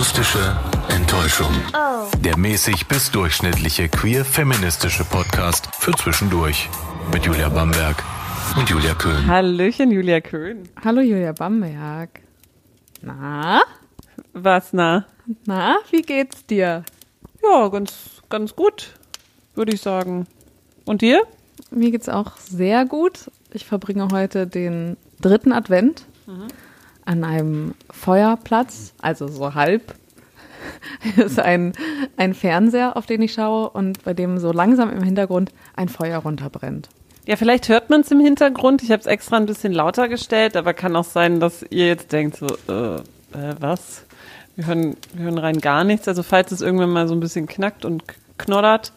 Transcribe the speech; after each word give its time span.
Akustische 0.00 0.56
Enttäuschung. 0.88 1.52
Der 2.24 2.38
mäßig 2.38 2.88
bis 2.88 3.10
durchschnittliche 3.10 3.90
queer-feministische 3.90 5.04
Podcast 5.04 5.68
für 5.74 5.92
zwischendurch. 5.92 6.70
Mit 7.12 7.26
Julia 7.26 7.50
Bamberg 7.50 8.02
und 8.56 8.70
Julia 8.70 8.94
Köhn. 8.94 9.26
Hallöchen, 9.26 9.90
Julia 9.90 10.22
Köhn. 10.22 10.70
Hallo 10.82 11.02
Julia 11.02 11.32
Bamberg. 11.32 12.22
Na? 13.02 13.60
Was, 14.32 14.72
na? 14.72 15.04
Na, 15.44 15.76
wie 15.90 16.00
geht's 16.00 16.46
dir? 16.46 16.82
Ja, 17.42 17.68
ganz, 17.68 18.22
ganz 18.30 18.56
gut, 18.56 18.94
würde 19.54 19.74
ich 19.74 19.82
sagen. 19.82 20.26
Und 20.86 21.02
dir? 21.02 21.24
Mir 21.70 21.90
geht's 21.90 22.08
auch 22.08 22.38
sehr 22.38 22.86
gut. 22.86 23.30
Ich 23.52 23.66
verbringe 23.66 24.08
heute 24.10 24.46
den 24.46 24.96
dritten 25.20 25.52
Advent 25.52 26.06
an 27.10 27.24
einem 27.24 27.74
Feuerplatz, 27.90 28.94
also 29.02 29.26
so 29.26 29.54
halb. 29.54 29.94
Ist 31.16 31.40
ein, 31.40 31.72
ein 32.16 32.34
Fernseher, 32.34 32.96
auf 32.96 33.06
den 33.06 33.20
ich 33.20 33.32
schaue 33.32 33.68
und 33.70 34.04
bei 34.04 34.14
dem 34.14 34.38
so 34.38 34.52
langsam 34.52 34.90
im 34.90 35.02
Hintergrund 35.02 35.50
ein 35.74 35.88
Feuer 35.88 36.18
runterbrennt. 36.18 36.88
Ja, 37.26 37.34
vielleicht 37.34 37.68
hört 37.68 37.90
man 37.90 38.02
es 38.02 38.12
im 38.12 38.20
Hintergrund. 38.20 38.84
Ich 38.84 38.92
habe 38.92 39.00
es 39.00 39.06
extra 39.06 39.38
ein 39.38 39.46
bisschen 39.46 39.72
lauter 39.72 40.08
gestellt, 40.08 40.56
aber 40.56 40.72
kann 40.72 40.94
auch 40.94 41.04
sein, 41.04 41.40
dass 41.40 41.64
ihr 41.70 41.88
jetzt 41.88 42.12
denkt, 42.12 42.36
so, 42.36 42.46
äh, 42.46 42.96
äh, 42.96 43.54
was? 43.58 44.04
Wir 44.54 44.66
hören, 44.66 44.96
wir 45.12 45.24
hören 45.24 45.38
rein 45.38 45.58
gar 45.58 45.82
nichts. 45.82 46.06
Also 46.06 46.22
falls 46.22 46.52
es 46.52 46.60
irgendwann 46.60 46.90
mal 46.90 47.08
so 47.08 47.14
ein 47.14 47.20
bisschen 47.20 47.48
knackt 47.48 47.84
und 47.84 48.04
knoddert, 48.38 48.92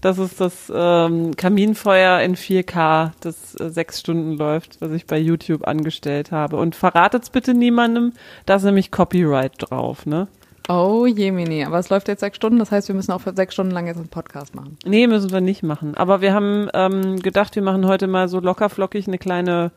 das 0.00 0.18
ist 0.18 0.40
das 0.40 0.72
ähm, 0.74 1.36
Kaminfeuer 1.36 2.20
in 2.20 2.36
4K, 2.36 3.12
das 3.20 3.54
äh, 3.56 3.70
sechs 3.70 4.00
Stunden 4.00 4.36
läuft, 4.36 4.80
was 4.80 4.92
ich 4.92 5.06
bei 5.06 5.18
YouTube 5.18 5.66
angestellt 5.66 6.32
habe. 6.32 6.56
Und 6.56 6.74
verratet's 6.74 7.30
bitte 7.30 7.54
niemandem, 7.54 8.12
da 8.46 8.56
ist 8.56 8.64
nämlich 8.64 8.90
Copyright 8.90 9.52
drauf, 9.58 10.06
ne? 10.06 10.28
Oh 10.68 11.04
Jemini, 11.06 11.64
aber 11.64 11.78
es 11.78 11.88
läuft 11.88 12.08
jetzt 12.08 12.20
sechs 12.20 12.36
Stunden, 12.36 12.58
das 12.58 12.70
heißt, 12.70 12.88
wir 12.88 12.94
müssen 12.94 13.12
auch 13.12 13.20
für 13.20 13.34
sechs 13.34 13.54
Stunden 13.54 13.72
lang 13.72 13.86
jetzt 13.86 13.96
einen 13.96 14.08
Podcast 14.08 14.54
machen. 14.54 14.78
Nee, 14.84 15.06
müssen 15.06 15.32
wir 15.32 15.40
nicht 15.40 15.62
machen. 15.62 15.96
Aber 15.96 16.20
wir 16.20 16.32
haben 16.32 16.68
ähm, 16.74 17.16
gedacht, 17.20 17.56
wir 17.56 17.62
machen 17.62 17.86
heute 17.86 18.06
mal 18.06 18.28
so 18.28 18.38
lockerflockig 18.38 19.08
eine 19.08 19.18
kleine, 19.18 19.72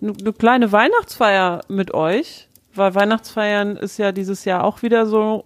eine 0.00 0.32
kleine 0.32 0.72
Weihnachtsfeier 0.72 1.60
mit 1.68 1.94
euch. 1.94 2.48
Weil 2.74 2.94
Weihnachtsfeiern 2.94 3.76
ist 3.76 3.98
ja 3.98 4.12
dieses 4.12 4.46
Jahr 4.46 4.64
auch 4.64 4.82
wieder 4.82 5.04
so, 5.06 5.44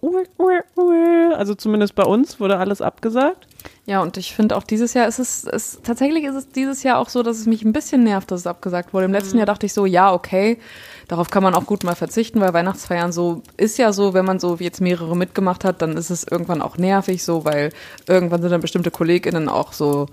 also 1.35 1.55
zumindest 1.55 1.93
bei 1.95 2.03
uns 2.03 2.39
wurde 2.39 2.57
alles 2.57 2.81
abgesagt. 2.81 3.46
Ja, 3.89 4.01
und 4.01 4.17
ich 4.17 4.35
finde 4.35 4.57
auch 4.57 4.63
dieses 4.63 4.93
Jahr 4.93 5.07
ist 5.07 5.17
es, 5.17 5.45
es, 5.45 5.79
tatsächlich 5.81 6.25
ist 6.25 6.35
es 6.35 6.49
dieses 6.49 6.83
Jahr 6.83 6.99
auch 6.99 7.07
so, 7.07 7.23
dass 7.23 7.37
es 7.37 7.45
mich 7.45 7.63
ein 7.63 7.71
bisschen 7.71 8.03
nervt, 8.03 8.29
dass 8.29 8.41
es 8.41 8.47
abgesagt 8.47 8.93
wurde. 8.93 9.05
Im 9.05 9.13
letzten 9.13 9.37
Jahr 9.37 9.45
dachte 9.45 9.65
ich 9.65 9.71
so, 9.71 9.85
ja, 9.85 10.11
okay, 10.11 10.57
darauf 11.07 11.29
kann 11.29 11.41
man 11.41 11.55
auch 11.55 11.65
gut 11.65 11.85
mal 11.85 11.95
verzichten, 11.95 12.41
weil 12.41 12.53
Weihnachtsfeiern 12.53 13.13
so, 13.13 13.43
ist 13.55 13.77
ja 13.77 13.93
so, 13.93 14.13
wenn 14.13 14.25
man 14.25 14.41
so 14.41 14.57
jetzt 14.59 14.81
mehrere 14.81 15.15
mitgemacht 15.15 15.63
hat, 15.63 15.81
dann 15.81 15.95
ist 15.95 16.09
es 16.09 16.25
irgendwann 16.25 16.61
auch 16.61 16.77
nervig 16.77 17.23
so, 17.23 17.45
weil 17.45 17.71
irgendwann 18.07 18.41
sind 18.41 18.51
dann 18.51 18.59
bestimmte 18.59 18.91
KollegInnen 18.91 19.47
auch 19.47 19.71
so, 19.71 20.07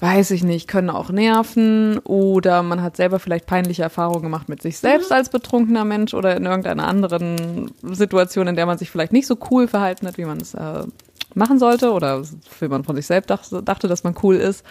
weiß 0.00 0.32
ich 0.32 0.42
nicht, 0.42 0.66
können 0.66 0.90
auch 0.90 1.10
nerven 1.10 1.98
oder 2.00 2.64
man 2.64 2.82
hat 2.82 2.96
selber 2.96 3.20
vielleicht 3.20 3.46
peinliche 3.46 3.84
Erfahrungen 3.84 4.22
gemacht 4.22 4.48
mit 4.48 4.60
sich 4.60 4.78
selbst 4.78 5.12
als 5.12 5.28
betrunkener 5.28 5.84
Mensch 5.84 6.14
oder 6.14 6.36
in 6.36 6.46
irgendeiner 6.46 6.88
anderen 6.88 7.70
Situation, 7.82 8.48
in 8.48 8.56
der 8.56 8.66
man 8.66 8.78
sich 8.78 8.90
vielleicht 8.90 9.12
nicht 9.12 9.28
so 9.28 9.38
cool 9.52 9.68
verhalten 9.68 10.08
hat, 10.08 10.18
wie 10.18 10.24
man 10.24 10.40
es 10.40 10.54
äh, 10.54 10.82
machen 11.36 11.58
sollte 11.58 11.92
oder 11.92 12.22
wie 12.60 12.68
man 12.68 12.84
von 12.84 12.96
sich 12.96 13.06
selbst 13.06 13.30
dachte, 13.30 13.88
dass 13.88 14.04
man 14.04 14.14
cool 14.22 14.36
ist. 14.36 14.64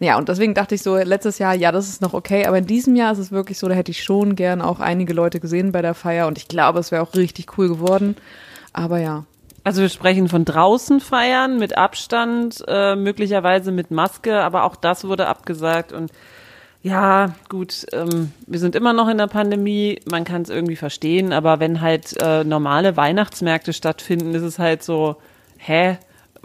Ja, 0.00 0.18
und 0.18 0.28
deswegen 0.28 0.54
dachte 0.54 0.74
ich 0.74 0.82
so, 0.82 0.96
letztes 0.96 1.38
Jahr, 1.38 1.54
ja, 1.54 1.72
das 1.72 1.88
ist 1.88 2.02
noch 2.02 2.14
okay, 2.14 2.46
aber 2.46 2.58
in 2.58 2.66
diesem 2.66 2.96
Jahr 2.96 3.12
ist 3.12 3.18
es 3.18 3.32
wirklich 3.32 3.58
so, 3.58 3.68
da 3.68 3.74
hätte 3.74 3.90
ich 3.90 4.02
schon 4.02 4.36
gern 4.36 4.60
auch 4.62 4.80
einige 4.80 5.12
Leute 5.12 5.40
gesehen 5.40 5.72
bei 5.72 5.82
der 5.82 5.94
Feier 5.94 6.26
und 6.26 6.38
ich 6.38 6.48
glaube, 6.48 6.78
es 6.78 6.90
wäre 6.90 7.02
auch 7.02 7.14
richtig 7.14 7.58
cool 7.58 7.68
geworden. 7.68 8.16
Aber 8.72 8.98
ja, 8.98 9.24
Also 9.64 9.82
wir 9.82 9.88
sprechen 9.88 10.28
von 10.28 10.44
draußen 10.44 11.00
feiern, 11.00 11.58
mit 11.58 11.76
Abstand, 11.76 12.64
äh, 12.66 12.96
möglicherweise 12.96 13.70
mit 13.72 13.90
Maske, 13.90 14.40
aber 14.40 14.64
auch 14.64 14.76
das 14.76 15.04
wurde 15.04 15.26
abgesagt 15.26 15.92
und 15.92 16.10
ja, 16.80 17.34
gut, 17.48 17.86
ähm, 17.92 18.32
wir 18.46 18.60
sind 18.60 18.76
immer 18.76 18.92
noch 18.92 19.08
in 19.08 19.18
der 19.18 19.26
Pandemie, 19.26 20.00
man 20.08 20.24
kann 20.24 20.42
es 20.42 20.48
irgendwie 20.48 20.76
verstehen, 20.76 21.32
aber 21.32 21.58
wenn 21.58 21.80
halt 21.80 22.14
äh, 22.22 22.44
normale 22.44 22.96
Weihnachtsmärkte 22.96 23.72
stattfinden, 23.72 24.32
ist 24.34 24.42
es 24.42 24.60
halt 24.60 24.84
so, 24.84 25.16
hä, 25.58 25.98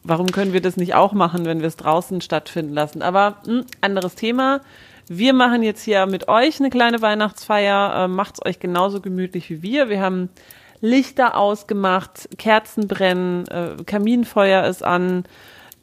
warum 0.03 0.31
können 0.31 0.53
wir 0.53 0.61
das 0.61 0.77
nicht 0.77 0.95
auch 0.95 1.13
machen, 1.13 1.45
wenn 1.45 1.59
wir 1.59 1.67
es 1.67 1.77
draußen 1.77 2.21
stattfinden 2.21 2.73
lassen? 2.73 3.01
Aber 3.01 3.37
mh, 3.45 3.63
anderes 3.81 4.15
Thema. 4.15 4.61
Wir 5.07 5.33
machen 5.33 5.63
jetzt 5.63 5.83
hier 5.83 6.05
mit 6.05 6.29
euch 6.29 6.59
eine 6.59 6.69
kleine 6.69 7.01
Weihnachtsfeier, 7.01 8.05
äh, 8.05 8.07
macht's 8.07 8.45
euch 8.45 8.59
genauso 8.59 9.01
gemütlich 9.01 9.49
wie 9.49 9.61
wir. 9.61 9.89
Wir 9.89 10.01
haben 10.01 10.29
Lichter 10.79 11.37
ausgemacht, 11.37 12.29
Kerzen 12.37 12.87
brennen, 12.87 13.45
äh, 13.47 13.83
Kaminfeuer 13.85 14.65
ist 14.65 14.83
an, 14.83 15.25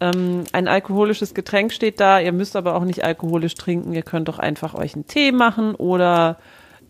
ähm, 0.00 0.44
ein 0.52 0.66
alkoholisches 0.68 1.34
Getränk 1.34 1.72
steht 1.72 2.00
da. 2.00 2.20
Ihr 2.20 2.32
müsst 2.32 2.56
aber 2.56 2.74
auch 2.74 2.84
nicht 2.84 3.04
alkoholisch 3.04 3.54
trinken. 3.54 3.92
Ihr 3.92 4.02
könnt 4.02 4.28
doch 4.28 4.38
einfach 4.38 4.74
euch 4.74 4.94
einen 4.94 5.06
Tee 5.06 5.32
machen 5.32 5.74
oder 5.74 6.38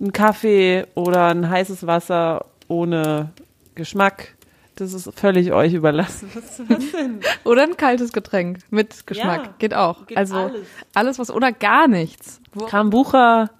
einen 0.01 0.13
Kaffee 0.13 0.87
oder 0.95 1.27
ein 1.27 1.51
heißes 1.51 1.87
Wasser 1.87 2.47
ohne 2.69 3.31
Geschmack. 3.75 4.37
Das 4.81 4.95
ist 4.95 5.11
völlig 5.19 5.53
euch 5.53 5.75
überlassen. 5.75 6.31
Was, 6.35 6.61
was 6.69 6.93
denn? 6.93 7.21
oder 7.45 7.63
ein 7.65 7.77
kaltes 7.77 8.13
Getränk 8.13 8.59
mit 8.71 9.07
Geschmack, 9.07 9.45
Ja, 9.47 9.55
geht 9.59 9.75
auch. 9.75 10.07
geht 10.07 10.17
also 10.17 10.37
alles. 10.37 10.67
alles 10.95 11.19
was 11.19 11.31
oder 11.31 11.53
gar 11.53 11.87
nichts. 11.87 12.41
Wo, 12.55 12.65
Krambucha. 12.67 13.51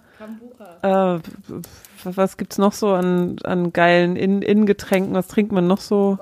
Äh, 0.83 1.19
was 2.05 2.37
gibt's 2.39 2.57
noch 2.59 2.73
so 2.73 2.93
an, 2.95 3.37
an 3.45 3.73
geilen 3.73 4.17
In- 4.17 4.43
Innengetränken? 4.43 5.13
Was 5.15 5.29
trinkt 5.29 5.53
man 5.53 5.67
noch 5.67 5.81
so? 5.81 6.19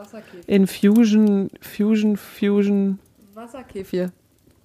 Infusion, 0.46 1.50
Fusion, 1.60 2.16
Fusion, 2.16 2.98
Wasserkefir. 3.34 4.10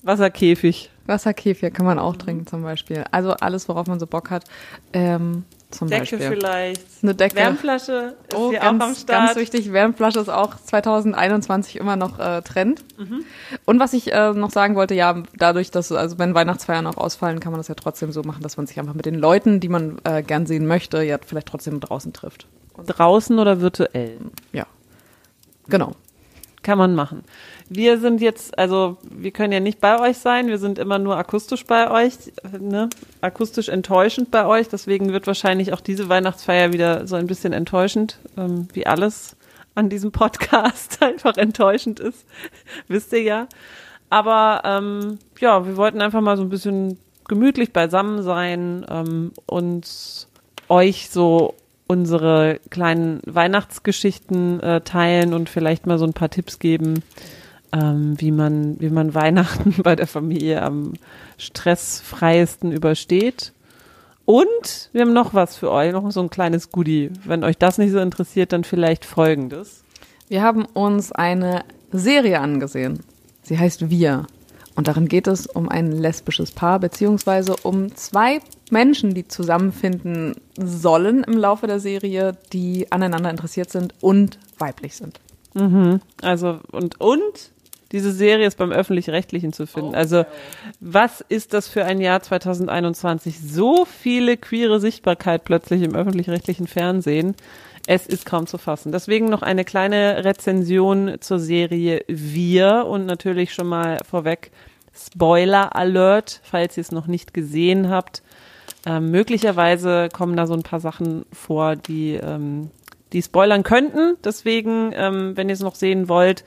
Wasserkäfig. 0.01 0.89
Wasserkefir 1.05 1.69
kann 1.71 1.85
man 1.85 1.97
Mhm. 1.97 2.03
auch 2.03 2.15
trinken 2.15 2.47
zum 2.47 2.63
Beispiel. 2.63 3.03
Also 3.11 3.31
alles, 3.33 3.69
worauf 3.69 3.88
man 3.88 4.00
so 4.00 4.07
Bock 4.07 4.29
hat. 4.31 4.45
Ähm, 4.94 5.44
zum 5.73 5.89
Decke 5.89 6.17
Beispiel. 6.17 6.19
vielleicht. 6.38 6.81
Eine 7.01 7.16
Decke. 7.16 7.35
Wärmflasche 7.35 8.16
ist 8.29 8.38
Oh, 8.38 8.50
hier 8.51 8.59
ganz, 8.59 8.81
auch 8.81 8.88
am 8.88 8.95
Start. 8.95 9.28
ganz 9.28 9.35
wichtig. 9.38 9.73
Wärmflasche 9.73 10.19
ist 10.19 10.29
auch 10.29 10.56
2021 10.56 11.75
immer 11.78 11.95
noch 11.95 12.19
äh, 12.19 12.41
Trend. 12.41 12.84
Mhm. 12.97 13.25
Und 13.66 13.79
was 13.79 13.94
ich 13.94 14.12
äh, 14.13 14.31
noch 14.33 14.51
sagen 14.51 14.75
wollte, 14.75 14.94
ja, 14.94 15.22
dadurch, 15.38 15.72
dass, 15.72 15.91
also 15.91 16.17
wenn 16.19 16.33
Weihnachtsfeiern 16.35 16.88
auch 16.88 16.97
ausfallen, 16.97 17.39
kann 17.39 17.51
man 17.51 17.59
das 17.59 17.67
ja 17.67 17.75
trotzdem 17.75 18.12
so 18.12 18.23
machen, 18.23 18.41
dass 18.44 18.57
man 18.57 18.67
sich 18.67 18.79
einfach 18.79 18.94
mit 18.94 19.06
den 19.06 19.16
Leuten, 19.16 19.59
die 19.59 19.69
man 19.69 19.97
äh, 20.03 20.23
gern 20.23 20.45
sehen 20.45 20.66
möchte, 20.67 21.01
ja 21.03 21.17
vielleicht 21.25 21.47
trotzdem 21.47 21.79
draußen 21.79 22.13
trifft. 22.13 22.47
Draußen 22.85 23.38
oder 23.38 23.62
virtuell? 23.62 24.17
Ja. 24.51 24.66
Genau. 25.67 25.94
Kann 26.63 26.78
man 26.78 26.95
machen. 26.95 27.23
Wir 27.69 27.97
sind 27.97 28.22
jetzt, 28.22 28.57
also 28.57 28.97
wir 29.09 29.31
können 29.31 29.53
ja 29.53 29.59
nicht 29.59 29.79
bei 29.79 30.00
euch 30.00 30.18
sein, 30.18 30.47
wir 30.47 30.57
sind 30.57 30.79
immer 30.79 31.00
nur 31.00 31.18
akustisch 31.18 31.66
bei 31.66 31.90
euch, 31.90 32.13
ne? 32.59 32.90
akustisch 33.22 33.69
enttäuschend 33.69 34.31
bei 34.31 34.46
euch, 34.46 34.69
deswegen 34.69 35.13
wird 35.13 35.28
wahrscheinlich 35.28 35.74
auch 35.74 35.81
diese 35.81 36.09
Weihnachtsfeier 36.09 36.74
wieder 36.74 37.07
so 37.07 37.16
ein 37.16 37.28
bisschen 37.28 37.53
enttäuschend, 37.53 38.19
ähm, 38.38 38.68
wie 38.74 38.85
alles 38.85 39.35
an 39.75 39.90
diesem 39.90 40.12
Podcast 40.12 40.97
einfach 41.01 41.38
enttäuschend 41.38 42.00
ist, 42.00 42.25
wisst 42.88 43.13
ihr 43.13 43.24
ja. 43.24 43.47
Aber 44.09 44.62
ähm, 44.63 45.18
ja, 45.40 45.66
wir 45.66 45.78
wollten 45.78 46.01
einfach 46.01 46.22
mal 46.22 46.38
so 46.38 46.44
ein 46.44 46.50
bisschen 46.50 47.00
gemütlich 47.28 47.74
beisammen 47.74 48.22
sein 48.22 48.85
ähm, 48.90 49.31
und 49.47 50.28
euch 50.69 51.09
so 51.09 51.56
unsere 51.88 52.59
kleinen 52.69 53.22
Weihnachtsgeschichten 53.25 54.59
äh, 54.62 54.81
teilen 54.81 55.34
und 55.34 55.50
vielleicht 55.50 55.85
mal 55.85 55.97
so 55.97 56.06
ein 56.06 56.13
paar 56.13 56.30
Tipps 56.30 56.59
geben, 56.59 57.03
ähm, 57.73 58.13
wie 58.19 58.31
man, 58.31 58.79
wie 58.79 58.89
man 58.89 59.13
Weihnachten 59.13 59.75
bei 59.84 59.95
der 59.95 60.07
Familie 60.07 60.61
am 60.61 60.94
stressfreiesten 61.38 62.72
übersteht. 62.72 63.51
Und 64.25 64.89
wir 64.94 65.01
haben 65.01 65.11
noch 65.11 65.34
was 65.34 65.57
für 65.57 65.69
euch, 65.69 65.91
noch 65.91 66.09
so 66.12 66.22
ein 66.22 66.29
kleines 66.29 66.72
Goodie. 66.72 67.09
Wenn 67.25 67.44
euch 67.44 67.57
das 67.57 67.78
nicht 67.78 67.91
so 67.91 68.00
interessiert, 68.00 68.53
dann 68.53 68.63
vielleicht 68.63 69.03
folgendes. 69.03 69.83
Wir 70.30 70.42
haben 70.42 70.65
uns 70.65 71.12
eine 71.12 71.65
Serie 71.92 72.39
angesehen. 72.39 73.01
Sie 73.42 73.59
heißt 73.59 73.89
Wir. 73.89 74.27
Und 74.75 74.88
darin 74.88 75.07
geht 75.07 75.27
es 75.27 75.45
um 75.45 75.69
ein 75.69 75.92
lesbisches 75.92 76.51
Paar, 76.51 76.80
beziehungsweise 76.80 77.56
um 77.63 77.94
zwei 77.95 78.39
Menschen, 78.71 79.13
die 79.13 79.27
zusammenfinden 79.27 80.36
sollen 80.57 81.24
im 81.24 81.38
Laufe 81.38 81.68
der 81.68 81.80
Serie, 81.80 82.38
die 82.53 82.92
aneinander 82.92 83.30
interessiert 83.30 83.69
sind 83.69 83.94
und 84.01 84.39
weiblich 84.57 84.95
sind. 84.95 85.19
Also, 86.21 86.59
und, 86.71 87.00
und 87.00 87.51
diese 87.94 88.12
Serie 88.12 88.48
ist 88.48 88.57
beim 88.57 88.72
Öffentlich-Rechtlichen 88.72 89.54
zu 89.54 89.68
finden. 89.68 89.94
Also, 89.94 90.25
was 90.80 91.22
ist 91.22 91.54
das 91.54 91.68
für 91.68 91.86
ein 91.86 92.01
Jahr 92.01 92.22
2021? 92.22 93.40
So 93.40 93.86
viele 93.86 94.36
queere 94.36 94.80
Sichtbarkeit 94.80 95.45
plötzlich 95.45 95.84
im 95.84 95.95
Öffentlich-Rechtlichen 95.95 96.68
Fernsehen. 96.68 97.36
Es 97.86 98.07
ist 98.07 98.25
kaum 98.25 98.48
zu 98.48 98.57
fassen. 98.57 98.92
Deswegen 98.92 99.25
noch 99.25 99.44
eine 99.44 99.63
kleine 99.63 100.25
Rezension 100.25 101.18
zur 101.19 101.38
Serie 101.38 102.04
Wir 102.07 102.86
und 102.88 103.06
natürlich 103.06 103.54
schon 103.54 103.68
mal 103.68 104.00
vorweg 104.10 104.51
Spoiler 104.95 105.75
Alert, 105.75 106.40
falls 106.44 106.78
ihr 106.78 106.81
es 106.81 106.92
noch 106.92 107.07
nicht 107.07 107.34
gesehen 107.34 107.90
habt. 107.90 108.24
Ähm, 108.86 109.12
möglicherweise 109.12 110.10
kommen 110.12 110.36
da 110.36 110.48
so 110.48 110.54
ein 110.54 110.63
paar 110.63 110.80
Sachen 110.80 111.25
vor, 111.31 111.75
die, 111.75 112.13
ähm, 112.13 112.69
die 113.12 113.22
spoilern 113.22 113.63
könnten. 113.63 114.18
Deswegen, 114.24 114.92
ähm, 114.94 115.36
wenn 115.36 115.50
ihr 115.50 115.54
es 115.54 115.62
noch 115.62 115.75
sehen 115.75 116.10
wollt, 116.10 116.44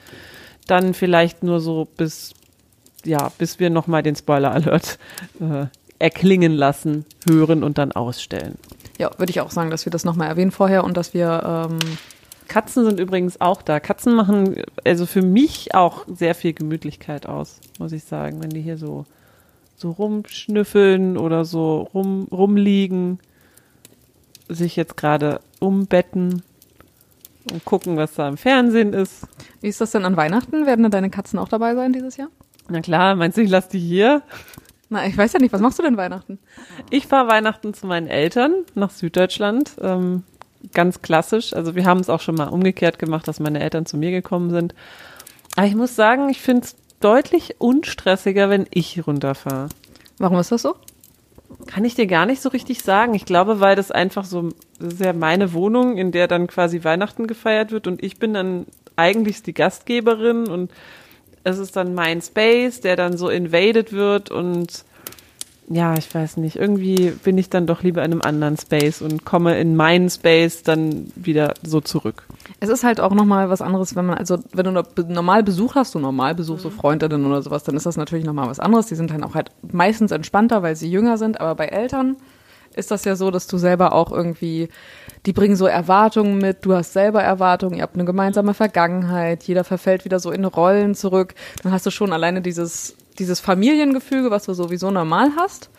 dann 0.67 0.95
vielleicht 0.95 1.43
nur 1.43 1.61
so 1.61 1.87
bis, 1.97 2.35
ja, 3.05 3.31
bis 3.39 3.59
wir 3.59 3.71
nochmal 3.71 4.03
den 4.03 4.17
Spoiler-Alert 4.17 4.99
äh, 5.41 5.67
erklingen 5.99 6.53
lassen, 6.53 7.05
hören 7.29 7.65
und 7.65 7.79
dann 7.79 7.93
ausstellen. 7.93 8.57
Ja, 8.99 9.11
würde 9.19 9.31
ich 9.31 9.41
auch 9.41 9.51
sagen, 9.51 9.71
dass 9.71 9.87
wir 9.87 9.91
das 9.91 10.05
nochmal 10.05 10.29
erwähnen 10.29 10.51
vorher 10.51 10.85
und 10.85 10.97
dass 10.97 11.15
wir 11.15 11.69
ähm 11.71 11.79
Katzen 12.49 12.85
sind 12.85 13.01
übrigens 13.01 13.41
auch 13.41 13.61
da. 13.61 13.81
Katzen 13.81 14.15
machen 14.15 14.63
also 14.85 15.07
für 15.07 15.23
mich 15.23 15.75
auch 15.75 16.05
sehr 16.07 16.35
viel 16.35 16.53
Gemütlichkeit 16.53 17.27
aus, 17.27 17.61
muss 17.79 17.93
ich 17.93 18.05
sagen, 18.05 18.43
wenn 18.43 18.51
die 18.51 18.63
hier 18.63 18.79
so 18.79 19.05
so 19.77 19.91
rumschnüffeln 19.91 21.19
oder 21.19 21.45
so 21.45 21.89
rum 21.93 22.29
rumliegen, 22.31 23.19
sich 24.49 24.75
jetzt 24.77 24.97
gerade 24.97 25.41
umbetten 25.61 26.43
und 27.51 27.65
gucken, 27.65 27.97
was 27.97 28.15
da 28.15 28.29
im 28.29 28.37
Fernsehen 28.37 28.93
ist. 28.93 29.27
Wie 29.61 29.69
ist 29.69 29.81
das 29.81 29.93
denn 29.93 30.05
an 30.05 30.17
Weihnachten? 30.17 30.67
Werden 30.67 30.91
deine 30.91 31.11
Katzen 31.11 31.39
auch 31.39 31.49
dabei 31.49 31.75
sein 31.75 31.93
dieses 31.93 32.17
Jahr? 32.17 32.29
Na 32.69 32.81
klar, 32.81 33.15
meinst 33.15 33.39
du, 33.39 33.43
ich 33.43 33.51
lasse 33.51 33.71
die 33.71 33.79
hier? 33.79 34.23
Na, 34.89 35.07
ich 35.07 35.17
weiß 35.17 35.33
ja 35.33 35.41
nicht, 35.41 35.53
was 35.53 35.61
machst 35.61 35.79
du 35.79 35.83
denn 35.83 35.97
Weihnachten? 35.97 36.39
Ich 36.91 37.07
fahre 37.07 37.29
Weihnachten 37.29 37.75
zu 37.75 37.87
meinen 37.87 38.07
Eltern 38.07 38.65
nach 38.75 38.91
Süddeutschland. 38.91 39.73
Ähm, 39.81 40.23
ganz 40.73 41.03
klassisch. 41.03 41.55
Also 41.55 41.75
wir 41.75 41.85
haben 41.85 42.01
es 42.01 42.11
auch 42.11 42.21
schon 42.21 42.37
mal 42.37 42.49
umgekehrt 42.49 42.99
gemacht, 42.99 43.27
dass 43.27 43.41
meine 43.41 43.61
Eltern 43.61 43.87
zu 43.87 43.97
mir 43.97 44.11
gekommen 44.11 44.51
sind. 44.51 44.75
Aber 45.57 45.67
ich 45.67 45.75
muss 45.75 45.97
sagen, 45.97 46.29
ich 46.29 46.41
finde 46.41 46.67
es 46.67 46.77
deutlich 47.01 47.57
unstressiger, 47.59 48.51
wenn 48.51 48.67
ich 48.71 49.07
runterfahre. 49.07 49.69
Warum 50.19 50.39
ist 50.39 50.53
das 50.53 50.63
so? 50.63 50.77
Kann 51.67 51.85
ich 51.85 51.95
dir 51.95 52.07
gar 52.07 52.27
nicht 52.27 52.43
so 52.43 52.49
richtig 52.49 52.83
sagen. 52.83 53.15
Ich 53.15 53.25
glaube, 53.25 53.61
weil 53.61 53.77
das 53.77 53.91
einfach 53.91 54.25
so, 54.25 54.51
das 54.79 54.95
ist 54.95 55.05
ja 55.05 55.13
meine 55.13 55.53
Wohnung, 55.53 55.97
in 55.97 56.13
der 56.13 56.29
dann 56.29 56.47
quasi 56.47 56.85
Weihnachten 56.85 57.27
gefeiert 57.27 57.73
wird 57.73 57.87
und 57.87 58.03
ich 58.03 58.19
bin 58.19 58.35
dann 58.35 58.67
eigentlich 58.97 59.43
die 59.43 59.55
Gastgeberin 59.55 60.49
und 60.49 60.71
es 61.45 61.59
ist 61.59 61.77
dann 61.77 61.95
mein 61.95 62.21
Space, 62.23 62.81
der 62.81 62.97
dann 62.97 63.17
so 63.17 63.29
invaded 63.29 63.93
wird 63.93 64.31
und 64.31 64.85
ja, 65.69 65.95
ich 65.95 66.15
weiß 66.15 66.37
nicht, 66.37 66.57
irgendwie 66.57 67.11
bin 67.11 67.37
ich 67.39 67.51
dann 67.51 67.67
doch 67.67 67.83
lieber 67.83 68.05
in 68.05 68.13
einem 68.13 68.23
anderen 68.23 68.57
Space 68.57 69.03
und 69.03 69.25
komme 69.25 69.59
in 69.59 69.75
meinen 69.75 70.09
Space 70.09 70.63
dann 70.63 71.11
wieder 71.17 71.55
so 71.63 71.81
zurück. 71.81 72.25
Es 72.61 72.69
ist 72.69 72.85
halt 72.85 73.01
auch 73.01 73.13
nochmal 73.13 73.51
was 73.51 73.63
anderes, 73.63 73.97
wenn 73.97 74.07
man, 74.07 74.17
also 74.17 74.39
wenn 74.53 74.65
du 74.65 74.85
normal 75.09 75.43
Besuch 75.43 75.75
hast, 75.75 75.93
so 75.93 75.99
normal 75.99 76.37
Besuch, 76.37 76.61
so 76.61 76.71
mhm. 76.71 76.75
Freundinnen 76.75 77.27
oder 77.27 77.43
sowas, 77.43 77.65
dann 77.65 77.77
ist 77.77 77.87
das 77.87 77.97
natürlich 77.97 78.25
nochmal 78.25 78.49
was 78.49 78.61
anderes. 78.61 78.87
Die 78.87 78.95
sind 78.95 79.11
dann 79.11 79.25
auch 79.25 79.35
halt 79.35 79.51
meistens 79.73 80.13
entspannter, 80.13 80.63
weil 80.63 80.77
sie 80.77 80.89
jünger 80.89 81.19
sind, 81.19 81.41
aber 81.41 81.57
bei 81.57 81.67
Eltern 81.67 82.17
ist 82.77 82.91
das 82.91 83.05
ja 83.05 83.17
so, 83.17 83.31
dass 83.31 83.47
du 83.47 83.59
selber 83.59 83.93
auch 83.93 84.13
irgendwie, 84.13 84.69
die 85.27 85.33
bringen 85.33 85.57
so 85.57 85.67
Erwartungen 85.67 86.39
mit, 86.39 86.65
du 86.65 86.75
hast 86.75 86.93
selber 86.93 87.23
Erwartungen, 87.23 87.77
ihr 87.77 87.83
habt 87.83 87.95
eine 87.95 88.05
gemeinsame 88.05 88.55
Vergangenheit, 88.55 89.43
jeder 89.45 89.65
verfällt 89.65 90.05
wieder 90.05 90.21
so 90.21 90.31
in 90.31 90.45
Rollen 90.45 90.95
zurück, 90.95 91.35
dann 91.63 91.73
hast 91.73 91.87
du 91.87 91.91
schon 91.91 92.13
alleine 92.13 92.43
dieses 92.43 92.97
dieses 93.19 93.41
Familiengefüge, 93.41 94.31
was 94.31 94.45
du 94.45 94.53
sowieso 94.53 94.91
normal 94.91 95.33
hast, 95.37 95.71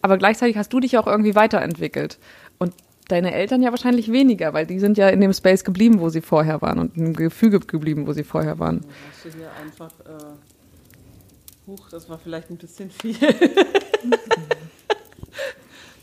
aber 0.00 0.18
gleichzeitig 0.18 0.56
hast 0.56 0.72
du 0.72 0.80
dich 0.80 0.98
auch 0.98 1.06
irgendwie 1.06 1.34
weiterentwickelt. 1.34 2.18
Und 2.58 2.74
deine 3.08 3.34
Eltern 3.34 3.62
ja 3.62 3.70
wahrscheinlich 3.70 4.12
weniger, 4.12 4.52
weil 4.52 4.66
die 4.66 4.78
sind 4.78 4.96
ja 4.98 5.08
in 5.08 5.20
dem 5.20 5.32
Space 5.32 5.64
geblieben, 5.64 6.00
wo 6.00 6.08
sie 6.08 6.20
vorher 6.20 6.62
waren 6.62 6.78
und 6.78 6.96
im 6.96 7.14
Gefüge 7.14 7.60
geblieben, 7.60 8.06
wo 8.06 8.12
sie 8.12 8.24
vorher 8.24 8.58
waren. 8.58 8.84
Hast 9.10 9.24
du 9.24 9.38
hier 9.38 9.50
einfach, 9.60 9.90
äh, 10.00 11.66
huch, 11.66 11.88
das 11.90 12.08
war 12.08 12.18
vielleicht 12.18 12.50
ein 12.50 12.56
bisschen 12.56 12.90
viel. 12.90 13.16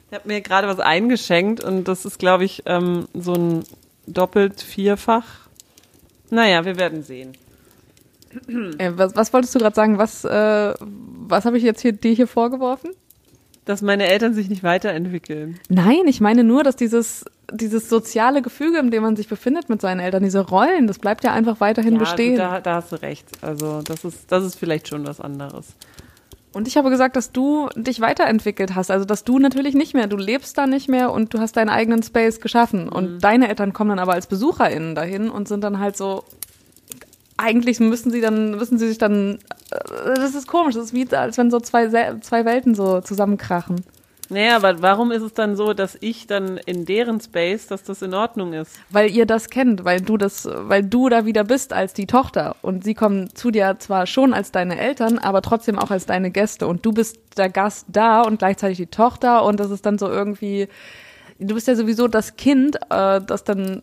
ich 0.09 0.15
habe 0.15 0.27
mir 0.27 0.41
gerade 0.41 0.67
was 0.67 0.79
eingeschenkt 0.79 1.63
und 1.63 1.87
das 1.87 2.05
ist, 2.05 2.17
glaube 2.17 2.43
ich, 2.43 2.63
ähm, 2.65 3.07
so 3.13 3.33
ein 3.33 3.63
doppelt 4.07 4.61
vierfach. 4.61 5.25
Naja, 6.31 6.65
wir 6.65 6.77
werden 6.77 7.03
sehen. 7.03 7.33
Äh, 8.77 8.91
was, 8.95 9.15
was, 9.15 9.33
wolltest 9.33 9.53
du 9.55 9.59
gerade 9.59 9.75
sagen? 9.75 9.97
Was, 9.97 10.23
äh, 10.23 10.73
was 10.79 11.45
habe 11.45 11.57
ich 11.57 11.63
jetzt 11.63 11.81
hier, 11.81 11.93
dir 11.93 12.13
hier 12.13 12.27
vorgeworfen? 12.27 12.91
Dass 13.65 13.81
meine 13.81 14.07
Eltern 14.07 14.33
sich 14.33 14.49
nicht 14.49 14.63
weiterentwickeln. 14.63 15.59
Nein, 15.69 16.07
ich 16.07 16.21
meine 16.21 16.43
nur, 16.43 16.63
dass 16.63 16.75
dieses, 16.75 17.25
dieses 17.51 17.87
soziale 17.89 18.41
Gefüge, 18.41 18.79
in 18.79 18.89
dem 18.89 19.03
man 19.03 19.15
sich 19.15 19.27
befindet 19.27 19.69
mit 19.69 19.79
seinen 19.81 19.99
Eltern, 19.99 20.23
diese 20.23 20.39
Rollen, 20.39 20.87
das 20.87 20.97
bleibt 20.97 21.23
ja 21.23 21.33
einfach 21.33 21.59
weiterhin 21.59 21.93
ja, 21.93 21.99
bestehen. 21.99 22.37
Da, 22.37 22.61
da 22.61 22.75
hast 22.75 22.91
du 22.91 22.95
recht. 22.95 23.27
Also 23.41 23.81
das 23.83 24.05
ist, 24.05 24.31
das 24.31 24.43
ist 24.43 24.55
vielleicht 24.55 24.87
schon 24.87 25.05
was 25.05 25.21
anderes. 25.21 25.67
Und 26.51 26.67
ich 26.67 26.77
habe 26.77 26.89
gesagt, 26.89 27.15
dass 27.15 27.31
du 27.31 27.69
dich 27.75 28.01
weiterentwickelt 28.01 28.73
hast, 28.73 28.89
also 28.89 29.05
dass 29.05 29.23
du 29.23 29.37
natürlich 29.37 29.75
nicht 29.75 29.93
mehr, 29.93 30.07
du 30.07 30.17
lebst 30.17 30.57
da 30.57 30.65
nicht 30.65 30.89
mehr 30.89 31.11
und 31.11 31.33
du 31.33 31.39
hast 31.39 31.57
deinen 31.57 31.69
eigenen 31.69 32.01
Space 32.01 32.41
geschaffen. 32.41 32.89
Und 32.89 33.13
mhm. 33.13 33.19
deine 33.19 33.49
Eltern 33.49 33.71
kommen 33.71 33.91
dann 33.91 33.99
aber 33.99 34.13
als 34.13 34.27
BesucherInnen 34.27 34.95
dahin 34.95 35.29
und 35.29 35.47
sind 35.47 35.63
dann 35.63 35.79
halt 35.79 35.95
so, 35.95 36.23
eigentlich 37.37 37.79
müssen 37.79 38.11
sie 38.11 38.21
dann, 38.21 38.51
müssen 38.51 38.79
sie 38.79 38.87
sich 38.87 38.97
dann, 38.97 39.39
äh, 39.71 40.15
das 40.15 40.33
ist 40.33 40.47
komisch, 40.47 40.75
das 40.75 40.85
ist 40.85 40.93
wie, 40.93 41.07
als 41.15 41.37
wenn 41.37 41.51
so 41.51 41.59
zwei, 41.59 41.87
zwei 42.21 42.45
Welten 42.45 42.73
so 42.73 43.01
zusammenkrachen. 43.01 43.83
Naja, 44.29 44.55
aber 44.55 44.81
warum 44.81 45.11
ist 45.11 45.23
es 45.23 45.33
dann 45.33 45.55
so, 45.55 45.73
dass 45.73 45.97
ich 46.01 46.27
dann 46.27 46.57
in 46.57 46.85
deren 46.85 47.19
Space, 47.19 47.65
dass 47.65 47.83
das 47.83 48.03
in 48.03 48.13
Ordnung 48.13 48.53
ist? 48.53 48.79
Weil 48.91 49.09
ihr 49.09 49.25
das 49.25 49.49
kennt, 49.49 49.85
weil 49.85 50.01
du 50.01 50.17
das, 50.17 50.47
weil 50.47 50.83
du 50.83 51.09
da 51.09 51.25
wieder 51.25 51.43
bist 51.43 51.73
als 51.73 51.93
die 51.93 52.05
Tochter 52.05 52.55
und 52.61 52.83
sie 52.83 52.93
kommen 52.93 53.33
zu 53.33 53.49
dir 53.49 53.77
zwar 53.79 54.05
schon 54.05 54.33
als 54.33 54.51
deine 54.51 54.79
Eltern, 54.79 55.17
aber 55.17 55.41
trotzdem 55.41 55.79
auch 55.79 55.89
als 55.89 56.05
deine 56.05 56.29
Gäste 56.29 56.67
und 56.67 56.85
du 56.85 56.91
bist 56.91 57.17
der 57.37 57.49
Gast 57.49 57.87
da 57.87 58.21
und 58.21 58.37
gleichzeitig 58.37 58.77
die 58.77 58.87
Tochter 58.87 59.43
und 59.43 59.59
das 59.59 59.71
ist 59.71 59.85
dann 59.85 59.97
so 59.97 60.07
irgendwie, 60.07 60.67
du 61.39 61.55
bist 61.55 61.67
ja 61.67 61.75
sowieso 61.75 62.07
das 62.07 62.35
Kind, 62.35 62.75
äh, 62.89 63.21
das 63.21 63.43
dann, 63.43 63.81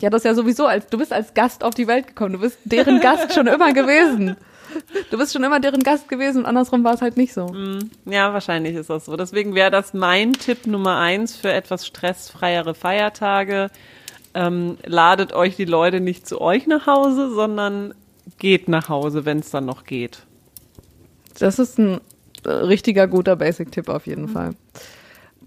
ja, 0.00 0.10
das 0.10 0.24
ja 0.24 0.34
sowieso 0.34 0.66
als, 0.66 0.88
du 0.88 0.98
bist 0.98 1.12
als 1.12 1.32
Gast 1.32 1.64
auf 1.64 1.74
die 1.74 1.86
Welt 1.86 2.08
gekommen. 2.08 2.34
Du 2.34 2.40
bist 2.40 2.58
deren 2.64 3.00
Gast 3.00 3.32
schon 3.32 3.46
immer 3.46 3.72
gewesen. 3.72 4.36
Du 5.10 5.18
bist 5.18 5.32
schon 5.32 5.44
immer 5.44 5.60
deren 5.60 5.82
Gast 5.82 6.08
gewesen 6.08 6.38
und 6.38 6.46
andersrum 6.46 6.84
war 6.84 6.94
es 6.94 7.02
halt 7.02 7.16
nicht 7.16 7.32
so. 7.32 7.46
Mm, 7.46 7.90
ja, 8.06 8.32
wahrscheinlich 8.32 8.74
ist 8.74 8.90
das 8.90 9.04
so. 9.04 9.16
Deswegen 9.16 9.54
wäre 9.54 9.70
das 9.70 9.94
mein 9.94 10.32
Tipp 10.32 10.66
Nummer 10.66 10.98
eins 10.98 11.36
für 11.36 11.52
etwas 11.52 11.86
stressfreiere 11.86 12.74
Feiertage. 12.74 13.70
Ähm, 14.34 14.78
ladet 14.84 15.32
euch 15.32 15.56
die 15.56 15.64
Leute 15.64 16.00
nicht 16.00 16.26
zu 16.26 16.40
euch 16.40 16.66
nach 16.66 16.86
Hause, 16.86 17.32
sondern 17.32 17.94
geht 18.38 18.68
nach 18.68 18.88
Hause, 18.88 19.24
wenn 19.24 19.38
es 19.38 19.50
dann 19.50 19.64
noch 19.64 19.84
geht. 19.84 20.26
Das 21.38 21.58
ist 21.58 21.78
ein 21.78 22.00
äh, 22.44 22.50
richtiger 22.50 23.06
guter 23.06 23.36
Basic-Tipp 23.36 23.88
auf 23.88 24.06
jeden 24.06 24.26
mhm. 24.26 24.28
Fall 24.30 24.54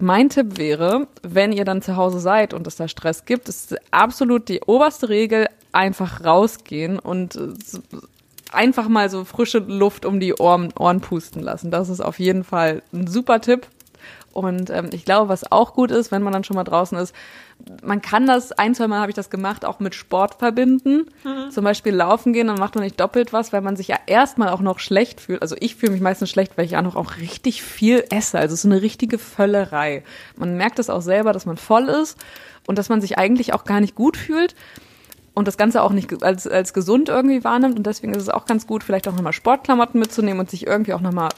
mein 0.00 0.30
Tipp 0.30 0.58
wäre, 0.58 1.06
wenn 1.22 1.52
ihr 1.52 1.64
dann 1.64 1.82
zu 1.82 1.96
Hause 1.96 2.20
seid 2.20 2.54
und 2.54 2.66
es 2.66 2.76
da 2.76 2.88
Stress 2.88 3.24
gibt, 3.24 3.48
ist 3.48 3.76
absolut 3.90 4.48
die 4.48 4.62
oberste 4.62 5.08
Regel, 5.08 5.46
einfach 5.72 6.24
rausgehen 6.24 6.98
und 6.98 7.36
äh, 7.36 7.52
einfach 8.52 8.88
mal 8.88 9.08
so 9.10 9.24
frische 9.24 9.58
Luft 9.58 10.04
um 10.04 10.20
die 10.20 10.34
Ohren, 10.34 10.72
Ohren 10.78 11.00
pusten 11.00 11.42
lassen. 11.42 11.70
Das 11.70 11.88
ist 11.88 12.00
auf 12.00 12.18
jeden 12.18 12.44
Fall 12.44 12.82
ein 12.92 13.06
super 13.06 13.40
Tipp. 13.40 13.66
Und 14.32 14.70
ähm, 14.70 14.90
ich 14.92 15.04
glaube, 15.04 15.28
was 15.28 15.50
auch 15.50 15.74
gut 15.74 15.90
ist, 15.90 16.12
wenn 16.12 16.22
man 16.22 16.32
dann 16.32 16.44
schon 16.44 16.54
mal 16.54 16.64
draußen 16.64 16.96
ist, 16.96 17.14
man 17.82 18.00
kann 18.00 18.26
das, 18.26 18.52
ein, 18.52 18.74
zwei 18.74 18.86
Mal 18.86 19.00
habe 19.00 19.10
ich 19.10 19.16
das 19.16 19.28
gemacht, 19.28 19.64
auch 19.64 19.80
mit 19.80 19.94
Sport 19.94 20.36
verbinden. 20.36 21.06
Mhm. 21.24 21.50
Zum 21.50 21.64
Beispiel 21.64 21.92
laufen 21.92 22.32
gehen, 22.32 22.46
dann 22.46 22.58
macht 22.58 22.74
man 22.74 22.84
nicht 22.84 23.00
doppelt 23.00 23.32
was, 23.32 23.52
weil 23.52 23.60
man 23.60 23.76
sich 23.76 23.88
ja 23.88 23.96
erstmal 24.06 24.48
auch 24.50 24.60
noch 24.60 24.78
schlecht 24.78 25.20
fühlt. 25.20 25.42
Also 25.42 25.56
ich 25.58 25.74
fühle 25.74 25.92
mich 25.92 26.00
meistens 26.00 26.30
schlecht, 26.30 26.56
weil 26.56 26.64
ich 26.64 26.76
auch 26.76 26.82
noch 26.82 26.96
auch 26.96 27.16
richtig 27.16 27.62
viel 27.62 28.04
esse. 28.10 28.38
Also 28.38 28.54
so 28.54 28.68
eine 28.68 28.82
richtige 28.82 29.18
Völlerei. 29.18 30.04
Man 30.36 30.56
merkt 30.56 30.78
es 30.78 30.90
auch 30.90 31.02
selber, 31.02 31.32
dass 31.32 31.44
man 31.44 31.56
voll 31.56 31.88
ist 31.88 32.16
und 32.66 32.78
dass 32.78 32.88
man 32.88 33.00
sich 33.00 33.18
eigentlich 33.18 33.52
auch 33.52 33.64
gar 33.64 33.80
nicht 33.80 33.96
gut 33.96 34.16
fühlt 34.16 34.54
und 35.34 35.48
das 35.48 35.56
Ganze 35.56 35.82
auch 35.82 35.92
nicht 35.92 36.22
als, 36.22 36.46
als 36.46 36.74
gesund 36.74 37.08
irgendwie 37.08 37.44
wahrnimmt. 37.44 37.76
Und 37.76 37.86
deswegen 37.86 38.14
ist 38.14 38.22
es 38.22 38.28
auch 38.28 38.46
ganz 38.46 38.66
gut, 38.66 38.82
vielleicht 38.82 39.08
auch 39.08 39.14
nochmal 39.14 39.32
Sportklamotten 39.32 39.98
mitzunehmen 39.98 40.40
und 40.40 40.50
sich 40.50 40.66
irgendwie 40.66 40.94
auch 40.94 41.00
nochmal 41.00 41.30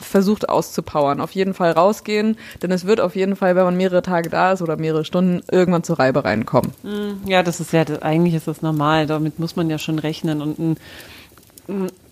versucht 0.00 0.48
auszupowern. 0.48 1.20
Auf 1.20 1.32
jeden 1.32 1.54
Fall 1.54 1.72
rausgehen, 1.72 2.36
denn 2.62 2.70
es 2.70 2.86
wird 2.86 3.00
auf 3.00 3.16
jeden 3.16 3.36
Fall, 3.36 3.56
wenn 3.56 3.64
man 3.64 3.76
mehrere 3.76 4.02
Tage 4.02 4.30
da 4.30 4.52
ist 4.52 4.62
oder 4.62 4.76
mehrere 4.76 5.04
Stunden, 5.04 5.42
irgendwann 5.50 5.84
zur 5.84 5.98
Reibereien 5.98 6.46
kommen. 6.46 6.72
Hm, 6.82 7.20
ja, 7.26 7.42
das 7.42 7.60
ist 7.60 7.72
ja, 7.72 7.84
eigentlich 8.00 8.34
ist 8.34 8.48
das 8.48 8.62
normal. 8.62 9.06
Damit 9.06 9.38
muss 9.38 9.56
man 9.56 9.68
ja 9.68 9.78
schon 9.78 9.98
rechnen. 9.98 10.40
Und 10.40 10.58
ein, 10.58 10.76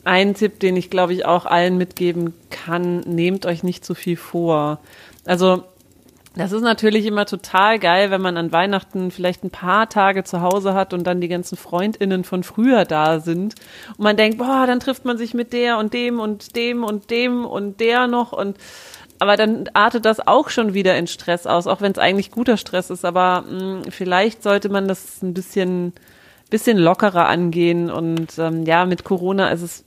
ein 0.04 0.35
Tipp, 0.35 0.61
den 0.61 0.76
ich 0.76 0.90
glaube 0.90 1.14
ich 1.14 1.25
auch 1.25 1.46
allen 1.46 1.78
mitgeben 1.78 2.35
kann, 2.50 3.00
nehmt 3.00 3.46
euch 3.46 3.62
nicht 3.62 3.85
zu 3.85 3.94
viel 3.94 4.16
vor. 4.16 4.80
Also 5.25 5.64
das 6.37 6.52
ist 6.52 6.62
natürlich 6.62 7.07
immer 7.07 7.26
total 7.26 7.78
geil, 7.78 8.11
wenn 8.11 8.21
man 8.21 8.37
an 8.37 8.52
Weihnachten 8.52 9.11
vielleicht 9.11 9.43
ein 9.43 9.50
paar 9.50 9.88
Tage 9.88 10.23
zu 10.23 10.43
Hause 10.43 10.75
hat 10.75 10.93
und 10.93 11.05
dann 11.05 11.21
die 11.21 11.28
ganzen 11.28 11.57
Freundinnen 11.57 12.25
von 12.25 12.43
früher 12.43 12.85
da 12.85 13.21
sind 13.21 13.55
und 13.97 14.05
man 14.05 14.16
denkt, 14.16 14.38
boah, 14.38 14.66
dann 14.66 14.81
trifft 14.81 15.05
man 15.05 15.19
sich 15.19 15.35
mit 15.35 15.52
der 15.52 15.78
und 15.78 15.95
dem 15.95 16.21
und 16.21 16.55
dem 16.55 16.85
und 16.85 17.11
dem 17.11 17.45
und 17.45 17.81
der 17.81 18.07
noch 18.07 18.33
und 18.33 18.59
aber 19.19 19.37
dann 19.37 19.69
artet 19.73 20.05
das 20.05 20.26
auch 20.26 20.50
schon 20.50 20.75
wieder 20.75 20.97
in 20.97 21.07
Stress 21.07 21.47
aus, 21.47 21.66
auch 21.66 21.81
wenn 21.81 21.93
es 21.93 21.99
eigentlich 21.99 22.31
guter 22.31 22.57
Stress 22.57 22.90
ist. 22.90 23.05
Aber 23.05 23.43
mh, 23.43 23.61
hm, 23.61 23.83
vielleicht 23.90 24.43
sollte 24.43 24.69
man 24.69 24.88
das 24.88 25.23
ein 25.23 25.35
bisschen, 25.35 25.95
bisschen 26.50 26.78
lockerer 26.78 27.26
angehen. 27.26 27.90
Und 27.90 28.38
ähm, 28.38 28.64
ja, 28.64 28.85
mit 28.85 29.05
Corona 29.05 29.49
ist 29.49 29.62
es 29.62 29.86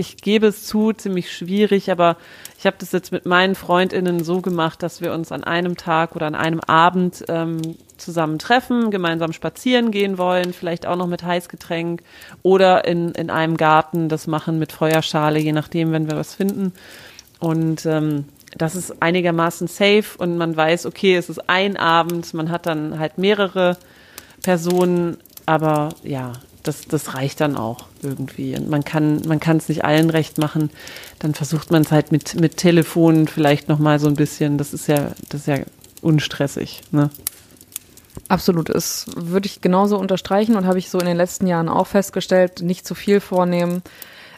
ich 0.00 0.16
gebe 0.16 0.46
es 0.46 0.64
zu, 0.64 0.92
ziemlich 0.92 1.30
schwierig, 1.32 1.90
aber 1.90 2.16
ich 2.58 2.66
habe 2.66 2.76
das 2.80 2.90
jetzt 2.90 3.12
mit 3.12 3.26
meinen 3.26 3.54
Freundinnen 3.54 4.24
so 4.24 4.40
gemacht, 4.40 4.82
dass 4.82 5.00
wir 5.00 5.12
uns 5.12 5.30
an 5.30 5.44
einem 5.44 5.76
Tag 5.76 6.16
oder 6.16 6.26
an 6.26 6.34
einem 6.34 6.60
Abend 6.60 7.24
ähm, 7.28 7.60
zusammen 7.98 8.38
treffen, 8.38 8.90
gemeinsam 8.90 9.32
spazieren 9.32 9.90
gehen 9.90 10.16
wollen, 10.16 10.54
vielleicht 10.54 10.86
auch 10.86 10.96
noch 10.96 11.06
mit 11.06 11.22
Heißgetränk 11.22 12.02
oder 12.42 12.86
in, 12.86 13.10
in 13.10 13.30
einem 13.30 13.58
Garten 13.58 14.08
das 14.08 14.26
machen 14.26 14.58
mit 14.58 14.72
Feuerschale, 14.72 15.38
je 15.38 15.52
nachdem, 15.52 15.92
wenn 15.92 16.10
wir 16.10 16.16
was 16.16 16.34
finden. 16.34 16.72
Und 17.38 17.84
ähm, 17.84 18.24
das 18.56 18.74
ist 18.74 19.02
einigermaßen 19.02 19.68
safe 19.68 20.16
und 20.18 20.38
man 20.38 20.56
weiß, 20.56 20.86
okay, 20.86 21.16
es 21.16 21.28
ist 21.28 21.48
ein 21.48 21.76
Abend, 21.76 22.32
man 22.34 22.50
hat 22.50 22.66
dann 22.66 22.98
halt 22.98 23.18
mehrere 23.18 23.76
Personen, 24.42 25.18
aber 25.46 25.90
ja, 26.02 26.32
das, 26.62 26.82
das 26.82 27.14
reicht 27.14 27.40
dann 27.40 27.56
auch 27.56 27.86
irgendwie. 28.02 28.56
Und 28.56 28.68
man 28.68 28.84
kann, 28.84 29.22
man 29.26 29.40
es 29.56 29.68
nicht 29.68 29.84
allen 29.84 30.10
recht 30.10 30.38
machen. 30.38 30.70
Dann 31.18 31.34
versucht 31.34 31.70
man 31.70 31.82
es 31.82 31.92
halt 31.92 32.12
mit, 32.12 32.40
mit 32.40 32.56
Telefon 32.56 33.28
vielleicht 33.28 33.68
nochmal 33.68 33.98
so 33.98 34.08
ein 34.08 34.16
bisschen. 34.16 34.58
Das 34.58 34.72
ist 34.72 34.86
ja, 34.86 35.12
das 35.28 35.42
ist 35.42 35.46
ja 35.46 35.58
unstressig, 36.02 36.82
ne? 36.90 37.10
Absolut, 38.28 38.68
das 38.68 39.06
würde 39.16 39.46
ich 39.46 39.60
genauso 39.60 39.98
unterstreichen 39.98 40.56
und 40.56 40.66
habe 40.66 40.78
ich 40.78 40.90
so 40.90 40.98
in 40.98 41.06
den 41.06 41.16
letzten 41.16 41.46
Jahren 41.46 41.68
auch 41.68 41.86
festgestellt, 41.86 42.60
nicht 42.60 42.86
zu 42.86 42.94
viel 42.94 43.20
vornehmen 43.20 43.82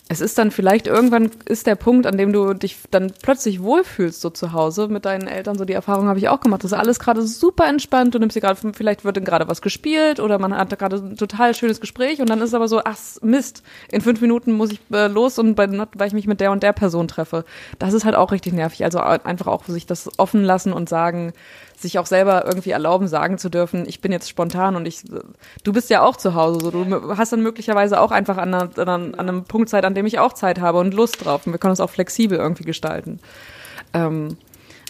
es 0.09 0.21
ist 0.21 0.37
dann 0.37 0.51
vielleicht 0.51 0.87
irgendwann 0.87 1.31
ist 1.47 1.67
der 1.67 1.77
Punkt, 1.77 2.07
an 2.07 2.19
dem 2.19 2.33
du 2.33 2.53
dich 2.53 2.77
dann 2.91 3.13
plötzlich 3.23 3.63
wohlfühlst 3.63 4.21
so 4.21 4.31
zu 4.31 4.53
Hause 4.53 4.89
mit 4.89 5.05
deinen 5.05 5.27
Eltern. 5.27 5.57
So 5.57 5.65
die 5.65 5.73
Erfahrung 5.73 6.07
habe 6.07 6.19
ich 6.19 6.29
auch 6.29 6.41
gemacht. 6.41 6.65
Das 6.65 6.73
ist 6.73 6.79
alles 6.79 6.99
gerade 6.99 7.23
super 7.23 7.67
entspannt. 7.67 8.15
Du 8.15 8.19
nimmst 8.19 8.37
dir 8.37 8.41
gerade, 8.41 8.73
vielleicht 8.75 9.05
wird 9.05 9.25
gerade 9.25 9.49
was 9.49 9.63
gespielt 9.63 10.21
oder 10.21 10.39
man 10.39 10.55
hat 10.55 10.77
gerade 10.79 10.97
ein 10.97 11.17
total 11.17 11.55
schönes 11.55 11.81
Gespräch 11.81 12.21
und 12.21 12.29
dann 12.29 12.43
ist 12.43 12.53
aber 12.53 12.69
so, 12.69 12.83
ach 12.85 12.99
Mist, 13.23 13.63
in 13.91 14.01
fünf 14.01 14.21
Minuten 14.21 14.53
muss 14.53 14.73
ich 14.73 14.81
äh, 14.93 15.07
los 15.07 15.39
und 15.39 15.55
bei, 15.55 15.69
weil 15.71 16.09
ich 16.09 16.15
mich 16.15 16.27
mit 16.27 16.41
der 16.41 16.51
und 16.51 16.63
der 16.63 16.73
Person 16.73 17.09
treffe. 17.09 17.45
Das 17.79 17.95
ist 17.95 18.05
halt 18.05 18.17
auch 18.17 18.33
richtig 18.33 18.53
nervig. 18.53 18.85
Also 18.85 18.99
einfach 19.01 19.47
auch 19.47 19.65
sich 19.65 19.87
das 19.87 20.11
offen 20.19 20.45
lassen 20.45 20.73
und 20.73 20.89
sagen, 20.89 21.33
sich 21.77 21.99
auch 21.99 22.07
selber 22.07 22.45
irgendwie 22.47 22.71
erlauben, 22.71 23.09
sagen 23.09 23.39
zu 23.39 23.49
dürfen, 23.49 23.89
ich 23.89 24.01
bin 24.01 24.13
jetzt 24.13 24.29
spontan 24.29 24.77
und 24.77 24.87
ich, 24.87 25.03
du 25.65 25.73
bist 25.73 25.91
ja 25.91 26.03
auch 26.03 26.17
zu 26.17 26.35
Hause, 26.35 26.61
so 26.61 26.71
du 26.71 27.17
hast 27.17 27.33
dann 27.33 27.43
möglicherweise 27.43 28.01
auch 28.01 28.11
einfach 28.11 28.39
an, 28.39 28.55
einer, 28.55 28.79
an 28.79 29.15
einem 29.15 29.45
Punkt 29.45 29.69
Zeit, 29.69 29.85
an 29.85 29.95
dem 29.95 30.07
ich 30.07 30.19
auch 30.19 30.33
Zeit 30.33 30.61
habe 30.61 30.79
und 30.79 30.95
Lust 30.95 31.25
drauf 31.25 31.47
und 31.47 31.53
wir 31.53 31.59
können 31.59 31.73
uns 31.73 31.81
auch 31.81 31.91
flexibel 31.91 32.39
irgendwie 32.39 32.65
gestalten. 32.65 33.21
Ähm, 33.93 34.37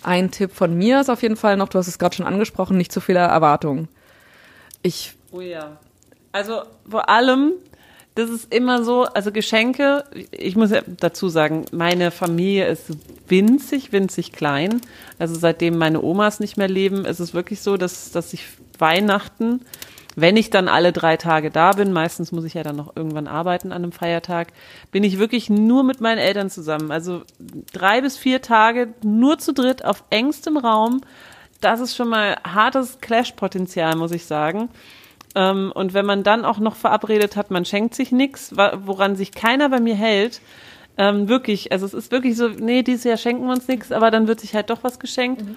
ein 0.03 0.31
Tipp 0.31 0.53
von 0.53 0.77
mir 0.77 1.01
ist 1.01 1.11
auf 1.11 1.23
jeden 1.23 1.37
Fall 1.37 1.57
noch, 1.57 1.69
du 1.69 1.79
hast 1.79 1.89
es 1.89 1.99
gerade 1.99 2.15
schon 2.15 2.27
angesprochen, 2.27 2.77
nicht 2.77 2.93
zu 2.93 3.01
viele 3.01 3.21
Erwartungen. 3.21 3.89
Ich. 4.83 5.15
Oh 5.31 5.41
ja. 5.41 5.79
Also 6.33 6.63
vor 6.89 7.09
allem 7.09 7.53
das 8.15 8.29
ist 8.29 8.53
immer 8.53 8.85
so, 8.85 9.05
also 9.05 9.33
Geschenke, 9.33 10.05
ich 10.31 10.55
muss 10.55 10.71
ja 10.71 10.83
dazu 10.87 11.29
sagen, 11.29 11.65
meine 11.73 12.11
Familie 12.11 12.67
ist 12.67 12.91
winzig, 13.27 13.93
winzig 13.93 14.33
klein. 14.33 14.83
Also 15.19 15.35
seitdem 15.35 15.79
meine 15.79 16.03
Omas 16.03 16.39
nicht 16.39 16.59
mehr 16.59 16.69
leben, 16.69 17.07
ist 17.07 17.21
es 17.21 17.33
wirklich 17.33 17.63
so, 17.63 17.79
dass, 17.79 18.13
dass 18.13 18.35
ich 18.35 18.45
Weihnachten, 18.79 19.61
wenn 20.15 20.37
ich 20.37 20.51
dann 20.51 20.69
alle 20.69 20.93
drei 20.93 21.17
Tage 21.17 21.51
da 21.51 21.73
bin, 21.73 21.91
meistens 21.93 22.33
muss 22.33 22.45
ich 22.45 22.53
ja 22.53 22.63
dann 22.63 22.77
noch 22.77 22.95
irgendwann 22.97 23.27
arbeiten 23.27 23.73
an 23.73 23.83
einem 23.83 23.93
Feiertag, 23.93 24.49
bin 24.91 25.05
ich 25.05 25.19
wirklich 25.19 25.49
nur 25.49 25.83
mit 25.83 26.03
meinen 26.03 26.19
Eltern 26.19 26.51
zusammen. 26.51 26.91
Also 26.91 27.23
drei 27.73 28.03
bis 28.03 28.19
vier 28.19 28.43
Tage 28.43 28.93
nur 29.03 29.39
zu 29.39 29.55
dritt 29.55 29.87
auf 29.87 30.05
engstem 30.11 30.59
Raum. 30.59 31.01
Das 31.63 31.81
ist 31.81 31.97
schon 31.97 32.09
mal 32.09 32.37
hartes 32.45 32.99
Clash-Potenzial, 33.01 33.97
muss 33.97 34.13
ich 34.13 34.27
sagen. 34.27 34.69
Ähm, 35.35 35.73
und 35.75 35.95
wenn 35.95 36.07
man 36.07 36.23
dann 36.23 36.45
auch 36.45 36.59
noch 36.59 36.77
verabredet 36.77 37.37
hat, 37.37 37.51
man 37.51 37.65
schenkt 37.65 37.95
sich 37.95 38.13
nichts, 38.13 38.55
woran 38.57 39.17
sich 39.17 39.33
keiner 39.33 39.69
bei 39.69 39.81
mir 39.81 39.95
hält, 39.95 40.41
ähm, 40.99 41.29
wirklich, 41.29 41.73
also 41.73 41.87
es 41.87 41.95
ist 41.95 42.13
wirklich 42.13 42.37
so, 42.37 42.49
nee, 42.49 42.83
dieses 42.83 43.05
Jahr 43.05 43.17
schenken 43.17 43.47
wir 43.47 43.53
uns 43.53 43.67
nichts, 43.67 43.93
aber 43.93 44.11
dann 44.11 44.29
wird 44.29 44.41
sich 44.41 44.55
halt 44.55 44.69
doch 44.71 44.85
was 44.85 44.99
geschenkt. 44.99 45.43
Mhm. 45.43 45.57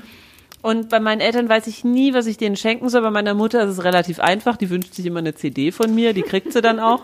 Und 0.61 0.89
bei 0.89 0.99
meinen 0.99 1.21
Eltern 1.21 1.47
weiß 1.47 1.67
ich 1.67 1.83
nie, 1.83 2.13
was 2.13 2.25
ich 2.25 2.37
denen 2.37 2.55
schenken 2.55 2.89
soll. 2.89 3.01
Bei 3.01 3.11
meiner 3.11 3.35
Mutter 3.35 3.61
ist 3.63 3.69
es 3.69 3.83
relativ 3.83 4.19
einfach. 4.19 4.57
Die 4.57 4.69
wünscht 4.69 4.95
sich 4.95 5.05
immer 5.05 5.19
eine 5.19 5.35
CD 5.35 5.71
von 5.71 5.93
mir, 5.93 6.13
die 6.13 6.23
kriegt 6.23 6.53
sie 6.53 6.61
dann 6.61 6.79
auch. 6.79 7.03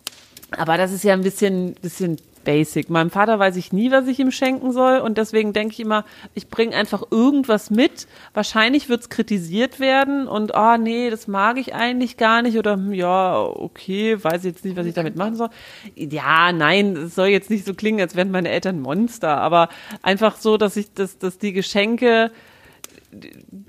Aber 0.50 0.76
das 0.76 0.92
ist 0.92 1.04
ja 1.04 1.12
ein 1.12 1.22
bisschen, 1.22 1.74
bisschen 1.74 2.16
basic. 2.46 2.88
Meinem 2.88 3.10
Vater 3.10 3.38
weiß 3.38 3.56
ich 3.56 3.74
nie, 3.74 3.90
was 3.90 4.06
ich 4.06 4.18
ihm 4.18 4.30
schenken 4.30 4.72
soll 4.72 5.00
und 5.00 5.18
deswegen 5.18 5.52
denke 5.52 5.74
ich 5.74 5.80
immer, 5.80 6.06
ich 6.32 6.48
bringe 6.48 6.74
einfach 6.74 7.02
irgendwas 7.10 7.70
mit. 7.70 8.06
Wahrscheinlich 8.32 8.88
wird 8.88 9.02
es 9.02 9.08
kritisiert 9.10 9.80
werden 9.80 10.26
und 10.26 10.52
oh 10.54 10.76
nee, 10.78 11.10
das 11.10 11.28
mag 11.28 11.58
ich 11.58 11.74
eigentlich 11.74 12.16
gar 12.16 12.40
nicht 12.40 12.56
oder 12.56 12.74
hm, 12.74 12.94
ja, 12.94 13.38
okay, 13.38 14.16
weiß 14.22 14.44
jetzt 14.44 14.64
nicht, 14.64 14.76
was 14.76 14.86
ich 14.86 14.94
damit 14.94 15.16
machen 15.16 15.34
soll. 15.34 15.50
Ja, 15.94 16.52
nein, 16.52 16.96
es 16.96 17.14
soll 17.14 17.28
jetzt 17.28 17.50
nicht 17.50 17.66
so 17.66 17.74
klingen, 17.74 18.00
als 18.00 18.16
wären 18.16 18.30
meine 18.30 18.48
Eltern 18.48 18.80
Monster, 18.80 19.36
aber 19.36 19.68
einfach 20.00 20.36
so, 20.36 20.56
dass 20.56 20.76
ich, 20.76 20.94
dass, 20.94 21.18
dass 21.18 21.38
die 21.38 21.52
Geschenke 21.52 22.30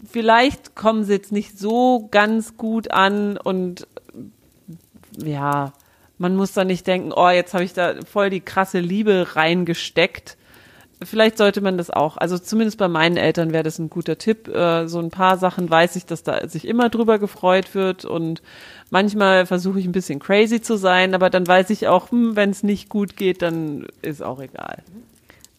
vielleicht 0.10 0.76
kommen 0.76 1.04
sie 1.04 1.14
jetzt 1.14 1.32
nicht 1.32 1.58
so 1.58 2.08
ganz 2.12 2.58
gut 2.58 2.92
an 2.92 3.38
und 3.38 3.88
ja, 5.18 5.74
man 6.18 6.36
muss 6.36 6.54
da 6.54 6.64
nicht 6.64 6.88
denken, 6.88 7.12
oh, 7.16 7.30
jetzt 7.30 7.54
habe 7.54 7.64
ich 7.64 7.74
da 7.74 7.96
voll 8.06 8.30
die 8.30 8.42
krasse 8.42 8.80
Liebe 8.80 9.28
reingesteckt. 9.36 10.38
Vielleicht 11.04 11.38
sollte 11.38 11.62
man 11.62 11.78
das 11.78 11.92
auch. 11.92 12.18
Also 12.18 12.40
zumindest 12.40 12.80
bei 12.80 12.88
meinen 12.88 13.18
Eltern 13.18 13.54
wäre 13.54 13.64
das 13.64 13.78
ein 13.78 13.90
guter 13.90 14.18
Tipp. 14.18 14.48
Äh, 14.48 14.88
so 14.88 15.00
ein 15.00 15.12
paar 15.12 15.38
Sachen 15.38 15.70
weiß 15.70 15.96
ich, 15.96 16.08
dass 16.08 16.24
da 16.24 16.48
sich 16.48 16.68
immer 16.68 16.90
drüber 16.90 17.20
gefreut 17.20 17.76
wird 17.76 18.04
und 18.04 18.42
manchmal 18.90 19.46
versuche 19.46 19.80
ich 19.80 19.86
ein 19.86 19.92
bisschen 19.92 20.20
crazy 20.20 20.60
zu 20.60 20.76
sein, 20.76 21.14
aber 21.14 21.30
dann 21.30 21.46
weiß 21.46 21.70
ich 21.70 21.88
auch, 21.88 22.10
hm, 22.10 22.36
wenn 22.36 22.50
es 22.50 22.64
nicht 22.64 22.90
gut 22.90 23.16
geht, 23.16 23.44
dann 23.44 23.86
ist 24.02 24.24
auch 24.24 24.40
egal. 24.40 24.78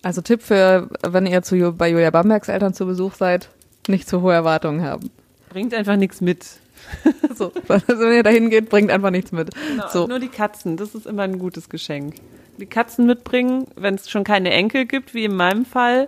Also 0.03 0.23
Tipp 0.23 0.43
für, 0.43 0.89
wenn 1.03 1.27
ihr 1.27 1.43
zu, 1.43 1.73
bei 1.73 1.89
Julia 1.89 2.11
Bambergs 2.11 2.49
Eltern 2.49 2.75
zu 2.75 2.87
Besuch 2.87 3.15
seid, 3.15 3.49
nicht 3.87 4.09
zu 4.09 4.23
hohe 4.23 4.35
Erwartungen 4.35 4.83
haben. 4.83 5.11
Bringt 5.51 5.73
einfach 5.73 5.97
nichts 5.97 6.21
mit. 6.21 6.47
so, 7.35 7.53
wenn 7.67 8.13
ihr 8.13 8.23
dahin 8.23 8.51
geht, 8.51 8.69
bringt 8.69 8.91
einfach 8.91 9.11
nichts 9.11 9.33
mit. 9.33 9.51
Genau, 9.55 9.89
so. 9.89 10.07
Nur 10.07 10.19
die 10.19 10.29
Katzen, 10.29 10.77
das 10.77 10.95
ist 10.95 11.07
immer 11.07 11.23
ein 11.23 11.39
gutes 11.39 11.69
Geschenk. 11.69 12.17
Die 12.59 12.67
Katzen 12.67 13.07
mitbringen, 13.07 13.67
wenn 13.77 13.95
es 13.95 14.11
schon 14.11 14.25
keine 14.25 14.51
Enkel 14.51 14.87
gibt, 14.87 15.15
wie 15.15 15.25
in 15.25 15.37
meinem 15.37 15.65
Fall, 15.65 16.07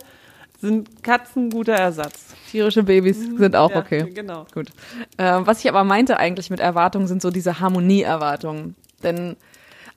sind 0.60 1.02
Katzen 1.02 1.46
ein 1.46 1.50
guter 1.50 1.74
Ersatz. 1.74 2.34
Tierische 2.50 2.82
Babys 2.82 3.18
mhm. 3.18 3.38
sind 3.38 3.56
auch 3.56 3.70
ja, 3.70 3.78
okay. 3.78 4.10
Genau. 4.12 4.46
Gut. 4.52 4.68
Äh, 5.16 5.38
was 5.40 5.60
ich 5.60 5.68
aber 5.68 5.84
meinte 5.84 6.18
eigentlich 6.18 6.50
mit 6.50 6.60
Erwartungen, 6.60 7.06
sind 7.06 7.22
so 7.22 7.30
diese 7.30 7.60
Harmonieerwartungen. 7.60 8.74
Denn 9.02 9.36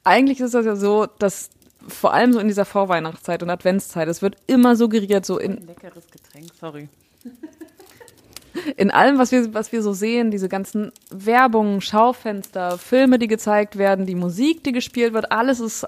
eigentlich 0.03 0.39
ist 0.39 0.53
das 0.53 0.65
ja 0.65 0.75
so, 0.75 1.07
dass 1.19 1.49
vor 1.87 2.13
allem 2.13 2.31
so 2.31 2.39
in 2.39 2.47
dieser 2.47 2.65
Vorweihnachtszeit 2.65 3.43
und 3.43 3.49
Adventszeit, 3.49 4.07
es 4.07 4.21
wird 4.21 4.37
immer 4.47 4.75
suggeriert, 4.75 5.25
so 5.25 5.37
in. 5.37 5.57
Ein 5.57 5.67
leckeres 5.67 6.05
Getränk, 6.11 6.47
sorry 6.59 6.87
in 8.77 8.91
allem, 8.91 9.17
was 9.17 9.31
wir, 9.31 9.53
was 9.53 9.71
wir 9.71 9.81
so 9.81 9.93
sehen, 9.93 10.31
diese 10.31 10.49
ganzen 10.49 10.91
Werbungen, 11.09 11.81
Schaufenster, 11.81 12.77
Filme, 12.77 13.19
die 13.19 13.27
gezeigt 13.27 13.77
werden, 13.77 14.05
die 14.05 14.15
Musik, 14.15 14.63
die 14.63 14.71
gespielt 14.71 15.13
wird, 15.13 15.31
alles 15.31 15.59
ist 15.59 15.85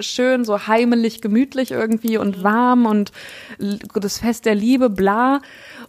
schön, 0.00 0.44
so 0.44 0.66
heimelig, 0.66 1.20
gemütlich 1.20 1.70
irgendwie 1.70 2.16
und 2.16 2.42
warm 2.42 2.86
und 2.86 3.12
das 3.58 4.18
Fest 4.18 4.44
der 4.44 4.54
Liebe, 4.54 4.90
bla. 4.90 5.40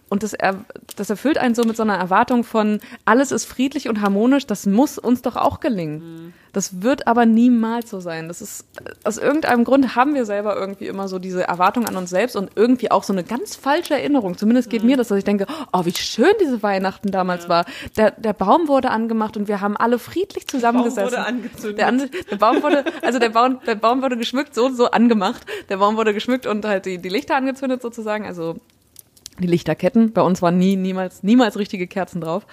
Und 0.08 0.22
das, 0.22 0.34
er, 0.34 0.64
das 0.96 1.10
erfüllt 1.10 1.38
einen 1.38 1.54
so 1.54 1.64
mit 1.64 1.76
so 1.76 1.82
einer 1.82 1.96
Erwartung 1.96 2.44
von, 2.44 2.80
alles 3.04 3.32
ist 3.32 3.46
friedlich 3.46 3.88
und 3.88 4.00
harmonisch, 4.00 4.46
das 4.46 4.66
muss 4.66 4.98
uns 4.98 5.22
doch 5.22 5.36
auch 5.36 5.60
gelingen. 5.60 5.98
Mhm. 5.98 6.32
Das 6.52 6.82
wird 6.82 7.08
aber 7.08 7.26
niemals 7.26 7.90
so 7.90 7.98
sein. 7.98 8.28
Das 8.28 8.40
ist, 8.40 8.64
aus 9.02 9.18
irgendeinem 9.18 9.64
Grund 9.64 9.96
haben 9.96 10.14
wir 10.14 10.24
selber 10.24 10.56
irgendwie 10.56 10.86
immer 10.86 11.08
so 11.08 11.18
diese 11.18 11.42
Erwartung 11.48 11.88
an 11.88 11.96
uns 11.96 12.10
selbst 12.10 12.36
und 12.36 12.50
irgendwie 12.54 12.92
auch 12.92 13.02
so 13.02 13.12
eine 13.12 13.24
ganz 13.24 13.56
falsche 13.56 13.94
Erinnerung. 13.94 14.38
Zumindest 14.38 14.70
geht 14.70 14.82
mhm. 14.82 14.90
mir 14.90 14.96
das, 14.96 15.08
dass 15.08 15.18
ich 15.18 15.24
denke, 15.24 15.46
oh, 15.72 15.84
wie 15.84 15.92
schön 15.92 16.32
diese 16.40 16.62
Weihnachten 16.62 17.10
damals 17.10 17.44
ja. 17.44 17.48
war. 17.48 17.64
Der, 17.96 18.12
der 18.12 18.34
Baum 18.34 18.68
wurde 18.68 18.90
angemacht 18.90 19.36
und 19.36 19.48
wir 19.48 19.60
haben 19.60 19.76
alle 19.76 19.98
friedlich 19.98 20.46
zusammengesessen. 20.46 21.10
Der 21.10 21.16
Baum 21.16 21.26
wurde 21.26 21.44
angezündet. 21.44 21.78
Der, 21.78 21.92
der 22.30 22.36
Baum 22.36 22.62
wurde, 22.62 22.84
also 23.02 23.18
der 23.18 23.30
Baum, 23.30 23.58
der 23.66 23.74
Baum 23.74 24.02
wurde 24.02 24.16
geschmückt, 24.16 24.54
so, 24.54 24.68
so 24.68 24.90
angemacht. 24.92 25.44
Der 25.70 25.78
Baum 25.78 25.96
wurde 25.96 26.14
geschmückt 26.14 26.46
und 26.46 26.64
halt 26.64 26.86
die, 26.86 26.98
die 26.98 27.08
Lichter 27.08 27.34
angezündet 27.34 27.82
sozusagen. 27.82 28.26
Also 28.26 28.60
die 29.38 29.46
Lichterketten. 29.46 30.12
Bei 30.12 30.22
uns 30.22 30.42
waren 30.42 30.58
nie, 30.58 30.76
niemals, 30.76 31.22
niemals 31.22 31.58
richtige 31.58 31.86
Kerzen 31.86 32.20
drauf. 32.20 32.46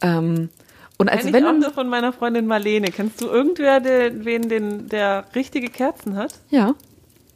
Ähm, 0.00 0.50
und 0.98 1.08
als 1.08 1.24
Kenn 1.24 1.32
wenn 1.32 1.60
ich 1.60 1.66
auch 1.66 1.72
von 1.72 1.88
meiner 1.88 2.12
Freundin 2.12 2.46
Marlene. 2.46 2.90
Kennst 2.90 3.20
du 3.20 3.26
irgendwer, 3.26 3.80
der, 3.80 4.24
wen 4.24 4.48
den, 4.48 4.88
der 4.88 5.24
richtige 5.34 5.68
Kerzen 5.68 6.16
hat? 6.16 6.34
Ja. 6.50 6.74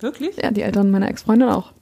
Wirklich? 0.00 0.36
Ja, 0.36 0.50
die 0.50 0.62
Eltern 0.62 0.90
meiner 0.90 1.08
Ex-Freundin 1.08 1.48
auch. 1.48 1.72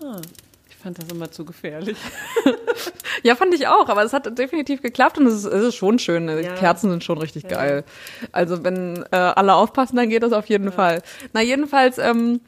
Ah, 0.00 0.20
ich 0.68 0.76
fand 0.76 0.98
das 0.98 1.08
immer 1.10 1.30
zu 1.32 1.44
gefährlich. 1.44 1.96
ja, 3.24 3.34
fand 3.34 3.54
ich 3.54 3.66
auch, 3.66 3.88
aber 3.88 4.04
es 4.04 4.12
hat 4.12 4.38
definitiv 4.38 4.82
geklappt 4.82 5.18
und 5.18 5.26
es 5.26 5.34
ist, 5.34 5.44
es 5.46 5.64
ist 5.64 5.74
schon 5.74 5.98
schön. 5.98 6.28
Ja. 6.28 6.54
Kerzen 6.54 6.90
sind 6.90 7.02
schon 7.02 7.18
richtig 7.18 7.44
ja. 7.44 7.48
geil. 7.48 7.84
Also 8.30 8.62
wenn 8.62 9.04
äh, 9.10 9.16
alle 9.16 9.54
aufpassen, 9.54 9.96
dann 9.96 10.08
geht 10.08 10.22
das 10.22 10.32
auf 10.32 10.46
jeden 10.46 10.66
ja. 10.66 10.70
Fall. 10.70 11.02
Na, 11.32 11.40
jedenfalls 11.40 11.98
ähm, 11.98 12.40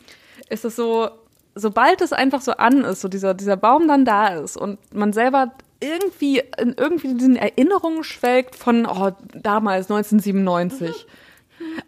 ist 0.49 0.65
es 0.65 0.77
so, 0.77 1.11
sobald 1.59 2.01
es 2.01 2.13
einfach 2.13 2.41
so 2.41 2.53
an 2.53 2.85
ist, 2.85 3.01
so 3.01 3.09
dieser, 3.09 3.35
dieser 3.35 3.57
Baum 3.57 3.89
dann 3.89 4.05
da 4.05 4.29
ist 4.29 4.57
und 4.57 4.79
man 4.95 5.13
selber 5.13 5.53
irgendwie 5.81 6.43
in 6.59 6.75
irgendwie 6.77 7.15
diesen 7.15 7.37
Erinnerungen 7.37 8.05
schwelgt 8.05 8.57
von 8.57 8.87
oh, 8.87 9.13
damals 9.35 9.91
1997. 9.91 11.07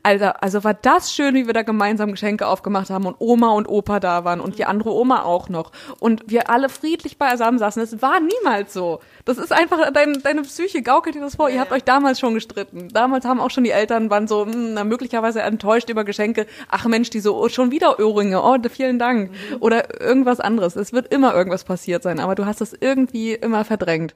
Alter, 0.02 0.42
also 0.42 0.64
war 0.64 0.74
das 0.74 1.12
schön, 1.12 1.34
wie 1.34 1.46
wir 1.46 1.52
da 1.52 1.62
gemeinsam 1.62 2.10
Geschenke 2.10 2.46
aufgemacht 2.46 2.90
haben 2.90 3.06
und 3.06 3.16
Oma 3.18 3.50
und 3.50 3.68
Opa 3.68 4.00
da 4.00 4.24
waren 4.24 4.40
und 4.40 4.58
die 4.58 4.64
andere 4.64 4.92
Oma 4.92 5.22
auch 5.22 5.48
noch. 5.48 5.72
Und 5.98 6.24
wir 6.26 6.50
alle 6.50 6.68
friedlich 6.68 7.18
beisammen 7.18 7.58
saßen. 7.58 7.82
Es 7.82 8.00
war 8.02 8.20
niemals 8.20 8.72
so. 8.72 9.00
Das 9.24 9.38
ist 9.38 9.52
einfach, 9.52 9.90
dein, 9.92 10.14
deine 10.22 10.42
Psyche 10.42 10.82
gaukelt 10.82 11.14
dir 11.14 11.20
das 11.20 11.36
vor. 11.36 11.48
Ja, 11.48 11.56
Ihr 11.56 11.60
habt 11.60 11.70
ja. 11.70 11.76
euch 11.76 11.84
damals 11.84 12.18
schon 12.18 12.34
gestritten. 12.34 12.88
Damals 12.88 13.24
haben 13.24 13.40
auch 13.40 13.50
schon 13.50 13.64
die 13.64 13.70
Eltern, 13.70 14.10
waren 14.10 14.26
so, 14.26 14.46
mh, 14.46 14.80
hm, 14.80 14.88
möglicherweise 14.88 15.42
enttäuscht 15.42 15.90
über 15.90 16.04
Geschenke. 16.04 16.46
Ach 16.68 16.86
Mensch, 16.86 17.10
diese, 17.10 17.34
oh, 17.34 17.48
schon 17.48 17.70
wieder 17.70 17.98
Ohrringe. 18.00 18.42
Oh, 18.42 18.56
vielen 18.70 18.98
Dank. 18.98 19.30
Mhm. 19.30 19.56
Oder 19.60 20.00
irgendwas 20.00 20.40
anderes. 20.40 20.76
Es 20.76 20.92
wird 20.92 21.12
immer 21.12 21.34
irgendwas 21.34 21.64
passiert 21.64 22.02
sein, 22.02 22.20
aber 22.20 22.34
du 22.34 22.46
hast 22.46 22.60
es 22.60 22.74
irgendwie 22.78 23.34
immer 23.34 23.64
verdrängt 23.64 24.14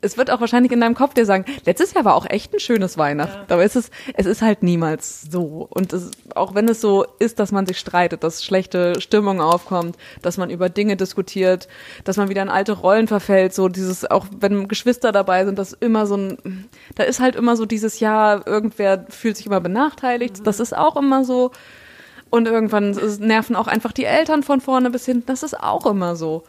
es 0.00 0.16
wird 0.16 0.30
auch 0.30 0.40
wahrscheinlich 0.40 0.70
in 0.70 0.80
deinem 0.80 0.94
Kopf 0.94 1.14
dir 1.14 1.26
sagen, 1.26 1.44
letztes 1.64 1.92
Jahr 1.92 2.04
war 2.04 2.14
auch 2.14 2.26
echt 2.28 2.54
ein 2.54 2.60
schönes 2.60 2.98
Weihnachten. 2.98 3.46
Ja. 3.48 3.54
Aber 3.54 3.64
es 3.64 3.74
ist, 3.74 3.92
es 4.14 4.26
ist 4.26 4.42
halt 4.42 4.62
niemals 4.62 5.22
so. 5.22 5.66
Und 5.70 5.92
es, 5.92 6.12
auch 6.36 6.54
wenn 6.54 6.68
es 6.68 6.80
so 6.80 7.04
ist, 7.18 7.40
dass 7.40 7.50
man 7.50 7.66
sich 7.66 7.78
streitet, 7.78 8.22
dass 8.22 8.44
schlechte 8.44 9.00
Stimmung 9.00 9.40
aufkommt, 9.40 9.96
dass 10.22 10.36
man 10.36 10.50
über 10.50 10.68
Dinge 10.68 10.96
diskutiert, 10.96 11.66
dass 12.04 12.16
man 12.16 12.28
wieder 12.28 12.42
in 12.42 12.48
alte 12.48 12.72
Rollen 12.72 13.08
verfällt, 13.08 13.54
so 13.54 13.68
dieses, 13.68 14.08
auch 14.08 14.26
wenn 14.38 14.68
Geschwister 14.68 15.10
dabei 15.10 15.44
sind, 15.44 15.58
dass 15.58 15.72
immer 15.72 16.06
so 16.06 16.16
ein, 16.16 16.68
da 16.94 17.02
ist 17.02 17.18
halt 17.18 17.34
immer 17.34 17.56
so 17.56 17.66
dieses 17.66 17.98
Jahr, 17.98 18.46
irgendwer 18.46 19.04
fühlt 19.08 19.36
sich 19.36 19.46
immer 19.46 19.60
benachteiligt. 19.60 20.38
Mhm. 20.38 20.44
Das 20.44 20.60
ist 20.60 20.76
auch 20.76 20.96
immer 20.96 21.24
so. 21.24 21.50
Und 22.30 22.46
irgendwann 22.46 22.90
nerven 23.18 23.56
auch 23.56 23.66
einfach 23.66 23.92
die 23.92 24.04
Eltern 24.04 24.44
von 24.44 24.60
vorne 24.60 24.90
bis 24.90 25.06
hinten. 25.06 25.26
Das 25.26 25.42
ist 25.42 25.58
auch 25.58 25.86
immer 25.86 26.14
so. 26.14 26.44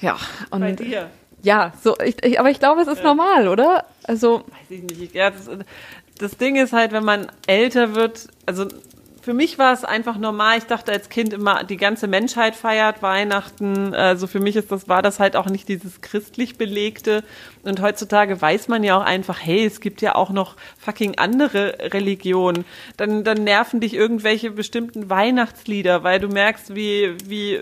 Ja, 0.00 0.16
und. 0.50 0.60
Bei 0.60 0.72
dir. 0.72 1.10
Ja, 1.42 1.72
so, 1.82 1.96
ich, 2.00 2.22
ich, 2.24 2.40
aber 2.40 2.50
ich 2.50 2.58
glaube, 2.58 2.80
es 2.80 2.88
ist 2.88 2.98
ja. 2.98 3.04
normal, 3.04 3.48
oder? 3.48 3.84
Also. 4.04 4.44
Weiß 4.46 4.70
ich 4.70 4.82
nicht. 4.82 5.14
Ja, 5.14 5.30
das, 5.30 5.48
das 6.18 6.36
Ding 6.36 6.56
ist 6.56 6.72
halt, 6.72 6.92
wenn 6.92 7.04
man 7.04 7.28
älter 7.46 7.94
wird, 7.94 8.28
also 8.46 8.66
für 9.28 9.34
mich 9.34 9.58
war 9.58 9.74
es 9.74 9.84
einfach 9.84 10.16
normal. 10.16 10.56
Ich 10.56 10.64
dachte 10.64 10.90
als 10.90 11.10
Kind 11.10 11.34
immer, 11.34 11.62
die 11.62 11.76
ganze 11.76 12.06
Menschheit 12.06 12.56
feiert 12.56 13.02
Weihnachten. 13.02 13.92
Also 13.94 14.26
für 14.26 14.40
mich 14.40 14.56
ist 14.56 14.72
das, 14.72 14.88
war 14.88 15.02
das 15.02 15.20
halt 15.20 15.36
auch 15.36 15.50
nicht 15.50 15.68
dieses 15.68 16.00
christlich 16.00 16.56
belegte. 16.56 17.22
Und 17.62 17.82
heutzutage 17.82 18.40
weiß 18.40 18.68
man 18.68 18.82
ja 18.84 18.96
auch 18.96 19.04
einfach, 19.04 19.38
hey, 19.38 19.66
es 19.66 19.82
gibt 19.82 20.00
ja 20.00 20.14
auch 20.14 20.30
noch 20.30 20.56
fucking 20.78 21.18
andere 21.18 21.76
Religionen. 21.92 22.64
Dann, 22.96 23.22
dann 23.22 23.44
nerven 23.44 23.80
dich 23.80 23.92
irgendwelche 23.92 24.52
bestimmten 24.52 25.10
Weihnachtslieder, 25.10 26.02
weil 26.04 26.20
du 26.20 26.28
merkst, 26.28 26.74
wie, 26.74 27.14
wie, 27.26 27.60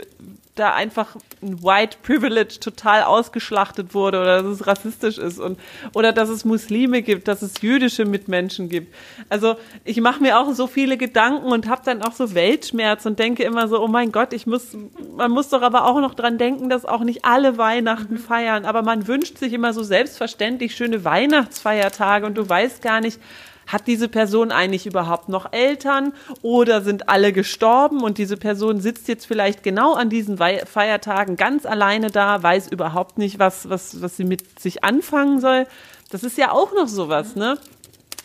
da 0.57 0.73
einfach 0.73 1.17
ein 1.43 1.63
White 1.63 1.99
Privilege 2.03 2.59
total 2.61 3.03
ausgeschlachtet 3.03 3.95
wurde 3.95 4.21
oder 4.21 4.43
dass 4.43 4.53
es 4.53 4.67
rassistisch 4.67 5.19
ist 5.19 5.39
und 5.39 5.59
oder 5.95 6.13
dass 6.13 6.29
es 6.29 6.45
Muslime 6.45 7.03
gibt, 7.03 7.29
dass 7.29 7.43
es 7.43 7.61
jüdische 7.61 8.05
Mitmenschen 8.05 8.69
gibt. 8.69 8.95
Also 9.29 9.57
ich 9.85 10.01
mache 10.01 10.21
mir 10.21 10.41
auch 10.41 10.53
so 10.55 10.67
viele 10.67 10.97
Gedanken 10.97 11.47
und 11.53 11.69
habe 11.69 11.83
dann 11.85 12.03
auch 12.03 12.13
so 12.13 12.35
Weltschmerz 12.35 13.07
und 13.07 13.19
denke 13.19 13.45
immer 13.45 13.69
so, 13.69 13.83
oh 13.83 13.89
mein 13.89 14.13
Gott, 14.13 14.33
ich 14.33 14.47
muss, 14.47 14.77
man 15.17 15.31
muss 15.31 15.51
doch 15.51 15.63
aber 15.63 15.85
auch 15.85 16.01
noch 16.01 16.15
dran 16.15 16.39
denken, 16.39 16.69
dass 16.71 16.85
auch 16.85 17.05
nicht 17.05 17.25
alle 17.25 17.59
Weihnachten 17.59 18.15
mhm. 18.15 18.19
feiern, 18.19 18.65
aber 18.65 18.83
man 18.83 19.07
wünscht 19.07 19.39
sich 19.39 19.53
immer 19.53 19.73
so 19.73 19.83
selbstverständlich 19.83 20.75
schöne 20.75 21.05
Weihnachtsfeiertage 21.05 22.27
und 22.27 22.35
du 22.37 22.49
weißt 22.49 22.83
gar 22.83 23.01
nicht, 23.01 23.21
hat 23.66 23.87
diese 23.87 24.08
Person 24.08 24.52
eigentlich 24.52 24.87
überhaupt 24.87 25.28
noch 25.28 25.52
Eltern 25.52 26.12
oder 26.42 26.82
sind 26.82 27.08
alle 27.08 27.32
gestorben 27.32 28.02
und 28.02 28.18
diese 28.18 28.37
Person 28.37 28.80
sitzt 28.80 29.08
jetzt 29.08 29.26
vielleicht 29.26 29.62
genau 29.62 29.94
an 29.94 30.08
diesen 30.08 30.38
Feiertagen 30.38 31.37
ganz 31.37 31.66
alleine 31.66 32.11
da, 32.11 32.42
weiß 32.42 32.68
überhaupt 32.68 33.18
nicht, 33.18 33.38
was, 33.38 33.68
was, 33.68 34.00
was 34.00 34.16
sie 34.16 34.25
mit 34.25 34.61
sich 34.61 34.85
anfangen 34.85 35.40
soll. 35.40 35.66
Das 36.11 36.23
ist 36.23 36.38
ja 36.38 36.52
auch 36.52 36.73
noch 36.73 36.88
sowas, 36.88 37.35
ne? 37.35 37.58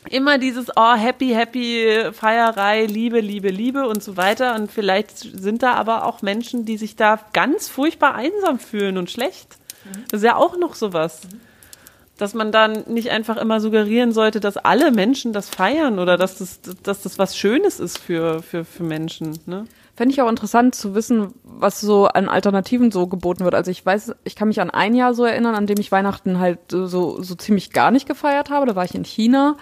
Immer 0.09 0.39
dieses, 0.39 0.69
oh, 0.75 0.95
happy, 0.95 1.29
happy, 1.29 2.11
Feierei, 2.11 2.85
Liebe, 2.85 3.19
Liebe, 3.19 3.49
Liebe 3.49 3.87
und 3.87 4.01
so 4.01 4.17
weiter. 4.17 4.55
Und 4.55 4.71
vielleicht 4.71 5.19
sind 5.19 5.61
da 5.61 5.73
aber 5.73 6.05
auch 6.05 6.23
Menschen, 6.23 6.65
die 6.65 6.77
sich 6.77 6.95
da 6.95 7.19
ganz 7.33 7.69
furchtbar 7.69 8.15
einsam 8.15 8.57
fühlen 8.57 8.97
und 8.97 9.11
schlecht. 9.11 9.57
Das 10.09 10.21
ist 10.21 10.25
ja 10.25 10.37
auch 10.37 10.57
noch 10.57 10.73
sowas. 10.73 11.21
Mhm 11.31 11.50
dass 12.21 12.35
man 12.35 12.51
dann 12.51 12.83
nicht 12.87 13.09
einfach 13.09 13.37
immer 13.37 13.59
suggerieren 13.59 14.11
sollte, 14.11 14.39
dass 14.39 14.55
alle 14.55 14.91
Menschen 14.91 15.33
das 15.33 15.49
feiern 15.49 15.97
oder 15.97 16.17
dass 16.17 16.37
das, 16.37 16.59
dass 16.83 17.01
das 17.01 17.17
was 17.17 17.35
Schönes 17.35 17.79
ist 17.79 17.97
für, 17.97 18.43
für, 18.43 18.63
für 18.63 18.83
Menschen. 18.83 19.39
Ne? 19.47 19.65
Fände 19.95 20.13
ich 20.13 20.21
auch 20.21 20.29
interessant 20.29 20.75
zu 20.75 20.93
wissen, 20.93 21.33
was 21.43 21.81
so 21.81 22.05
an 22.05 22.29
Alternativen 22.29 22.91
so 22.91 23.07
geboten 23.07 23.43
wird. 23.43 23.55
Also 23.55 23.71
ich 23.71 23.83
weiß, 23.83 24.13
ich 24.23 24.35
kann 24.35 24.49
mich 24.49 24.61
an 24.61 24.69
ein 24.69 24.93
Jahr 24.93 25.15
so 25.15 25.25
erinnern, 25.25 25.55
an 25.55 25.65
dem 25.65 25.79
ich 25.79 25.91
Weihnachten 25.91 26.37
halt 26.37 26.59
so, 26.69 27.23
so 27.23 27.33
ziemlich 27.33 27.71
gar 27.71 27.89
nicht 27.89 28.07
gefeiert 28.07 28.51
habe. 28.51 28.67
Da 28.67 28.75
war 28.75 28.85
ich 28.85 28.93
in 28.93 29.03
China. 29.03 29.57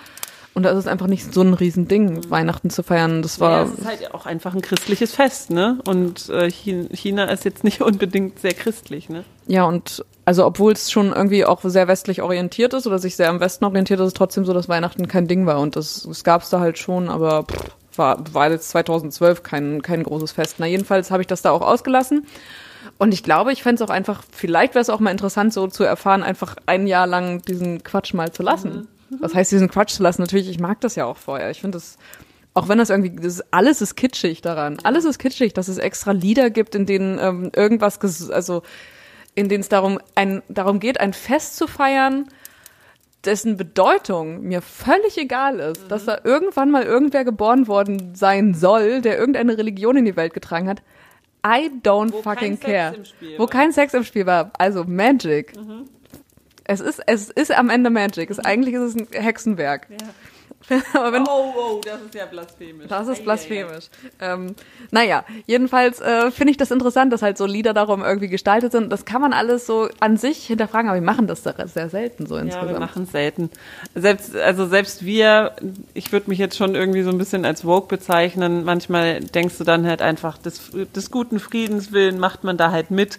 Und 0.53 0.63
da 0.63 0.71
ist 0.71 0.77
es 0.79 0.87
einfach 0.87 1.07
nicht 1.07 1.33
so 1.33 1.41
ein 1.41 1.53
Riesending, 1.53 2.15
mhm. 2.15 2.29
Weihnachten 2.29 2.69
zu 2.69 2.83
feiern. 2.83 3.21
Das 3.21 3.39
war. 3.39 3.65
Ja, 3.65 3.71
es 3.71 3.79
ist 3.79 3.87
halt 3.87 4.13
auch 4.13 4.25
einfach 4.25 4.53
ein 4.53 4.61
christliches 4.61 5.13
Fest, 5.13 5.51
ne? 5.51 5.79
Und 5.87 6.27
äh, 6.27 6.49
China 6.51 7.25
ist 7.25 7.45
jetzt 7.45 7.63
nicht 7.63 7.81
unbedingt 7.83 8.39
sehr 8.39 8.53
christlich, 8.53 9.07
ne? 9.07 9.23
Ja, 9.47 9.63
und 9.63 10.03
also 10.25 10.45
obwohl 10.45 10.73
es 10.73 10.91
schon 10.91 11.11
irgendwie 11.11 11.45
auch 11.45 11.61
sehr 11.63 11.87
westlich 11.87 12.21
orientiert 12.21 12.73
ist 12.73 12.85
oder 12.85 12.99
sich 12.99 13.15
sehr 13.15 13.29
am 13.29 13.39
Westen 13.39 13.65
orientiert, 13.65 13.99
ist 13.99 14.07
es 14.07 14.13
trotzdem 14.13 14.45
so, 14.45 14.53
dass 14.53 14.69
Weihnachten 14.69 15.07
kein 15.07 15.27
Ding 15.27 15.45
war. 15.45 15.59
Und 15.59 15.75
das, 15.75 16.03
das 16.07 16.23
gab 16.23 16.43
es 16.43 16.49
da 16.49 16.59
halt 16.59 16.77
schon, 16.77 17.09
aber 17.09 17.43
pff, 17.43 17.75
war, 17.99 18.23
war 18.33 18.49
jetzt 18.49 18.69
2012 18.69 19.43
kein, 19.43 19.81
kein 19.81 20.03
großes 20.03 20.31
Fest. 20.31 20.55
Na, 20.57 20.65
jedenfalls 20.65 21.11
habe 21.11 21.21
ich 21.21 21.27
das 21.27 21.41
da 21.41 21.51
auch 21.51 21.61
ausgelassen. 21.61 22.25
Und 22.97 23.13
ich 23.13 23.23
glaube, 23.23 23.51
ich 23.51 23.61
fände 23.61 23.83
es 23.83 23.87
auch 23.87 23.93
einfach, 23.93 24.23
vielleicht 24.31 24.73
wäre 24.73 24.81
es 24.81 24.89
auch 24.89 24.99
mal 24.99 25.11
interessant, 25.11 25.53
so 25.53 25.67
zu 25.67 25.83
erfahren, 25.83 26.23
einfach 26.23 26.55
ein 26.65 26.87
Jahr 26.87 27.07
lang 27.07 27.41
diesen 27.41 27.83
Quatsch 27.83 28.13
mal 28.13 28.31
zu 28.31 28.41
lassen. 28.41 28.87
Mhm. 29.09 29.17
Was 29.19 29.35
heißt, 29.35 29.51
diesen 29.51 29.69
Quatsch 29.69 29.93
zu 29.93 30.03
lassen? 30.03 30.21
Natürlich, 30.21 30.49
ich 30.49 30.59
mag 30.59 30.81
das 30.81 30.95
ja 30.95 31.05
auch 31.05 31.17
vorher. 31.17 31.51
Ich 31.51 31.61
finde 31.61 31.77
das, 31.77 31.97
auch 32.53 32.67
wenn 32.67 32.77
das 32.77 32.89
irgendwie, 32.89 33.15
das, 33.15 33.43
alles 33.51 33.81
ist 33.81 33.95
kitschig 33.95 34.41
daran. 34.41 34.79
Alles 34.83 35.05
ist 35.05 35.19
kitschig, 35.19 35.53
dass 35.53 35.67
es 35.67 35.77
extra 35.77 36.11
Lieder 36.11 36.49
gibt, 36.49 36.75
in 36.75 36.85
denen 36.85 37.19
ähm, 37.19 37.51
irgendwas, 37.55 38.29
also 38.31 38.63
in 39.39 39.47
denen 39.47 39.61
es 39.61 39.69
darum, 39.69 39.99
ein, 40.15 40.43
darum 40.49 40.79
geht, 40.79 40.99
ein 40.99 41.13
Fest 41.13 41.55
zu 41.55 41.65
feiern, 41.65 42.27
dessen 43.23 43.55
Bedeutung 43.55 44.41
mir 44.41 44.61
völlig 44.61 45.17
egal 45.17 45.59
ist, 45.59 45.85
mhm. 45.85 45.87
dass 45.87 46.05
da 46.05 46.19
irgendwann 46.23 46.71
mal 46.71 46.83
irgendwer 46.83 47.23
geboren 47.23 47.67
worden 47.67 48.15
sein 48.15 48.53
soll, 48.53 49.01
der 49.01 49.17
irgendeine 49.17 49.57
Religion 49.57 49.95
in 49.95 50.05
die 50.05 50.15
Welt 50.17 50.33
getragen 50.33 50.67
hat. 50.67 50.81
I 51.45 51.69
don't 51.83 52.11
Wo 52.11 52.21
fucking 52.21 52.59
care. 52.59 52.95
Wo 53.37 53.45
kein 53.45 53.71
Sex 53.71 53.93
im 53.93 54.03
Spiel 54.03 54.25
war. 54.25 54.51
Also 54.57 54.83
Magic. 54.83 55.55
Mhm. 55.55 55.85
Es 56.65 56.81
ist, 56.81 57.01
es 57.05 57.29
ist 57.29 57.51
am 57.51 57.69
Ende 57.69 57.89
Magic. 57.89 58.29
Es, 58.29 58.39
eigentlich 58.39 58.75
ist 58.75 58.81
es 58.81 58.95
ein 58.95 59.07
Hexenwerk. 59.11 59.87
Ja. 59.89 59.97
Wenn, 60.67 61.23
oh, 61.23 61.53
oh, 61.55 61.81
das 61.83 62.01
ist 62.01 62.13
ja 62.13 62.25
blasphemisch. 62.25 62.87
Das 62.87 63.07
ist 63.07 63.23
blasphemisch. 63.23 63.85
Ähm, 64.19 64.55
naja, 64.91 65.23
jedenfalls 65.47 65.99
äh, 66.01 66.31
finde 66.31 66.51
ich 66.51 66.57
das 66.57 66.69
interessant, 66.69 67.13
dass 67.13 67.21
halt 67.21 67.37
so 67.37 67.45
Lieder 67.45 67.73
darum 67.73 68.03
irgendwie 68.03 68.27
gestaltet 68.27 68.73
sind. 68.73 68.91
Das 68.91 69.05
kann 69.05 69.21
man 69.21 69.33
alles 69.33 69.65
so 69.65 69.89
an 69.99 70.17
sich 70.17 70.45
hinterfragen, 70.45 70.89
aber 70.89 70.99
wir 70.99 71.05
machen 71.05 71.27
das 71.27 71.43
sehr 71.43 71.89
selten 71.89 72.27
so 72.27 72.35
insgesamt. 72.35 72.71
Ja, 72.71 72.75
wir 72.75 72.79
machen 72.79 73.03
es 73.03 73.11
selten. 73.11 73.49
Selbst, 73.95 74.35
also 74.35 74.67
selbst 74.67 75.05
wir, 75.05 75.53
ich 75.93 76.11
würde 76.11 76.29
mich 76.29 76.39
jetzt 76.39 76.57
schon 76.57 76.75
irgendwie 76.75 77.03
so 77.03 77.09
ein 77.09 77.17
bisschen 77.17 77.45
als 77.45 77.61
Vogue 77.61 77.87
bezeichnen. 77.87 78.65
Manchmal 78.65 79.21
denkst 79.21 79.57
du 79.57 79.63
dann 79.63 79.87
halt 79.87 80.01
einfach, 80.01 80.37
des, 80.37 80.71
des 80.95 81.09
guten 81.09 81.39
Friedens 81.39 81.91
willen 81.91 82.19
macht 82.19 82.43
man 82.43 82.57
da 82.57 82.71
halt 82.71 82.91
mit. 82.91 83.17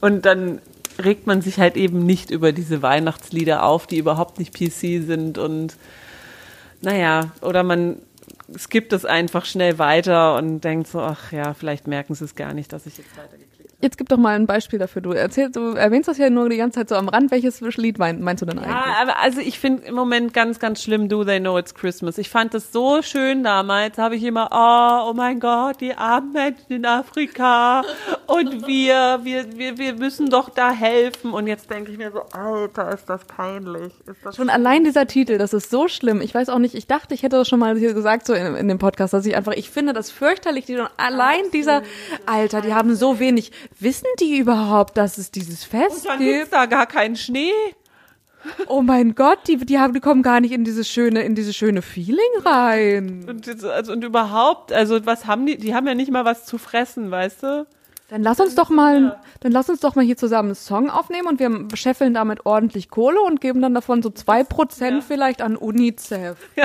Und 0.00 0.26
dann 0.26 0.60
regt 1.02 1.26
man 1.26 1.42
sich 1.42 1.58
halt 1.58 1.76
eben 1.76 2.04
nicht 2.04 2.30
über 2.30 2.52
diese 2.52 2.82
Weihnachtslieder 2.82 3.64
auf, 3.64 3.86
die 3.86 3.98
überhaupt 3.98 4.38
nicht 4.38 4.54
PC 4.54 5.04
sind 5.04 5.38
und 5.38 5.76
naja, 6.84 7.32
oder 7.40 7.62
man 7.62 8.02
skippt 8.56 8.92
es 8.92 9.04
einfach 9.04 9.44
schnell 9.44 9.78
weiter 9.78 10.36
und 10.36 10.60
denkt 10.60 10.88
so, 10.88 11.00
ach 11.00 11.32
ja, 11.32 11.54
vielleicht 11.54 11.86
merken 11.86 12.14
sie 12.14 12.24
es 12.24 12.34
gar 12.34 12.54
nicht, 12.54 12.72
dass 12.72 12.86
ich 12.86 12.98
jetzt 12.98 13.16
weitergehe. 13.16 13.46
Jetzt 13.80 13.98
gib 13.98 14.08
doch 14.08 14.16
mal 14.16 14.34
ein 14.34 14.46
Beispiel 14.46 14.78
dafür. 14.78 15.02
Du 15.02 15.12
erzählst, 15.12 15.56
du 15.56 15.74
erwähnst 15.74 16.08
das 16.08 16.18
ja 16.18 16.30
nur 16.30 16.48
die 16.48 16.56
ganze 16.56 16.80
Zeit 16.80 16.88
so 16.88 16.94
am 16.94 17.08
Rand. 17.08 17.30
Welches 17.30 17.60
Lied 17.60 17.98
meinst 17.98 18.42
du 18.42 18.46
denn 18.46 18.58
eigentlich? 18.58 18.70
Ja, 18.70 18.96
aber 19.02 19.18
also 19.20 19.40
ich 19.40 19.58
finde 19.58 19.84
im 19.84 19.94
Moment 19.94 20.32
ganz, 20.32 20.58
ganz 20.58 20.82
schlimm 20.82 21.08
Do 21.08 21.24
They 21.24 21.40
Know 21.40 21.58
It's 21.58 21.74
Christmas. 21.74 22.18
Ich 22.18 22.30
fand 22.30 22.54
das 22.54 22.72
so 22.72 23.02
schön 23.02 23.42
damals. 23.42 23.98
Habe 23.98 24.16
ich 24.16 24.22
immer, 24.24 24.48
oh, 24.52 25.10
oh 25.10 25.14
mein 25.14 25.40
Gott, 25.40 25.80
die 25.80 25.94
armen 25.94 26.32
Menschen 26.32 26.72
in 26.72 26.86
Afrika 26.86 27.82
und 28.26 28.66
wir, 28.66 29.20
wir, 29.22 29.56
wir, 29.56 29.78
wir 29.78 29.94
müssen 29.94 30.30
doch 30.30 30.50
da 30.50 30.70
helfen. 30.70 31.32
Und 31.32 31.46
jetzt 31.46 31.70
denke 31.70 31.92
ich 31.92 31.98
mir 31.98 32.10
so, 32.10 32.22
Alter, 32.32 32.92
ist 32.92 33.08
das 33.08 33.24
peinlich. 33.24 33.92
Ist 34.06 34.24
das 34.24 34.36
schon 34.36 34.46
schlimm? 34.46 34.50
allein 34.50 34.84
dieser 34.84 35.06
Titel, 35.06 35.38
das 35.38 35.52
ist 35.52 35.70
so 35.70 35.88
schlimm. 35.88 36.20
Ich 36.20 36.34
weiß 36.34 36.48
auch 36.48 36.58
nicht, 36.58 36.74
ich 36.74 36.86
dachte, 36.86 37.14
ich 37.14 37.22
hätte 37.22 37.36
das 37.36 37.48
schon 37.48 37.58
mal 37.58 37.76
hier 37.76 37.94
gesagt 37.94 38.26
so 38.26 38.34
in, 38.34 38.54
in 38.54 38.68
dem 38.68 38.78
Podcast, 38.78 39.12
dass 39.12 39.26
ich 39.26 39.36
einfach, 39.36 39.52
ich 39.52 39.70
finde 39.70 39.92
das 39.92 40.10
fürchterlich. 40.10 40.66
Die, 40.66 40.76
allein 40.96 41.46
Absolut. 41.46 41.54
dieser, 41.54 41.82
Alter, 42.26 42.60
die 42.60 42.74
haben 42.74 42.94
so 42.94 43.18
wenig 43.18 43.52
Wissen 43.78 44.06
die 44.20 44.38
überhaupt, 44.38 44.96
dass 44.96 45.18
es 45.18 45.30
dieses 45.30 45.64
Fest 45.64 45.96
und 45.96 46.06
dann 46.06 46.18
gibt? 46.18 46.32
gibt's 46.32 46.50
da 46.50 46.66
gar 46.66 46.86
keinen 46.86 47.16
Schnee. 47.16 47.52
Oh 48.68 48.82
mein 48.82 49.14
Gott, 49.14 49.38
die, 49.48 49.56
die, 49.56 49.78
haben, 49.78 49.94
die 49.94 50.00
kommen 50.00 50.22
gar 50.22 50.40
nicht 50.40 50.52
in 50.52 50.64
dieses 50.64 50.88
schöne, 50.88 51.22
in 51.22 51.34
dieses 51.34 51.56
schöne 51.56 51.82
Feeling 51.82 52.20
rein. 52.44 53.24
Und, 53.28 53.64
also, 53.64 53.92
und 53.92 54.04
überhaupt, 54.04 54.72
also 54.72 55.06
was 55.06 55.26
haben 55.26 55.46
die? 55.46 55.56
Die 55.56 55.74
haben 55.74 55.86
ja 55.86 55.94
nicht 55.94 56.10
mal 56.10 56.24
was 56.24 56.44
zu 56.44 56.58
fressen, 56.58 57.10
weißt 57.10 57.42
du? 57.42 57.66
Dann 58.08 58.22
lass 58.22 58.38
uns 58.38 58.54
doch 58.54 58.68
mal, 58.68 59.18
dann 59.40 59.50
lass 59.50 59.70
uns 59.70 59.80
doch 59.80 59.94
mal 59.94 60.04
hier 60.04 60.18
zusammen 60.18 60.50
einen 60.50 60.54
Song 60.54 60.90
aufnehmen 60.90 61.26
und 61.26 61.40
wir 61.40 61.74
scheffeln 61.74 62.12
damit 62.12 62.44
ordentlich 62.44 62.90
Kohle 62.90 63.18
und 63.22 63.40
geben 63.40 63.62
dann 63.62 63.72
davon 63.72 64.02
so 64.02 64.10
zwei 64.10 64.44
Prozent 64.44 64.96
ja. 64.96 65.00
vielleicht 65.00 65.40
an 65.40 65.56
UNICEF. 65.56 66.36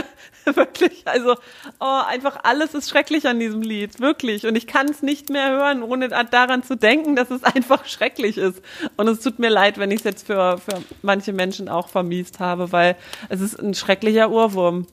Ja, 0.46 0.56
wirklich. 0.56 1.04
Also 1.06 1.36
oh, 1.80 2.02
einfach 2.08 2.40
alles 2.44 2.74
ist 2.74 2.90
schrecklich 2.90 3.28
an 3.28 3.40
diesem 3.40 3.62
Lied, 3.62 4.00
wirklich. 4.00 4.46
Und 4.46 4.56
ich 4.56 4.68
kann 4.68 4.90
es 4.90 5.02
nicht 5.02 5.30
mehr 5.30 5.50
hören, 5.52 5.84
ohne 5.84 6.10
daran 6.10 6.64
zu 6.64 6.76
denken, 6.76 7.16
dass 7.16 7.32
es 7.32 7.44
einfach 7.56 7.86
schrecklich 7.86 8.38
ist. 8.38 8.62
Und 8.98 9.08
es 9.08 9.20
tut 9.22 9.40
mir 9.40 9.50
leid, 9.50 9.78
wenn 9.78 9.92
ich 9.92 10.00
es 10.00 10.04
jetzt 10.04 10.28
für, 10.28 10.58
für 10.58 10.82
manche 11.02 11.34
Menschen 11.34 11.70
auch 11.70 11.88
vermiest 11.88 12.40
habe, 12.40 12.72
weil 12.72 12.96
es 13.30 13.42
ist 13.42 13.60
ein 13.60 13.74
schrecklicher 13.74 14.30
Ohrwurm. 14.30 14.88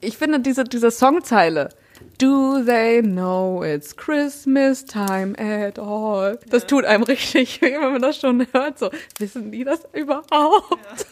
Ich 0.00 0.16
finde 0.16 0.40
diese, 0.40 0.64
diese 0.64 0.90
Songzeile, 0.90 1.68
Do 2.22 2.62
they 2.62 3.02
know 3.02 3.64
it's 3.64 3.96
Christmas 3.96 4.84
time 4.84 5.34
at 5.40 5.76
all? 5.76 6.38
Das 6.48 6.68
tut 6.68 6.84
einem 6.84 7.02
richtig 7.02 7.60
weh, 7.60 7.72
wenn 7.72 7.94
man 7.94 8.00
das 8.00 8.20
schon 8.20 8.46
hört. 8.52 8.78
So, 8.78 8.92
wissen 9.18 9.50
die 9.50 9.64
das 9.64 9.80
überhaupt? 9.92 10.30
Ja. 10.30 11.04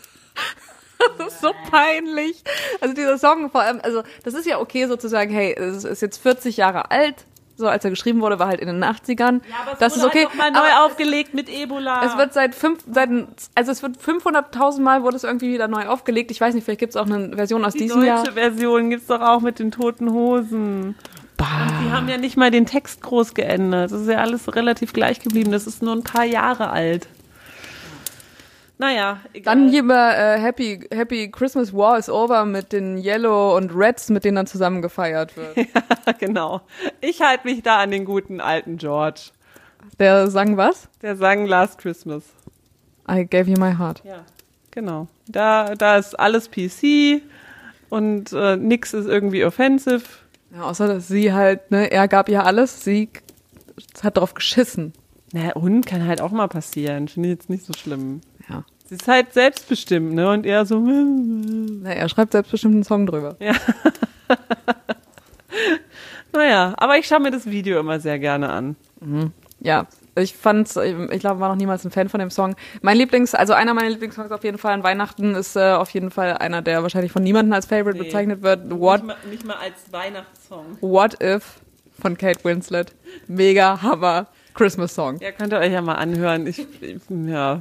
Das 1.17 1.33
ist 1.33 1.41
so 1.41 1.53
peinlich. 1.71 2.45
Also 2.83 2.95
dieser 2.95 3.17
Song 3.17 3.51
vor 3.51 3.63
allem, 3.63 3.81
also 3.83 4.03
das 4.23 4.35
ist 4.35 4.45
ja 4.47 4.61
okay 4.61 4.87
sozusagen, 4.87 5.33
hey, 5.33 5.55
es 5.55 5.85
ist 5.85 6.03
jetzt 6.03 6.19
40 6.19 6.59
Jahre 6.59 6.91
alt, 6.91 7.25
so 7.61 7.69
als 7.69 7.85
er 7.85 7.91
geschrieben 7.91 8.21
wurde, 8.21 8.39
war 8.39 8.49
halt 8.49 8.61
in 8.61 8.67
den 8.67 8.83
80ern. 8.83 9.41
Ja, 9.49 9.57
aber 9.63 9.73
es 9.75 9.79
das 9.79 9.97
ist 9.97 10.05
okay. 10.05 10.27
Halt 10.27 10.37
mal 10.37 10.51
neu 10.51 10.59
aber 10.59 10.87
aufgelegt 10.87 11.35
mit 11.35 11.49
Ebola. 11.49 12.05
Es 12.05 12.17
wird 12.17 12.33
seit 12.33 12.55
fünf, 12.55 12.83
seit, 12.91 13.11
also 13.55 13.71
es 13.71 13.83
wird 13.83 13.99
500.000 13.99 14.81
Mal 14.81 15.03
wurde 15.03 15.17
es 15.17 15.25
irgendwie 15.25 15.53
wieder 15.53 15.69
neu 15.69 15.87
aufgelegt. 15.87 16.31
Ich 16.31 16.41
weiß 16.41 16.55
nicht, 16.55 16.65
vielleicht 16.65 16.81
gibt 16.81 16.91
es 16.91 16.97
auch 16.97 17.07
eine 17.07 17.37
Version 17.37 17.65
aus 17.65 17.75
Die 17.75 17.81
diesem 17.81 18.03
Jahr. 18.03 18.23
Die 18.23 18.29
deutsche 18.29 18.41
Version 18.41 18.91
gibt's 18.91 19.07
doch 19.07 19.21
auch 19.21 19.41
mit 19.41 19.59
den 19.59 19.71
toten 19.71 20.11
Hosen. 20.11 20.97
Bah. 21.37 21.47
Und 21.63 21.87
die 21.87 21.93
haben 21.93 22.09
ja 22.09 22.19
nicht 22.19 22.37
mal 22.37 22.51
den 22.51 22.67
Text 22.67 23.03
groß 23.03 23.35
geändert. 23.35 23.93
Das 23.93 24.01
ist 24.01 24.09
ja 24.09 24.19
alles 24.19 24.55
relativ 24.55 24.93
gleich 24.93 25.21
geblieben. 25.21 25.53
Das 25.53 25.67
ist 25.67 25.83
nur 25.83 25.95
ein 25.95 26.03
paar 26.03 26.25
Jahre 26.25 26.71
alt. 26.71 27.09
Naja, 28.81 29.21
egal. 29.35 29.57
Dann 29.57 29.87
mal 29.87 30.13
äh, 30.13 30.41
Happy, 30.41 30.81
Happy 30.91 31.31
Christmas 31.31 31.75
War 31.75 31.99
is 31.99 32.09
over 32.09 32.47
mit 32.47 32.73
den 32.73 32.97
Yellow 32.97 33.55
und 33.55 33.73
Reds, 33.75 34.09
mit 34.09 34.25
denen 34.25 34.37
dann 34.37 34.47
zusammen 34.47 34.81
gefeiert 34.81 35.37
wird. 35.37 35.55
ja, 36.07 36.13
genau. 36.19 36.63
Ich 37.03 37.21
halte 37.21 37.47
mich 37.47 37.63
da 37.63 37.81
an 37.81 37.91
den 37.91 38.07
guten 38.07 38.41
alten 38.41 38.79
George. 38.79 39.33
Der 39.99 40.29
sang 40.29 40.57
was? 40.57 40.89
Der 41.03 41.15
sang 41.15 41.45
Last 41.45 41.77
Christmas. 41.77 42.25
I 43.07 43.27
gave 43.27 43.51
you 43.51 43.61
my 43.61 43.75
heart. 43.77 44.01
Ja, 44.03 44.25
genau. 44.71 45.09
Da, 45.29 45.75
da 45.75 45.99
ist 45.99 46.19
alles 46.19 46.51
PC 46.51 47.21
und 47.91 48.33
äh, 48.33 48.57
nix 48.57 48.95
ist 48.95 49.09
irgendwie 49.09 49.45
offensive. 49.45 50.05
Ja, 50.55 50.63
außer 50.63 50.89
dass 50.89 51.07
sie 51.07 51.35
halt, 51.35 51.71
ne, 51.71 51.91
er 51.91 52.09
gab 52.09 52.31
ihr 52.31 52.47
alles, 52.47 52.83
sie 52.83 53.11
hat 54.03 54.17
drauf 54.17 54.33
geschissen. 54.33 54.95
Naja, 55.33 55.53
und 55.53 55.85
kann 55.85 56.07
halt 56.07 56.23
auch 56.23 56.33
mal 56.33 56.49
passieren. 56.49 57.09
Finde 57.09 57.29
ich 57.29 57.35
jetzt 57.35 57.51
nicht 57.51 57.67
so 57.67 57.75
schlimm. 57.75 58.23
Ja. 58.49 58.65
Sie 58.87 58.97
ist 58.97 59.07
halt 59.07 59.33
selbstbestimmt, 59.33 60.15
ne? 60.15 60.31
Und 60.31 60.47
er 60.47 60.67
so. 60.67 60.81
Na, 60.81 61.91
er 61.91 62.09
schreibt 62.09 62.33
selbstbestimmt 62.33 62.75
einen 62.75 62.85
Song 62.85 63.07
drüber. 63.07 63.37
Ja. 63.39 63.53
naja, 66.33 66.75
aber 66.77 66.99
ich 66.99 67.07
schaue 67.07 67.21
mir 67.21 67.31
das 67.31 67.47
Video 67.47 67.79
immer 67.79 68.01
sehr 68.01 68.19
gerne 68.19 68.51
an. 68.51 68.77
Mhm. 69.01 69.33
Ja, 69.61 69.87
ich 70.17 70.35
fand's, 70.35 70.77
ich 70.77 71.21
glaube, 71.21 71.41
war 71.41 71.51
noch 71.51 71.57
niemals 71.57 71.85
ein 71.85 71.91
Fan 71.91 72.09
von 72.09 72.19
dem 72.19 72.31
Song. 72.31 72.57
Mein 72.83 72.97
Lieblings, 72.97 73.35
also 73.35 73.53
einer 73.53 73.75
meiner 73.75 73.91
Lieblingssongs 73.91 74.33
auf 74.33 74.43
jeden 74.43 74.59
Fall 74.59 74.73
an 74.73 74.83
Weihnachten 74.83 75.35
ist 75.35 75.57
äh, 75.57 75.73
auf 75.73 75.91
jeden 75.91 76.11
Fall 76.11 76.39
einer, 76.39 76.63
der 76.63 76.83
wahrscheinlich 76.83 77.13
von 77.13 77.23
niemandem 77.23 77.53
als 77.53 77.67
Favorite 77.67 77.99
nee, 77.99 78.05
bezeichnet 78.05 78.43
wird. 78.43 78.71
What, 78.71 79.05
nicht, 79.05 79.07
mal, 79.07 79.17
nicht 79.31 79.47
mal 79.47 79.57
als 79.57 79.93
Weihnachtssong. 79.93 80.79
What 80.81 81.23
If 81.23 81.61
von 82.01 82.17
Kate 82.17 82.43
Winslet. 82.45 82.95
Mega 83.29 83.83
Hammer. 83.83 84.27
Christmas 84.55 84.95
Song. 84.95 85.19
Ja, 85.21 85.31
könnt 85.31 85.53
ihr 85.53 85.59
euch 85.59 85.73
ja 85.73 85.81
mal 85.81 85.95
anhören. 85.95 86.47
Ich, 86.47 86.67
ja. 87.09 87.61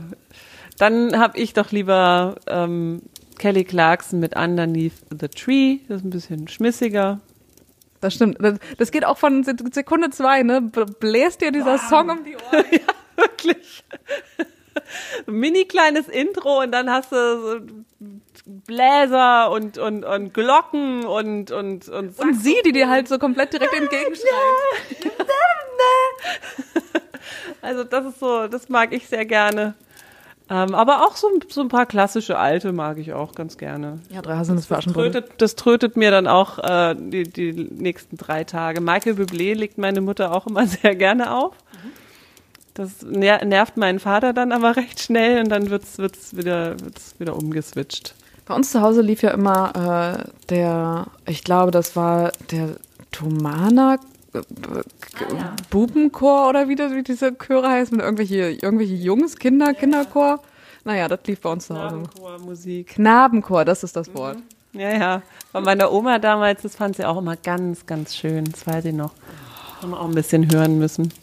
Dann 0.80 1.20
habe 1.20 1.38
ich 1.38 1.54
doch 1.54 1.72
lieber 1.72 2.36
ähm, 2.48 3.04
Kelly 3.38 3.66
Clarkson 3.66 4.20
mit 4.20 4.36
Underneath 4.36 4.94
the 5.12 5.28
Tree. 5.28 5.80
Das 5.88 5.98
ist 5.98 6.06
ein 6.06 6.10
bisschen 6.10 6.48
schmissiger. 6.48 7.20
Das 8.02 8.14
stimmt. 8.14 8.38
Das 8.78 8.92
geht 8.92 9.06
auch 9.06 9.18
von 9.18 9.44
Sekunde 9.44 10.10
zwei, 10.10 10.44
ne? 10.44 10.62
Bläst 10.62 11.42
dir 11.42 11.52
dieser 11.52 11.74
wow. 11.74 11.90
Song 11.90 12.10
um 12.10 12.24
die 12.24 12.36
Ohren. 12.36 12.66
ja, 12.72 12.80
wirklich. 13.18 13.84
Mini 15.28 15.66
kleines 15.66 16.08
Intro 16.08 16.62
und 16.62 16.72
dann 16.72 16.90
hast 16.90 17.12
du 17.12 17.16
so 17.16 17.60
Bläser 18.46 19.52
und, 19.52 19.78
und, 19.78 20.06
und 20.06 20.34
Glocken 20.34 21.06
und, 21.06 21.52
und, 21.52 21.90
und, 21.90 22.18
und 22.18 22.42
sie, 22.42 22.56
die 22.66 22.72
dir 22.72 22.90
halt 22.90 23.08
so 23.08 23.20
komplett 23.20 23.54
direkt 23.54 23.74
entgegenschreit. 23.74 24.32
also 27.62 27.84
das 27.84 28.06
ist 28.06 28.20
so, 28.20 28.48
das 28.48 28.70
mag 28.70 28.94
ich 28.94 29.08
sehr 29.08 29.26
gerne. 29.26 29.76
Ähm, 30.52 30.74
aber 30.74 31.06
auch 31.06 31.16
so, 31.16 31.30
so 31.48 31.62
ein 31.62 31.68
paar 31.68 31.86
klassische 31.86 32.38
alte 32.38 32.72
mag 32.72 32.98
ich 32.98 33.14
auch 33.14 33.36
ganz 33.36 33.58
gerne. 33.58 34.00
Ja, 34.10 34.22
drei 34.22 34.36
Haselnuss 34.36 34.66
für 34.66 34.78
Aschenbrödel. 34.78 35.12
Das 35.12 35.22
trötet, 35.22 35.42
das 35.42 35.56
trötet 35.56 35.98
mir 35.98 36.10
dann 36.10 36.28
auch 36.28 36.58
äh, 36.58 36.96
die, 36.98 37.24
die 37.24 37.54
nächsten 37.54 38.18
drei 38.18 38.44
Tage. 38.44 38.82
Michael 38.82 39.14
Bublé 39.14 39.54
legt 39.54 39.78
meine 39.78 40.02
Mutter 40.02 40.36
auch 40.36 40.48
immer 40.48 40.66
sehr 40.68 40.96
gerne 40.96 41.34
auf. 41.36 41.54
Das 42.74 43.04
nervt 43.04 43.78
meinen 43.78 44.00
Vater 44.00 44.34
dann 44.34 44.52
aber 44.52 44.76
recht 44.78 45.00
schnell 45.02 45.42
und 45.42 45.50
dann 45.50 45.70
wird's, 45.70 46.00
wird's 46.00 46.36
wieder, 46.36 46.80
wird's 46.80 47.16
wieder 47.20 47.36
umgeswitcht. 47.36 48.16
Bei 48.46 48.56
uns 48.56 48.72
zu 48.72 48.82
Hause 48.82 49.02
lief 49.02 49.22
ja 49.22 49.30
immer 49.30 50.24
äh, 50.26 50.32
der, 50.50 51.08
ich 51.28 51.44
glaube, 51.44 51.70
das 51.70 51.96
war 51.96 52.32
der 52.50 52.78
Tomana 53.12 54.00
ja. 54.34 55.56
Bubenchor 55.70 56.50
oder 56.50 56.68
wie, 56.70 56.76
das, 56.76 56.94
wie 56.94 57.04
diese 57.04 57.38
Chöre 57.38 57.70
heißen, 57.70 57.96
mit 57.96 58.06
irgendwelche, 58.06 58.52
irgendwelche 58.52 58.96
Jungs, 58.96 59.38
Kinder, 59.38 59.68
ja. 59.68 59.74
Kinderchor. 59.74 60.40
Naja, 60.86 61.08
das 61.08 61.20
lief 61.26 61.42
bei 61.42 61.52
uns 61.52 61.68
zu 61.68 61.76
Hause. 61.76 61.96
Knabenchor, 61.96 62.40
Musik. 62.40 62.88
Knabenchor, 62.88 63.66
das 63.66 63.84
ist 63.84 63.96
das 63.96 64.14
Wort. 64.14 64.38
Mhm. 64.38 64.80
Ja, 64.80 64.92
ja. 64.94 65.22
Bei 65.52 65.62
meiner 65.62 65.92
Oma 65.92 66.20
damals, 66.20 66.62
das 66.62 66.76
fand 66.76 66.96
sie 66.96 67.06
auch 67.06 67.18
immer 67.18 67.36
ganz, 67.36 67.86
ganz 67.86 68.16
schön. 68.16 68.46
Das 68.46 68.68
weiß 68.68 68.86
ich 68.86 68.94
noch. 68.94 69.14
Haben 69.82 69.92
wir 69.92 70.00
auch 70.02 70.10
ein 70.10 70.16
bisschen 70.16 70.52
hören 70.52 70.78
müssen. 70.78 71.14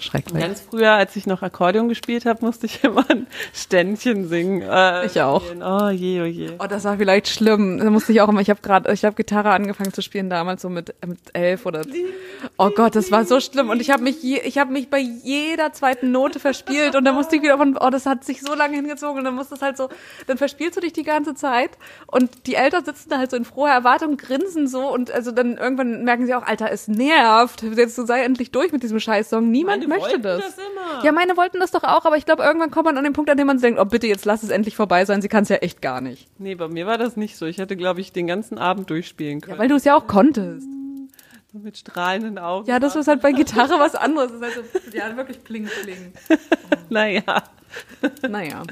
Schrecklich. 0.00 0.40
Ganz 0.40 0.62
früher, 0.62 0.92
als 0.92 1.14
ich 1.16 1.26
noch 1.26 1.42
Akkordeon 1.42 1.90
gespielt 1.90 2.24
habe, 2.24 2.44
musste 2.46 2.64
ich 2.64 2.82
immer 2.84 3.04
ein 3.10 3.26
Ständchen 3.52 4.26
singen. 4.28 4.62
Äh, 4.62 5.04
ich 5.04 5.20
auch. 5.20 5.42
Oh 5.60 5.90
je, 5.90 6.22
oh 6.22 6.24
je. 6.24 6.52
Oh, 6.58 6.66
das 6.66 6.84
war 6.84 6.96
vielleicht 6.96 7.28
schlimm. 7.28 7.78
Da 7.78 7.90
musste 7.90 8.12
ich 8.12 8.22
auch 8.22 8.28
immer, 8.28 8.40
ich 8.40 8.48
habe 8.48 8.60
gerade, 8.62 8.90
ich 8.90 9.04
habe 9.04 9.14
Gitarre 9.16 9.50
angefangen 9.50 9.92
zu 9.92 10.00
spielen 10.00 10.30
damals 10.30 10.62
so 10.62 10.70
mit, 10.70 10.94
mit 11.06 11.18
elf 11.34 11.66
oder. 11.66 11.82
Oh 12.56 12.70
Gott, 12.70 12.96
das 12.96 13.10
war 13.10 13.26
so 13.26 13.38
schlimm. 13.38 13.68
Und 13.68 13.82
ich 13.82 13.90
habe 13.90 14.02
mich, 14.02 14.22
je, 14.22 14.40
ich 14.44 14.56
habe 14.56 14.72
mich 14.72 14.88
bei 14.88 14.98
jeder 14.98 15.74
zweiten 15.74 16.10
Note 16.10 16.40
verspielt 16.40 16.96
und 16.96 17.04
dann 17.04 17.14
musste 17.14 17.36
ich 17.36 17.42
wieder 17.42 17.58
von, 17.58 17.76
oh, 17.78 17.90
das 17.90 18.06
hat 18.06 18.24
sich 18.24 18.40
so 18.40 18.54
lange 18.54 18.76
hingezogen 18.76 19.18
und 19.18 19.24
dann 19.24 19.34
musste 19.34 19.56
es 19.56 19.62
halt 19.62 19.76
so, 19.76 19.90
dann 20.26 20.38
verspielst 20.38 20.76
du 20.76 20.80
dich 20.80 20.94
die 20.94 21.02
ganze 21.02 21.34
Zeit 21.34 21.72
und 22.06 22.46
die 22.46 22.54
Eltern 22.54 22.82
sitzen 22.82 23.10
da 23.10 23.18
halt 23.18 23.30
so 23.30 23.36
in 23.36 23.44
froher 23.44 23.72
Erwartung, 23.72 24.16
grinsen 24.16 24.68
so 24.68 24.90
und 24.90 25.10
also 25.10 25.32
dann 25.32 25.58
irgendwann 25.58 26.04
merken 26.04 26.24
sie 26.24 26.34
auch, 26.34 26.46
Alter, 26.46 26.70
es 26.70 26.88
nervt. 26.88 27.62
Jetzt 27.62 28.05
sei 28.06 28.22
endlich 28.22 28.50
durch 28.50 28.72
mit 28.72 28.82
diesem 28.82 29.00
Scheißsong. 29.00 29.50
Niemand 29.50 29.86
meine 29.86 30.00
möchte 30.00 30.20
das. 30.20 30.56
das 30.56 31.04
ja, 31.04 31.12
meine 31.12 31.36
wollten 31.36 31.60
das 31.60 31.70
doch 31.70 31.84
auch, 31.84 32.04
aber 32.04 32.16
ich 32.16 32.24
glaube, 32.24 32.42
irgendwann 32.42 32.70
kommt 32.70 32.86
man 32.86 32.96
an 32.96 33.04
den 33.04 33.12
Punkt, 33.12 33.30
an 33.30 33.36
dem 33.36 33.46
man 33.46 33.60
denkt, 33.60 33.78
oh 33.80 33.84
bitte, 33.84 34.06
jetzt 34.06 34.24
lass 34.24 34.42
es 34.42 34.50
endlich 34.50 34.76
vorbei 34.76 35.04
sein. 35.04 35.22
Sie 35.22 35.28
kann 35.28 35.42
es 35.42 35.48
ja 35.48 35.56
echt 35.56 35.82
gar 35.82 36.00
nicht. 36.00 36.28
Nee, 36.38 36.54
bei 36.54 36.68
mir 36.68 36.86
war 36.86 36.98
das 36.98 37.16
nicht 37.16 37.36
so. 37.36 37.46
Ich 37.46 37.58
hätte, 37.58 37.76
glaube 37.76 38.00
ich, 38.00 38.12
den 38.12 38.26
ganzen 38.26 38.58
Abend 38.58 38.88
durchspielen 38.90 39.40
können. 39.40 39.56
Ja, 39.56 39.58
weil 39.60 39.68
du 39.68 39.74
es 39.76 39.84
ja 39.84 39.96
auch 39.96 40.06
konntest. 40.06 40.66
So 41.52 41.58
mit 41.58 41.76
strahlenden 41.76 42.38
Augen. 42.38 42.68
Ja, 42.68 42.78
das 42.78 42.96
ist 42.96 43.08
halt 43.08 43.22
bei 43.22 43.32
Gitarre 43.32 43.78
was 43.78 43.94
anderes. 43.94 44.32
Das 44.32 44.50
ist 44.50 44.56
halt 44.56 44.92
so, 44.92 44.96
ja, 44.96 45.16
wirklich 45.16 45.42
pling, 45.42 45.68
pling. 45.82 46.12
naja. 46.88 47.22
Naja. 48.28 48.62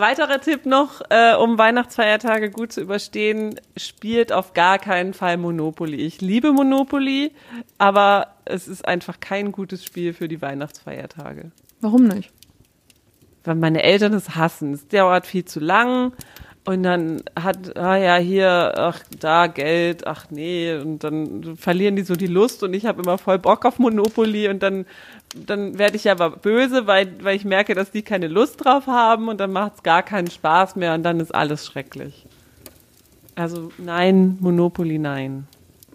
Weiterer 0.00 0.40
Tipp 0.40 0.66
noch, 0.66 1.00
äh, 1.10 1.34
um 1.34 1.58
Weihnachtsfeiertage 1.58 2.50
gut 2.50 2.72
zu 2.72 2.80
überstehen, 2.80 3.60
spielt 3.76 4.32
auf 4.32 4.54
gar 4.54 4.78
keinen 4.78 5.14
Fall 5.14 5.36
Monopoly. 5.36 5.96
Ich 5.96 6.20
liebe 6.20 6.52
Monopoly, 6.52 7.32
aber 7.78 8.28
es 8.44 8.68
ist 8.68 8.86
einfach 8.86 9.20
kein 9.20 9.52
gutes 9.52 9.84
Spiel 9.84 10.12
für 10.12 10.28
die 10.28 10.40
Weihnachtsfeiertage. 10.42 11.50
Warum 11.80 12.04
nicht? 12.04 12.32
Weil 13.44 13.54
meine 13.54 13.82
Eltern 13.82 14.12
es 14.14 14.34
hassen. 14.34 14.74
Es 14.74 14.88
dauert 14.88 15.26
viel 15.26 15.44
zu 15.44 15.60
lang 15.60 16.12
und 16.68 16.82
dann 16.82 17.22
hat, 17.34 17.78
ah 17.78 17.96
ja, 17.96 18.16
hier, 18.16 18.74
ach, 18.76 19.00
da 19.20 19.46
Geld, 19.46 20.06
ach 20.06 20.26
nee, 20.30 20.76
und 20.76 21.02
dann 21.02 21.56
verlieren 21.56 21.96
die 21.96 22.02
so 22.02 22.14
die 22.14 22.26
Lust 22.26 22.62
und 22.62 22.74
ich 22.74 22.84
habe 22.84 23.00
immer 23.00 23.16
voll 23.16 23.38
Bock 23.38 23.64
auf 23.64 23.78
Monopoly 23.78 24.48
und 24.48 24.62
dann 24.62 24.84
dann 25.34 25.78
werde 25.78 25.96
ich 25.96 26.10
aber 26.10 26.30
böse, 26.30 26.86
weil, 26.86 27.22
weil 27.22 27.36
ich 27.36 27.44
merke, 27.44 27.74
dass 27.74 27.90
die 27.90 28.02
keine 28.02 28.28
Lust 28.28 28.64
drauf 28.64 28.86
haben 28.86 29.28
und 29.28 29.38
dann 29.38 29.52
macht 29.52 29.76
es 29.76 29.82
gar 29.82 30.02
keinen 30.02 30.30
Spaß 30.30 30.76
mehr 30.76 30.94
und 30.94 31.02
dann 31.02 31.20
ist 31.20 31.34
alles 31.34 31.66
schrecklich. 31.66 32.26
Also 33.34 33.70
nein, 33.78 34.36
Monopoly 34.40 34.98
nein. 34.98 35.46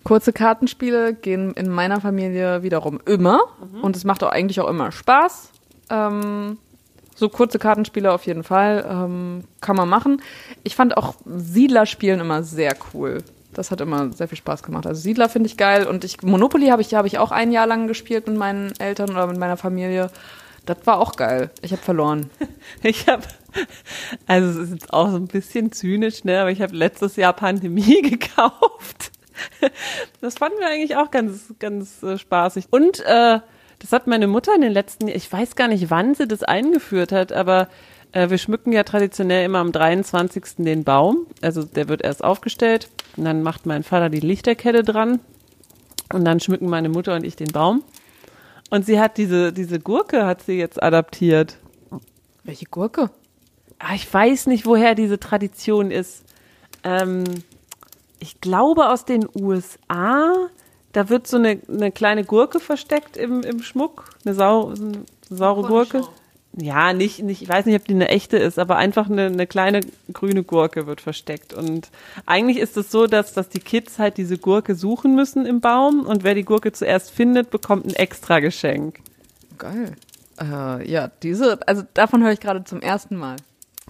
Kurze 0.03 0.33
Kartenspiele 0.33 1.13
gehen 1.13 1.53
in 1.53 1.69
meiner 1.69 2.01
Familie 2.01 2.63
wiederum 2.63 2.99
immer 3.05 3.39
mhm. 3.59 3.81
und 3.81 3.95
es 3.95 4.03
macht 4.03 4.23
auch 4.23 4.31
eigentlich 4.31 4.59
auch 4.59 4.69
immer 4.69 4.91
Spaß. 4.91 5.49
Ähm, 5.89 6.57
so 7.15 7.29
kurze 7.29 7.59
Kartenspiele 7.59 8.11
auf 8.11 8.25
jeden 8.25 8.43
Fall 8.43 8.85
ähm, 8.89 9.43
kann 9.61 9.75
man 9.75 9.87
machen. 9.87 10.21
Ich 10.63 10.75
fand 10.75 10.97
auch 10.97 11.15
Siedlerspielen 11.25 12.19
immer 12.19 12.43
sehr 12.43 12.75
cool. 12.93 13.23
Das 13.53 13.71
hat 13.71 13.81
immer 13.81 14.11
sehr 14.13 14.27
viel 14.27 14.37
Spaß 14.37 14.63
gemacht. 14.63 14.85
Also 14.87 15.01
Siedler 15.01 15.29
finde 15.29 15.47
ich 15.47 15.57
geil 15.57 15.87
und 15.87 16.03
ich 16.03 16.21
Monopoly 16.21 16.67
habe 16.67 16.81
ich, 16.81 16.93
hab 16.93 17.05
ich 17.05 17.17
auch 17.17 17.31
ein 17.31 17.51
Jahr 17.51 17.67
lang 17.67 17.87
gespielt 17.87 18.27
mit 18.27 18.37
meinen 18.37 18.73
Eltern 18.79 19.11
oder 19.11 19.27
mit 19.27 19.37
meiner 19.37 19.57
Familie. 19.57 20.09
Das 20.65 20.77
war 20.85 20.99
auch 20.99 21.15
geil. 21.15 21.51
Ich 21.61 21.71
habe 21.71 21.81
verloren. 21.81 22.29
Ich 22.81 23.07
habe, 23.07 23.23
also 24.27 24.49
es 24.49 24.67
ist 24.67 24.71
jetzt 24.71 24.93
auch 24.93 25.09
so 25.09 25.15
ein 25.17 25.27
bisschen 25.27 25.71
zynisch, 25.71 26.23
ne? 26.23 26.41
Aber 26.41 26.51
ich 26.51 26.61
habe 26.61 26.75
letztes 26.75 27.15
Jahr 27.15 27.33
Pandemie 27.33 28.01
gekauft. 28.09 29.11
Das 30.21 30.35
fanden 30.35 30.59
wir 30.59 30.67
eigentlich 30.67 30.95
auch 30.95 31.11
ganz, 31.11 31.53
ganz 31.59 32.03
äh, 32.03 32.17
spaßig. 32.17 32.67
Und 32.71 32.99
äh, 33.01 33.39
das 33.79 33.91
hat 33.91 34.07
meine 34.07 34.27
Mutter 34.27 34.55
in 34.55 34.61
den 34.61 34.71
letzten, 34.71 35.07
ich 35.07 35.31
weiß 35.31 35.55
gar 35.55 35.67
nicht, 35.67 35.89
wann 35.89 36.15
sie 36.15 36.27
das 36.27 36.43
eingeführt 36.43 37.11
hat, 37.11 37.31
aber 37.31 37.67
äh, 38.13 38.29
wir 38.29 38.37
schmücken 38.37 38.71
ja 38.71 38.83
traditionell 38.83 39.45
immer 39.45 39.59
am 39.59 39.71
23. 39.71 40.43
den 40.59 40.83
Baum. 40.83 41.27
Also 41.41 41.63
der 41.63 41.89
wird 41.89 42.01
erst 42.01 42.23
aufgestellt 42.23 42.89
und 43.17 43.25
dann 43.25 43.43
macht 43.43 43.65
mein 43.65 43.83
Vater 43.83 44.09
die 44.09 44.19
Lichterkette 44.19 44.83
dran 44.83 45.19
und 46.13 46.23
dann 46.23 46.39
schmücken 46.39 46.69
meine 46.69 46.89
Mutter 46.89 47.15
und 47.15 47.25
ich 47.25 47.35
den 47.35 47.51
Baum. 47.51 47.83
Und 48.69 48.85
sie 48.85 48.99
hat 48.99 49.17
diese, 49.17 49.51
diese 49.51 49.79
Gurke 49.79 50.25
hat 50.25 50.43
sie 50.43 50.57
jetzt 50.57 50.81
adaptiert. 50.81 51.57
Welche 52.43 52.65
Gurke? 52.65 53.09
Ah, 53.79 53.95
ich 53.95 54.11
weiß 54.11 54.47
nicht, 54.47 54.65
woher 54.65 54.95
diese 54.95 55.19
Tradition 55.19 55.91
ist. 55.91 56.23
Ähm, 56.83 57.23
ich 58.19 58.41
glaube 58.41 58.89
aus 58.89 59.05
den 59.05 59.27
USA. 59.35 60.33
Da 60.91 61.09
wird 61.09 61.27
so 61.27 61.37
eine, 61.37 61.59
eine 61.67 61.91
kleine 61.91 62.23
Gurke 62.23 62.59
versteckt 62.59 63.17
im, 63.17 63.41
im 63.41 63.61
Schmuck. 63.63 64.09
Eine, 64.23 64.35
sau, 64.35 64.69
eine 64.69 65.03
saure 65.29 65.67
Gurke. 65.67 66.03
Ja, 66.55 66.93
nicht, 66.93 67.23
nicht, 67.23 67.41
ich 67.41 67.49
weiß 67.49 67.65
nicht, 67.65 67.75
ob 67.75 67.85
die 67.87 67.95
eine 67.95 68.09
echte 68.09 68.37
ist, 68.37 68.59
aber 68.59 68.75
einfach 68.75 69.09
eine, 69.09 69.25
eine 69.25 69.47
kleine 69.47 69.79
grüne 70.11 70.43
Gurke 70.43 70.85
wird 70.85 71.01
versteckt. 71.01 71.53
Und 71.53 71.89
eigentlich 72.27 72.57
ist 72.57 72.77
es 72.77 72.91
so, 72.91 73.07
dass, 73.07 73.33
dass 73.33 73.49
die 73.49 73.59
Kids 73.59 73.97
halt 73.97 74.17
diese 74.17 74.37
Gurke 74.37 74.75
suchen 74.75 75.15
müssen 75.15 75.47
im 75.47 75.61
Baum 75.61 76.05
und 76.05 76.23
wer 76.23 76.35
die 76.35 76.43
Gurke 76.43 76.71
zuerst 76.71 77.09
findet, 77.09 77.49
bekommt 77.49 77.87
ein 77.87 77.95
extra 77.95 78.39
Geschenk. 78.39 78.99
Geil. 79.57 79.93
Äh, 80.39 80.89
ja, 80.89 81.09
diese, 81.23 81.67
also 81.67 81.83
davon 81.95 82.23
höre 82.23 82.33
ich 82.33 82.39
gerade 82.39 82.63
zum 82.63 82.81
ersten 82.81 83.15
Mal 83.15 83.37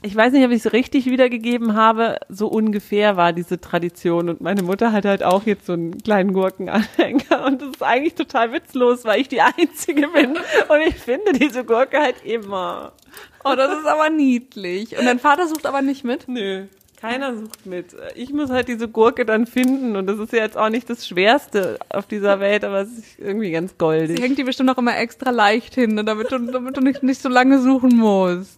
ich 0.02 0.16
weiß 0.16 0.34
nicht, 0.34 0.46
ob 0.46 0.52
ich 0.52 0.66
es 0.66 0.74
richtig 0.74 1.06
wiedergegeben 1.06 1.76
habe, 1.76 2.18
so 2.28 2.48
ungefähr 2.48 3.16
war 3.16 3.32
diese 3.32 3.62
Tradition. 3.62 4.30
Und 4.30 4.42
meine 4.42 4.64
Mutter 4.64 4.92
hat 4.92 5.06
halt 5.06 5.24
auch 5.24 5.46
jetzt 5.46 5.66
so 5.66 5.74
einen 5.74 5.98
kleinen 5.98 6.34
Gurkenanhänger. 6.34 7.46
Und 7.46 7.62
das 7.62 7.70
ist 7.70 7.84
eigentlich 7.84 8.16
total 8.16 8.52
witzlos, 8.52 9.06
weil 9.06 9.22
ich 9.22 9.30
die 9.30 9.42
Einzige 9.42 10.08
bin. 10.10 10.32
Und 10.32 10.82
ich 10.88 10.96
finde 10.96 11.34
diese 11.34 11.64
Gurke 11.64 12.00
halt 12.00 12.24
immer. 12.26 12.94
Oh, 13.46 13.54
das 13.56 13.80
ist 13.80 13.86
aber 13.86 14.10
niedlich. 14.10 14.98
Und 14.98 15.06
dein 15.06 15.20
Vater 15.20 15.48
sucht 15.48 15.66
aber 15.66 15.82
nicht 15.82 16.04
mit? 16.04 16.28
Nö. 16.28 16.66
Keiner 17.00 17.36
sucht 17.36 17.66
mit. 17.66 17.88
Ich 18.16 18.32
muss 18.32 18.50
halt 18.50 18.70
diese 18.70 18.88
Gurke 18.88 19.26
dann 19.26 19.46
finden 19.46 19.98
und 19.98 20.08
das 20.08 20.20
ist 20.20 20.32
ja 20.32 20.40
jetzt 20.40 20.58
auch 20.58 20.70
nicht 20.70 20.90
das 20.90 21.06
Schwerste 21.06 21.78
auf 21.90 22.08
dieser 22.08 22.40
Welt, 22.40 22.64
aber 22.64 22.80
es 22.80 22.98
ist 22.98 23.20
irgendwie 23.20 23.52
ganz 23.52 23.78
goldig. 23.78 24.16
Sie 24.18 24.24
hängt 24.24 24.38
die 24.38 24.46
bestimmt 24.46 24.70
auch 24.70 24.78
immer 24.78 24.98
extra 24.98 25.30
leicht 25.30 25.76
hin, 25.76 25.98
damit 26.06 26.32
du, 26.32 26.40
damit 26.40 26.78
du 26.78 26.82
nicht, 26.82 27.04
nicht 27.04 27.22
so 27.22 27.28
lange 27.28 27.60
suchen 27.60 27.98
musst. 27.98 28.58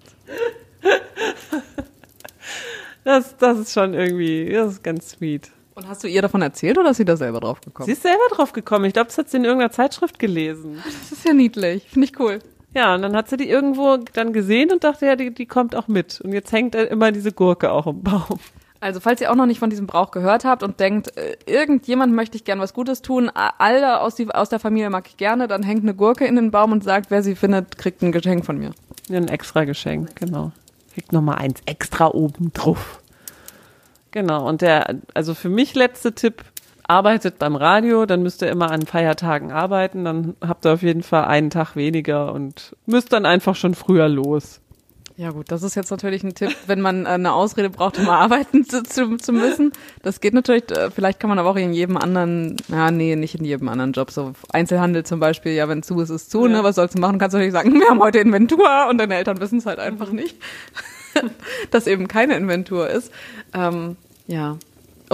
Das, 3.05 3.37
das 3.37 3.59
ist 3.59 3.73
schon 3.73 3.93
irgendwie, 3.93 4.51
das 4.51 4.73
ist 4.73 4.83
ganz 4.83 5.11
sweet. 5.11 5.51
Und 5.75 5.87
hast 5.87 6.03
du 6.03 6.07
ihr 6.07 6.23
davon 6.23 6.41
erzählt 6.41 6.77
oder 6.77 6.89
ist 6.89 6.97
sie 6.97 7.05
da 7.05 7.15
selber 7.15 7.39
drauf 7.39 7.61
gekommen? 7.61 7.85
Sie 7.85 7.91
ist 7.91 8.01
selber 8.01 8.23
drauf 8.31 8.51
gekommen. 8.51 8.85
Ich 8.85 8.93
glaube, 8.93 9.07
das 9.07 9.17
hat 9.17 9.29
sie 9.29 9.37
in 9.37 9.43
irgendeiner 9.45 9.71
Zeitschrift 9.71 10.17
gelesen. 10.19 10.81
Das 11.09 11.19
ist 11.19 11.25
ja 11.25 11.33
niedlich. 11.33 11.83
Finde 11.87 12.07
ich 12.07 12.19
cool. 12.19 12.39
Ja, 12.73 12.95
und 12.95 13.03
dann 13.03 13.15
hat 13.15 13.29
sie 13.29 13.37
die 13.37 13.47
irgendwo 13.47 13.97
dann 14.13 14.33
gesehen 14.33 14.71
und 14.71 14.83
dachte, 14.83 15.05
ja, 15.05 15.15
die, 15.15 15.33
die 15.33 15.45
kommt 15.45 15.75
auch 15.75 15.87
mit. 15.87 16.19
Und 16.21 16.33
jetzt 16.33 16.51
hängt 16.51 16.75
immer 16.75 17.11
diese 17.11 17.31
Gurke 17.31 17.71
auch 17.71 17.87
im 17.87 18.01
Baum. 18.01 18.39
Also, 18.81 18.99
falls 18.99 19.21
ihr 19.21 19.31
auch 19.31 19.35
noch 19.35 19.45
nicht 19.45 19.59
von 19.59 19.69
diesem 19.69 19.87
Brauch 19.87 20.11
gehört 20.11 20.43
habt 20.43 20.61
und 20.61 20.79
denkt, 20.79 21.15
äh, 21.17 21.37
irgendjemand 21.45 22.13
möchte 22.13 22.37
ich 22.37 22.43
gern 22.43 22.59
was 22.59 22.73
Gutes 22.73 23.01
tun, 23.01 23.31
alle 23.33 24.01
aus, 24.01 24.15
die, 24.15 24.29
aus 24.29 24.49
der 24.49 24.59
Familie 24.59 24.89
mag 24.89 25.07
ich 25.07 25.17
gerne, 25.17 25.47
dann 25.47 25.63
hängt 25.63 25.83
eine 25.83 25.93
Gurke 25.93 26.25
in 26.25 26.35
den 26.35 26.51
Baum 26.51 26.71
und 26.71 26.83
sagt, 26.83 27.11
wer 27.11 27.23
sie 27.23 27.35
findet, 27.35 27.77
kriegt 27.77 28.01
ein 28.01 28.11
Geschenk 28.11 28.45
von 28.45 28.57
mir. 28.57 28.71
Ein 29.09 29.27
extra 29.27 29.63
Geschenk, 29.63 30.15
genau. 30.15 30.51
Kriegt 30.95 31.11
nochmal 31.11 31.39
eins 31.39 31.59
extra 31.65 32.07
oben 32.07 32.53
drauf. 32.53 33.01
Genau, 34.11 34.47
und 34.47 34.61
der, 34.61 34.95
also 35.13 35.33
für 35.33 35.49
mich 35.49 35.75
letzte 35.75 36.15
Tipp, 36.15 36.45
arbeitet 36.87 37.37
beim 37.37 37.57
Radio, 37.57 38.05
dann 38.05 38.23
müsst 38.23 38.41
ihr 38.41 38.49
immer 38.49 38.71
an 38.71 38.83
Feiertagen 38.83 39.51
arbeiten, 39.51 40.05
dann 40.05 40.37
habt 40.39 40.65
ihr 40.65 40.71
auf 40.71 40.83
jeden 40.83 41.03
Fall 41.03 41.25
einen 41.25 41.49
Tag 41.49 41.75
weniger 41.75 42.31
und 42.31 42.77
müsst 42.85 43.11
dann 43.11 43.25
einfach 43.25 43.55
schon 43.55 43.75
früher 43.75 44.07
los. 44.07 44.61
Ja 45.17 45.31
gut, 45.31 45.49
das 45.49 45.63
ist 45.63 45.75
jetzt 45.75 45.91
natürlich 45.91 46.23
ein 46.23 46.35
Tipp, 46.35 46.53
wenn 46.67 46.81
man 46.81 47.05
äh, 47.05 47.09
eine 47.09 47.31
Ausrede 47.31 47.69
braucht, 47.69 47.97
um 47.97 48.09
arbeiten 48.09 48.65
zu, 48.65 48.83
zu, 48.83 49.15
zu 49.15 49.31
müssen. 49.31 49.71
Das 50.03 50.19
geht 50.19 50.33
natürlich, 50.33 50.69
äh, 50.71 50.91
vielleicht 50.91 51.21
kann 51.21 51.29
man 51.29 51.39
aber 51.39 51.49
auch 51.49 51.55
in 51.55 51.73
jedem 51.73 51.95
anderen, 51.95 52.57
ja 52.67 52.91
nee, 52.91 53.15
nicht 53.15 53.35
in 53.35 53.45
jedem 53.45 53.69
anderen 53.69 53.93
Job, 53.93 54.11
so 54.11 54.33
Einzelhandel 54.49 55.05
zum 55.05 55.21
Beispiel, 55.21 55.53
ja 55.53 55.69
wenn 55.69 55.83
zu 55.83 56.01
ist, 56.01 56.09
ist 56.09 56.31
zu, 56.31 56.45
ja. 56.45 56.51
ne, 56.51 56.63
was 56.63 56.75
sollst 56.75 56.97
du 56.97 56.99
machen? 56.99 57.17
Kannst 57.17 57.33
du 57.33 57.37
natürlich 57.37 57.53
sagen, 57.53 57.73
wir 57.79 57.87
haben 57.87 58.01
heute 58.01 58.19
Inventur 58.19 58.87
und 58.89 58.97
deine 58.97 59.15
Eltern 59.15 59.39
wissen 59.39 59.59
es 59.59 59.65
halt 59.65 59.79
einfach 59.79 60.11
nicht, 60.11 60.35
dass 61.71 61.87
eben 61.87 62.09
keine 62.09 62.35
Inventur 62.35 62.89
ist. 62.89 63.09
Ähm, 63.53 63.95
ja, 64.27 64.57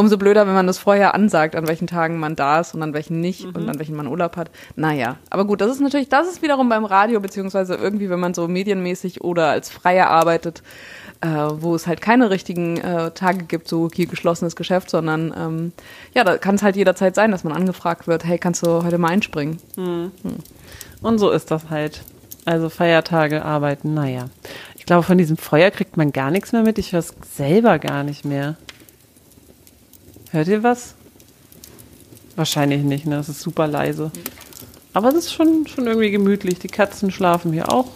umso 0.01 0.17
blöder, 0.17 0.47
wenn 0.47 0.53
man 0.53 0.67
das 0.67 0.79
vorher 0.79 1.13
ansagt, 1.13 1.55
an 1.55 1.67
welchen 1.67 1.87
Tagen 1.87 2.19
man 2.19 2.35
da 2.35 2.59
ist 2.59 2.73
und 2.73 2.81
an 2.81 2.93
welchen 2.93 3.21
nicht 3.21 3.45
mhm. 3.45 3.55
und 3.55 3.69
an 3.69 3.77
welchen 3.77 3.95
man 3.95 4.07
Urlaub 4.07 4.35
hat. 4.35 4.49
Naja, 4.75 5.17
aber 5.29 5.45
gut, 5.45 5.61
das 5.61 5.71
ist 5.71 5.79
natürlich, 5.79 6.09
das 6.09 6.27
ist 6.27 6.41
wiederum 6.41 6.67
beim 6.69 6.85
Radio, 6.85 7.19
beziehungsweise 7.19 7.75
irgendwie, 7.75 8.09
wenn 8.09 8.19
man 8.19 8.33
so 8.33 8.47
medienmäßig 8.47 9.21
oder 9.21 9.49
als 9.49 9.69
Freier 9.69 10.09
arbeitet, 10.09 10.63
äh, 11.21 11.27
wo 11.27 11.75
es 11.75 11.85
halt 11.85 12.01
keine 12.01 12.31
richtigen 12.31 12.77
äh, 12.77 13.11
Tage 13.11 13.45
gibt, 13.45 13.67
so 13.67 13.89
hier 13.93 14.07
geschlossenes 14.07 14.55
Geschäft, 14.55 14.89
sondern 14.89 15.33
ähm, 15.37 15.71
ja, 16.15 16.23
da 16.23 16.37
kann 16.37 16.55
es 16.55 16.63
halt 16.63 16.75
jederzeit 16.75 17.13
sein, 17.13 17.31
dass 17.31 17.43
man 17.43 17.53
angefragt 17.53 18.07
wird, 18.07 18.25
hey, 18.25 18.39
kannst 18.39 18.65
du 18.65 18.83
heute 18.83 18.97
mal 18.97 19.09
einspringen? 19.09 19.59
Mhm. 19.77 20.11
Hm. 20.23 20.35
Und 21.01 21.19
so 21.19 21.29
ist 21.29 21.51
das 21.51 21.69
halt. 21.69 22.03
Also 22.43 22.69
Feiertage 22.69 23.45
arbeiten, 23.45 23.93
naja. 23.93 24.25
Ich 24.75 24.87
glaube, 24.87 25.03
von 25.03 25.19
diesem 25.19 25.37
Feuer 25.37 25.69
kriegt 25.69 25.95
man 25.95 26.11
gar 26.11 26.31
nichts 26.31 26.53
mehr 26.53 26.63
mit. 26.63 26.79
Ich 26.79 26.91
höre 26.91 27.01
es 27.01 27.13
selber 27.35 27.77
gar 27.77 28.03
nicht 28.03 28.25
mehr. 28.25 28.55
Hört 30.31 30.47
ihr 30.47 30.63
was? 30.63 30.95
Wahrscheinlich 32.37 32.83
nicht, 32.83 33.05
ne? 33.05 33.17
Es 33.17 33.27
ist 33.27 33.41
super 33.41 33.67
leise. 33.67 34.11
Aber 34.93 35.09
es 35.09 35.15
ist 35.15 35.33
schon, 35.33 35.67
schon 35.67 35.87
irgendwie 35.87 36.11
gemütlich. 36.11 36.57
Die 36.59 36.69
Katzen 36.69 37.11
schlafen 37.11 37.51
hier 37.51 37.71
auch 37.71 37.87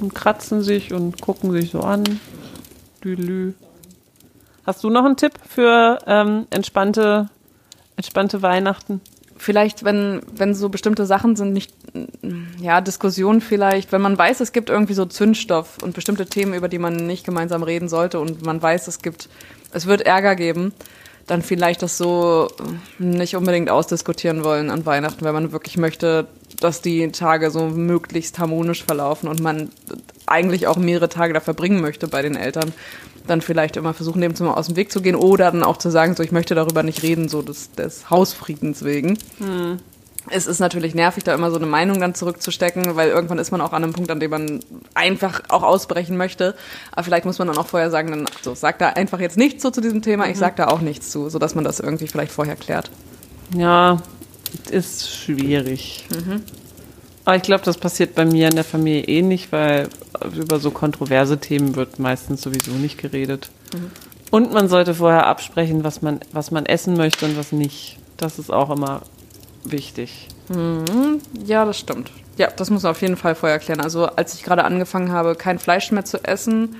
und 0.00 0.12
kratzen 0.12 0.62
sich 0.62 0.92
und 0.92 1.20
gucken 1.20 1.52
sich 1.52 1.70
so 1.70 1.80
an. 1.80 2.02
Düdelü. 3.04 3.54
Hast 4.64 4.82
du 4.82 4.90
noch 4.90 5.04
einen 5.04 5.16
Tipp 5.16 5.34
für 5.48 6.00
ähm, 6.08 6.46
entspannte, 6.50 7.30
entspannte 7.94 8.42
Weihnachten? 8.42 9.00
Vielleicht, 9.36 9.84
wenn, 9.84 10.22
wenn 10.34 10.54
so 10.54 10.68
bestimmte 10.68 11.06
Sachen 11.06 11.36
sind, 11.36 11.52
nicht, 11.52 11.72
ja, 12.58 12.80
Diskussionen 12.80 13.40
vielleicht, 13.40 13.92
wenn 13.92 14.00
man 14.00 14.18
weiß, 14.18 14.40
es 14.40 14.50
gibt 14.50 14.70
irgendwie 14.70 14.94
so 14.94 15.04
Zündstoff 15.04 15.78
und 15.82 15.94
bestimmte 15.94 16.26
Themen, 16.26 16.54
über 16.54 16.68
die 16.68 16.78
man 16.78 16.96
nicht 16.96 17.24
gemeinsam 17.24 17.62
reden 17.62 17.88
sollte 17.88 18.18
und 18.18 18.44
man 18.44 18.60
weiß, 18.60 18.88
es 18.88 19.02
gibt, 19.02 19.28
es 19.72 19.86
wird 19.86 20.00
Ärger 20.00 20.34
geben, 20.34 20.72
dann 21.26 21.42
vielleicht 21.42 21.82
das 21.82 21.98
so 21.98 22.48
nicht 22.98 23.36
unbedingt 23.36 23.68
ausdiskutieren 23.68 24.44
wollen 24.44 24.70
an 24.70 24.86
Weihnachten, 24.86 25.24
weil 25.24 25.32
man 25.32 25.52
wirklich 25.52 25.76
möchte, 25.76 26.26
dass 26.60 26.82
die 26.82 27.10
Tage 27.10 27.50
so 27.50 27.66
möglichst 27.66 28.38
harmonisch 28.38 28.84
verlaufen 28.84 29.28
und 29.28 29.40
man 29.40 29.70
eigentlich 30.26 30.66
auch 30.66 30.76
mehrere 30.76 31.08
Tage 31.08 31.34
da 31.34 31.40
verbringen 31.40 31.80
möchte 31.80 32.06
bei 32.08 32.22
den 32.22 32.36
Eltern, 32.36 32.72
dann 33.26 33.40
vielleicht 33.40 33.76
immer 33.76 33.92
versuchen, 33.92 34.20
dem 34.20 34.36
zum 34.36 34.48
aus 34.48 34.66
dem 34.66 34.76
Weg 34.76 34.92
zu 34.92 35.00
gehen 35.00 35.16
oder 35.16 35.50
dann 35.50 35.64
auch 35.64 35.78
zu 35.78 35.90
sagen, 35.90 36.14
so 36.14 36.22
ich 36.22 36.30
möchte 36.30 36.54
darüber 36.54 36.84
nicht 36.84 37.02
reden, 37.02 37.28
so 37.28 37.42
des, 37.42 37.72
des 37.72 38.08
Hausfriedens 38.08 38.84
wegen. 38.84 39.18
Hm 39.38 39.78
es 40.30 40.46
ist 40.46 40.58
natürlich 40.58 40.94
nervig, 40.94 41.24
da 41.24 41.34
immer 41.34 41.50
so 41.50 41.56
eine 41.56 41.66
Meinung 41.66 42.00
dann 42.00 42.14
zurückzustecken, 42.14 42.96
weil 42.96 43.10
irgendwann 43.10 43.38
ist 43.38 43.50
man 43.50 43.60
auch 43.60 43.72
an 43.72 43.84
einem 43.84 43.92
Punkt, 43.92 44.10
an 44.10 44.20
dem 44.20 44.30
man 44.30 44.60
einfach 44.94 45.42
auch 45.48 45.62
ausbrechen 45.62 46.16
möchte. 46.16 46.54
Aber 46.92 47.04
vielleicht 47.04 47.24
muss 47.24 47.38
man 47.38 47.48
dann 47.48 47.58
auch 47.58 47.66
vorher 47.66 47.90
sagen, 47.90 48.10
dann 48.10 48.26
so, 48.42 48.54
sag 48.54 48.78
da 48.78 48.90
einfach 48.90 49.20
jetzt 49.20 49.36
nichts 49.36 49.62
so 49.62 49.70
zu 49.70 49.80
diesem 49.80 50.02
Thema, 50.02 50.28
ich 50.28 50.36
sag 50.36 50.56
da 50.56 50.68
auch 50.68 50.80
nichts 50.80 51.10
zu, 51.10 51.28
sodass 51.28 51.54
man 51.54 51.64
das 51.64 51.80
irgendwie 51.80 52.08
vielleicht 52.08 52.32
vorher 52.32 52.56
klärt. 52.56 52.90
Ja, 53.54 53.98
ist 54.70 55.10
schwierig. 55.10 56.06
Mhm. 56.10 56.42
Aber 57.24 57.36
ich 57.36 57.42
glaube, 57.42 57.64
das 57.64 57.76
passiert 57.76 58.14
bei 58.14 58.24
mir 58.24 58.48
in 58.48 58.54
der 58.54 58.64
Familie 58.64 59.02
eh 59.02 59.22
nicht, 59.22 59.50
weil 59.50 59.88
über 60.34 60.60
so 60.60 60.70
kontroverse 60.70 61.38
Themen 61.38 61.74
wird 61.74 61.98
meistens 61.98 62.42
sowieso 62.42 62.70
nicht 62.72 62.98
geredet. 62.98 63.50
Mhm. 63.74 63.90
Und 64.30 64.52
man 64.52 64.68
sollte 64.68 64.94
vorher 64.94 65.26
absprechen, 65.26 65.84
was 65.84 66.02
man, 66.02 66.20
was 66.32 66.50
man 66.50 66.66
essen 66.66 66.96
möchte 66.96 67.26
und 67.26 67.36
was 67.36 67.52
nicht. 67.52 67.98
Das 68.16 68.38
ist 68.38 68.52
auch 68.52 68.70
immer 68.70 69.02
wichtig. 69.72 70.28
Mhm. 70.48 71.20
Ja, 71.44 71.64
das 71.64 71.78
stimmt. 71.78 72.10
Ja, 72.36 72.48
das 72.54 72.70
muss 72.70 72.82
man 72.82 72.90
auf 72.90 73.00
jeden 73.00 73.16
Fall 73.16 73.34
vorher 73.34 73.58
klären. 73.58 73.80
Also 73.80 74.06
als 74.06 74.34
ich 74.34 74.42
gerade 74.42 74.64
angefangen 74.64 75.10
habe, 75.10 75.34
kein 75.34 75.58
Fleisch 75.58 75.90
mehr 75.90 76.04
zu 76.04 76.22
essen, 76.22 76.76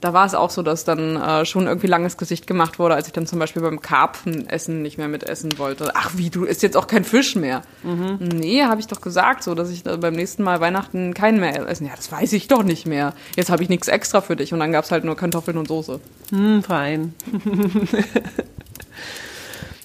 da 0.00 0.12
war 0.12 0.26
es 0.26 0.34
auch 0.34 0.50
so, 0.50 0.62
dass 0.62 0.84
dann 0.84 1.16
äh, 1.16 1.46
schon 1.46 1.66
irgendwie 1.66 1.86
langes 1.86 2.18
Gesicht 2.18 2.46
gemacht 2.46 2.78
wurde, 2.78 2.94
als 2.94 3.06
ich 3.06 3.12
dann 3.14 3.26
zum 3.26 3.38
Beispiel 3.38 3.62
beim 3.62 3.80
Karpfenessen 3.80 4.82
nicht 4.82 4.98
mehr 4.98 5.08
mitessen 5.08 5.58
wollte. 5.58 5.92
Ach 5.94 6.10
wie, 6.16 6.28
du 6.28 6.44
isst 6.44 6.62
jetzt 6.62 6.76
auch 6.76 6.86
kein 6.86 7.04
Fisch 7.04 7.34
mehr. 7.34 7.62
Mhm. 7.82 8.18
Nee, 8.20 8.64
habe 8.64 8.80
ich 8.80 8.88
doch 8.88 9.00
gesagt, 9.00 9.42
so 9.42 9.54
dass 9.54 9.70
ich 9.70 9.84
beim 9.84 10.14
nächsten 10.14 10.42
Mal 10.42 10.60
Weihnachten 10.60 11.14
keinen 11.14 11.40
mehr 11.40 11.66
essen. 11.66 11.86
Ja, 11.86 11.92
das 11.96 12.12
weiß 12.12 12.34
ich 12.34 12.48
doch 12.48 12.62
nicht 12.62 12.86
mehr. 12.86 13.14
Jetzt 13.36 13.50
habe 13.50 13.62
ich 13.62 13.68
nichts 13.70 13.88
extra 13.88 14.20
für 14.20 14.36
dich 14.36 14.52
und 14.52 14.60
dann 14.60 14.72
gab 14.72 14.84
es 14.84 14.90
halt 14.90 15.04
nur 15.04 15.16
Kartoffeln 15.16 15.56
und 15.56 15.68
Soße. 15.68 16.00
Hm, 16.30 16.62
fein. 16.62 17.14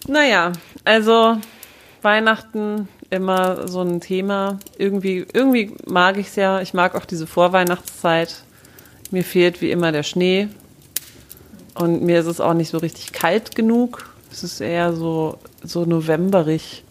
Naja, 0.08 0.52
also 0.84 1.38
Weihnachten 2.04 2.88
immer 3.10 3.68
so 3.68 3.82
ein 3.82 4.02
Thema. 4.02 4.60
Irgendwie, 4.78 5.26
irgendwie 5.34 5.76
mag 5.86 6.18
ich 6.18 6.28
es 6.28 6.36
ja. 6.36 6.62
Ich 6.62 6.74
mag 6.74 6.96
auch 6.96 7.06
diese 7.06 7.28
Vorweihnachtszeit. 7.28 8.44
Mir 9.12 9.24
fehlt 9.24 9.62
wie 9.62 9.72
immer 9.72 9.92
der 9.92 10.04
Schnee. 10.04 10.48
Und 11.76 12.04
mir 12.04 12.20
ist 12.20 12.28
es 12.28 12.42
auch 12.42 12.54
nicht 12.54 12.70
so 12.70 12.78
richtig 12.78 13.14
kalt 13.14 13.56
genug. 13.56 14.10
Es 14.32 14.44
ist 14.44 14.62
eher 14.62 14.94
so, 14.94 15.38
so 15.64 15.86
novemberig. 15.86 16.84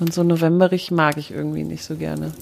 Und 0.00 0.12
so 0.12 0.22
novemberig 0.22 0.90
mag 0.90 1.16
ich 1.16 1.30
irgendwie 1.30 1.64
nicht 1.64 1.84
so 1.84 1.96
gerne. 1.96 2.32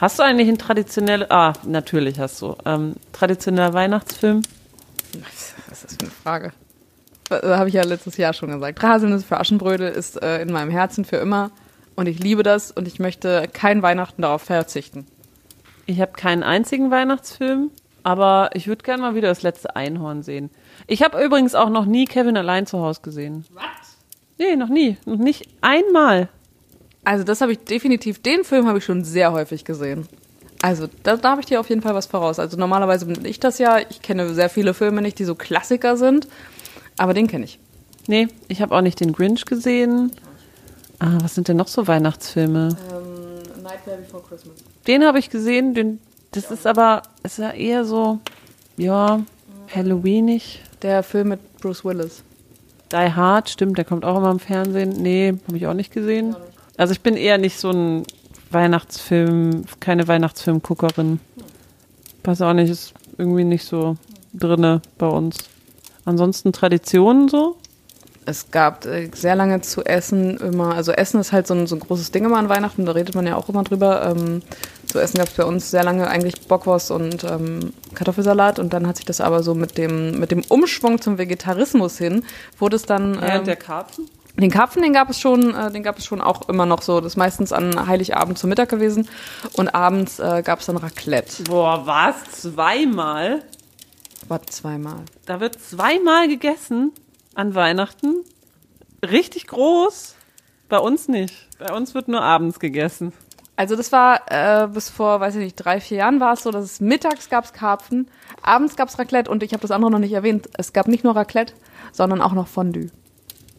Hast 0.00 0.18
du 0.18 0.22
eigentlich 0.22 0.48
einen 0.48 0.58
traditionellen, 0.58 1.30
ah, 1.30 1.52
natürlich 1.64 2.18
hast 2.18 2.40
du, 2.40 2.56
ähm, 2.64 2.94
traditioneller 3.12 3.74
Weihnachtsfilm? 3.74 4.42
Was 5.12 5.54
ist 5.72 5.84
das 5.84 5.92
für 5.94 6.00
eine 6.00 6.10
Frage? 6.10 6.52
Das 7.30 7.58
Habe 7.58 7.68
ich 7.68 7.74
ja 7.74 7.84
letztes 7.84 8.16
Jahr 8.16 8.32
schon 8.32 8.50
gesagt. 8.50 8.82
Haselnüsse 8.82 9.24
für 9.24 9.38
Aschenbrödel 9.38 9.88
ist 9.88 10.22
äh, 10.22 10.42
in 10.42 10.52
meinem 10.52 10.70
Herzen 10.70 11.04
für 11.04 11.16
immer. 11.16 11.50
Und 11.94 12.06
ich 12.06 12.18
liebe 12.18 12.42
das 12.42 12.70
und 12.70 12.88
ich 12.88 12.98
möchte 12.98 13.48
kein 13.52 13.82
Weihnachten 13.82 14.22
darauf 14.22 14.42
verzichten. 14.42 15.06
Ich 15.86 16.00
habe 16.00 16.12
keinen 16.12 16.42
einzigen 16.42 16.90
Weihnachtsfilm, 16.90 17.70
aber 18.02 18.50
ich 18.54 18.66
würde 18.66 18.82
gerne 18.82 19.02
mal 19.02 19.14
wieder 19.14 19.28
das 19.28 19.42
letzte 19.42 19.76
Einhorn 19.76 20.22
sehen. 20.22 20.50
Ich 20.86 21.02
habe 21.02 21.22
übrigens 21.22 21.54
auch 21.54 21.70
noch 21.70 21.84
nie 21.84 22.04
Kevin 22.04 22.36
allein 22.36 22.66
zu 22.66 22.80
Hause 22.80 23.00
gesehen. 23.02 23.44
Was? 23.52 23.98
Nee, 24.38 24.56
noch 24.56 24.68
nie. 24.68 24.96
Noch 25.04 25.18
nicht 25.18 25.48
einmal. 25.60 26.28
Also 27.04 27.24
das 27.24 27.40
habe 27.40 27.52
ich 27.52 27.58
definitiv, 27.58 28.22
den 28.22 28.44
Film 28.44 28.66
habe 28.66 28.78
ich 28.78 28.84
schon 28.84 29.04
sehr 29.04 29.32
häufig 29.32 29.64
gesehen. 29.64 30.06
Also 30.62 30.88
da, 31.02 31.16
da 31.16 31.30
habe 31.30 31.40
ich 31.40 31.46
dir 31.46 31.60
auf 31.60 31.68
jeden 31.68 31.82
Fall 31.82 31.94
was 31.94 32.06
voraus. 32.06 32.38
Also 32.38 32.56
normalerweise 32.56 33.06
bin 33.06 33.24
ich 33.24 33.40
das 33.40 33.58
ja. 33.58 33.78
Ich 33.78 34.02
kenne 34.02 34.32
sehr 34.34 34.50
viele 34.50 34.74
Filme 34.74 35.00
nicht, 35.00 35.18
die 35.18 35.24
so 35.24 35.34
Klassiker 35.34 35.96
sind. 35.96 36.28
Aber 37.00 37.14
den 37.14 37.28
kenne 37.28 37.46
ich. 37.46 37.58
Nee, 38.08 38.28
ich 38.48 38.60
habe 38.60 38.76
auch 38.76 38.82
nicht 38.82 39.00
den 39.00 39.14
Grinch 39.14 39.46
gesehen. 39.46 40.12
Ah, 40.98 41.16
was 41.22 41.34
sind 41.34 41.48
denn 41.48 41.56
noch 41.56 41.68
so 41.68 41.86
Weihnachtsfilme? 41.86 42.76
Ähm, 42.92 43.62
Nightmare 43.62 43.96
Before 43.96 44.22
Christmas. 44.22 44.56
Den 44.86 45.02
habe 45.06 45.18
ich 45.18 45.30
gesehen. 45.30 45.72
Den, 45.72 45.98
das 46.32 46.50
ist 46.50 46.66
aber, 46.66 47.00
ist 47.22 47.38
ja 47.38 47.52
eher 47.52 47.86
so, 47.86 48.18
ja, 48.76 49.22
Halloweenig. 49.74 50.60
Der 50.82 51.02
Film 51.02 51.28
mit 51.28 51.60
Bruce 51.62 51.86
Willis. 51.86 52.22
Die 52.92 52.96
Hard, 52.96 53.48
stimmt, 53.48 53.78
der 53.78 53.86
kommt 53.86 54.04
auch 54.04 54.18
immer 54.18 54.32
im 54.32 54.38
Fernsehen. 54.38 55.00
Nee, 55.00 55.38
habe 55.46 55.56
ich 55.56 55.66
auch 55.66 55.74
nicht 55.74 55.94
gesehen. 55.94 56.36
Also 56.76 56.92
ich 56.92 57.00
bin 57.00 57.16
eher 57.16 57.38
nicht 57.38 57.58
so 57.58 57.70
ein 57.70 58.02
Weihnachtsfilm, 58.50 59.64
keine 59.80 60.06
Weihnachtsfilmguckerin. 60.06 61.18
Weiß 62.24 62.42
auch 62.42 62.52
nicht, 62.52 62.68
ist 62.68 62.92
irgendwie 63.16 63.44
nicht 63.44 63.64
so 63.64 63.96
drinne 64.34 64.82
bei 64.98 65.06
uns. 65.06 65.38
Ansonsten 66.10 66.52
Traditionen 66.52 67.28
so? 67.28 67.56
Es 68.26 68.50
gab 68.50 68.84
äh, 68.84 69.10
sehr 69.14 69.34
lange 69.34 69.60
zu 69.62 69.84
essen 69.84 70.36
immer, 70.36 70.74
also 70.74 70.92
Essen 70.92 71.20
ist 71.20 71.32
halt 71.32 71.46
so 71.46 71.54
ein, 71.54 71.66
so 71.66 71.76
ein 71.76 71.80
großes 71.80 72.10
Ding 72.10 72.24
immer 72.24 72.36
an 72.36 72.48
Weihnachten, 72.48 72.84
da 72.84 72.92
redet 72.92 73.14
man 73.14 73.26
ja 73.26 73.36
auch 73.36 73.48
immer 73.48 73.64
drüber. 73.64 74.04
Ähm, 74.04 74.42
zu 74.86 74.98
essen 74.98 75.18
gab 75.18 75.28
es 75.28 75.34
bei 75.34 75.44
uns 75.44 75.70
sehr 75.70 75.84
lange 75.84 76.08
eigentlich 76.08 76.40
Bockwurst 76.42 76.90
und 76.90 77.24
ähm, 77.24 77.72
Kartoffelsalat 77.94 78.58
und 78.58 78.72
dann 78.72 78.86
hat 78.86 78.96
sich 78.96 79.06
das 79.06 79.20
aber 79.20 79.42
so 79.42 79.54
mit 79.54 79.78
dem, 79.78 80.18
mit 80.18 80.32
dem 80.32 80.42
Umschwung 80.48 81.00
zum 81.00 81.16
Vegetarismus 81.16 81.96
hin, 81.96 82.24
wurde 82.58 82.76
es 82.76 82.82
dann. 82.82 83.14
Ähm, 83.14 83.20
ja, 83.20 83.38
der 83.38 83.56
Karpfen? 83.56 84.06
Den 84.36 84.50
Karpfen, 84.50 84.82
den 84.82 84.92
gab 84.92 85.10
es 85.10 85.18
schon, 85.18 85.54
äh, 85.54 85.70
den 85.70 85.82
gab 85.82 85.98
es 85.98 86.04
schon 86.04 86.20
auch 86.20 86.48
immer 86.48 86.66
noch 86.66 86.82
so. 86.82 87.00
Das 87.00 87.12
ist 87.12 87.16
meistens 87.16 87.52
an 87.52 87.86
Heiligabend 87.86 88.38
zum 88.38 88.50
Mittag 88.50 88.68
gewesen 88.68 89.08
und 89.54 89.74
abends 89.74 90.18
äh, 90.18 90.42
gab 90.44 90.60
es 90.60 90.66
dann 90.66 90.76
Raclette. 90.76 91.42
Boah, 91.44 91.82
was? 91.86 92.42
Zweimal? 92.42 93.42
Was 94.30 94.42
zweimal? 94.42 95.00
Da 95.26 95.40
wird 95.40 95.60
zweimal 95.60 96.28
gegessen 96.28 96.92
an 97.34 97.56
Weihnachten. 97.56 98.14
Richtig 99.02 99.48
groß. 99.48 100.14
Bei 100.68 100.78
uns 100.78 101.08
nicht. 101.08 101.48
Bei 101.58 101.74
uns 101.74 101.96
wird 101.96 102.06
nur 102.06 102.22
abends 102.22 102.60
gegessen. 102.60 103.12
Also 103.56 103.74
das 103.74 103.90
war 103.90 104.20
äh, 104.30 104.68
bis 104.68 104.88
vor, 104.88 105.18
weiß 105.18 105.34
ich 105.34 105.42
nicht, 105.42 105.56
drei, 105.56 105.80
vier 105.80 105.98
Jahren 105.98 106.20
war 106.20 106.34
es 106.34 106.44
so, 106.44 106.52
dass 106.52 106.64
es 106.64 106.80
mittags 106.80 107.28
gab 107.28 107.44
es 107.44 107.52
Karpfen, 107.52 108.08
abends 108.40 108.76
gab 108.76 108.88
es 108.88 109.00
Raclette 109.00 109.28
und 109.28 109.42
ich 109.42 109.52
habe 109.52 109.62
das 109.62 109.72
andere 109.72 109.90
noch 109.90 109.98
nicht 109.98 110.12
erwähnt. 110.12 110.48
Es 110.56 110.72
gab 110.72 110.86
nicht 110.86 111.02
nur 111.02 111.16
Raclette, 111.16 111.54
sondern 111.90 112.22
auch 112.22 112.32
noch 112.32 112.46
Fondue. 112.46 112.86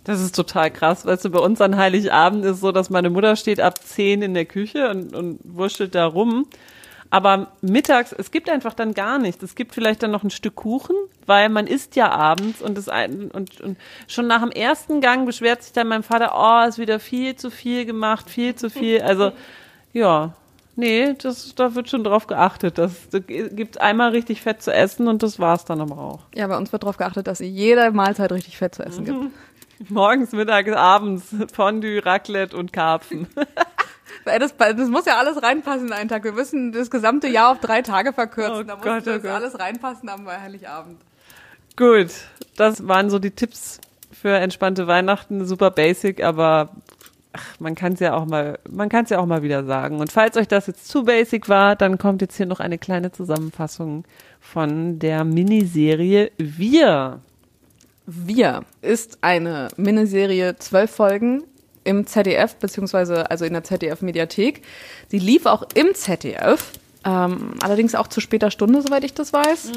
Das 0.06 0.22
ist 0.22 0.38
total 0.38 0.72
krass. 0.72 1.06
Weißt 1.06 1.26
du, 1.26 1.32
bei 1.32 1.40
uns 1.40 1.60
an 1.60 1.76
Heiligabend 1.76 2.46
ist 2.46 2.62
so, 2.62 2.72
dass 2.72 2.90
meine 2.90 3.10
Mutter 3.10 3.36
steht 3.36 3.60
ab 3.60 3.84
zehn 3.84 4.22
in 4.22 4.34
der 4.34 4.46
Küche 4.46 4.90
und, 4.90 5.14
und 5.14 5.40
wurschtelt 5.44 5.96
da 5.96 6.06
rum. 6.06 6.46
Aber 7.14 7.52
mittags, 7.60 8.14
es 8.14 8.32
gibt 8.32 8.50
einfach 8.50 8.74
dann 8.74 8.94
gar 8.94 9.20
nichts. 9.20 9.44
Es 9.44 9.56
gibt 9.56 9.76
vielleicht 9.76 10.02
dann 10.02 10.12
noch 10.12 10.24
ein 10.24 10.30
Stück 10.30 10.56
Kuchen, 10.56 10.96
weil 11.26 11.50
man 11.50 11.68
isst 11.68 11.98
ja 11.98 12.10
abends 12.10 12.62
und, 12.62 12.78
das 12.78 12.88
und, 12.88 13.60
und 13.60 13.78
schon 14.08 14.28
nach 14.28 14.40
dem 14.40 14.52
ersten 14.52 15.02
Gang 15.02 15.26
beschwert 15.26 15.62
sich 15.62 15.74
dann 15.74 15.90
mein 15.90 16.04
Vater, 16.04 16.32
oh, 16.34 16.68
ist 16.68 16.80
wieder 16.80 17.02
viel 17.02 17.36
zu 17.36 17.52
viel 17.52 17.86
gemacht, 17.86 18.30
viel 18.30 18.56
zu 18.56 18.70
viel. 18.70 19.02
Also, 19.02 19.34
ja, 19.92 20.34
nee, 20.78 21.14
das, 21.22 21.54
da 21.54 21.76
wird 21.76 21.90
schon 21.90 22.06
drauf 22.06 22.28
geachtet. 22.28 22.78
Das, 22.78 23.10
das 23.10 23.24
gibt 23.28 23.82
einmal 23.82 24.12
richtig 24.12 24.42
Fett 24.42 24.62
zu 24.62 24.74
essen 24.74 25.10
und 25.10 25.22
das 25.22 25.38
war's 25.38 25.66
dann 25.66 25.82
aber 25.82 25.98
auch. 25.98 26.20
Ja, 26.34 26.48
bei 26.48 26.56
uns 26.56 26.72
wird 26.72 26.84
darauf 26.84 26.96
geachtet, 26.96 27.28
dass 27.28 27.40
jede 27.40 27.92
Mahlzeit 27.92 28.32
richtig 28.32 28.58
Fett 28.58 28.74
zu 28.74 28.84
essen 28.84 29.04
gibt. 29.04 29.20
Morgens, 29.90 30.32
mittags, 30.32 30.72
abends 30.72 31.36
Fondue, 31.52 32.06
Raclette 32.06 32.56
und 32.56 32.72
Karpfen. 32.72 33.28
Das, 34.26 34.56
das, 34.56 34.90
muss 34.90 35.06
ja 35.06 35.18
alles 35.18 35.42
reinpassen 35.42 35.88
in 35.88 35.94
einen 35.94 36.10
Tag. 36.10 36.24
Wir 36.24 36.34
müssen 36.34 36.72
das 36.72 36.92
gesamte 36.92 37.28
Jahr 37.28 37.52
auf 37.52 37.60
drei 37.60 37.82
Tage 37.82 38.14
verkürzen. 38.14 38.56
Oh 38.56 38.64
da 38.64 38.76
muss 38.76 38.86
Gott, 38.86 39.02
oh 39.02 39.06
das 39.06 39.22
Gott. 39.24 39.32
alles 39.32 39.60
reinpassen 39.60 40.10
am 40.10 40.28
Heiligabend. 40.28 41.00
Gut, 41.76 42.10
das 42.58 42.88
waren 42.88 43.10
so 43.10 43.20
die 43.20 43.32
Tipps 43.32 43.80
für 44.12 44.36
entspannte 44.36 44.88
Weihnachten. 44.88 45.46
Super 45.46 45.72
basic, 45.72 46.24
aber 46.24 46.70
ach, 47.34 47.60
man 47.60 47.76
kann 47.76 47.94
es 47.94 48.00
ja 48.00 48.14
auch 48.14 48.26
mal, 48.26 48.60
man 48.70 48.90
kann 48.90 49.06
es 49.06 49.10
ja 49.10 49.20
auch 49.20 49.26
mal 49.26 49.42
wieder 49.42 49.64
sagen. 49.64 50.00
Und 50.00 50.12
falls 50.12 50.38
euch 50.38 50.48
das 50.48 50.68
jetzt 50.68 50.88
zu 50.88 51.04
basic 51.06 51.50
war, 51.50 51.76
dann 51.76 51.98
kommt 51.98 52.22
jetzt 52.22 52.38
hier 52.38 52.46
noch 52.46 52.60
eine 52.60 52.78
kleine 52.78 53.12
Zusammenfassung 53.12 54.04
von 54.40 55.00
der 55.00 55.24
Miniserie 55.24 56.32
Wir. 56.38 57.20
Wir 58.06 58.62
ist 58.82 59.20
eine 59.22 59.70
Miniserie, 59.78 60.56
zwölf 60.58 60.92
Folgen 60.92 61.44
im 61.84 62.06
ZDF, 62.06 62.56
beziehungsweise 62.56 63.30
also 63.32 63.46
in 63.46 63.54
der 63.54 63.64
ZDF-Mediathek. 63.64 64.62
Sie 65.08 65.20
lief 65.20 65.46
auch 65.46 65.64
im 65.74 65.94
ZDF, 65.94 66.72
ähm, 67.04 67.56
allerdings 67.64 67.96
auch 67.96 68.08
zu 68.08 68.22
später 68.22 68.52
Stunde, 68.52 68.82
soweit 68.82 69.04
ich 69.04 69.14
das 69.16 69.34
weiß. 69.34 69.72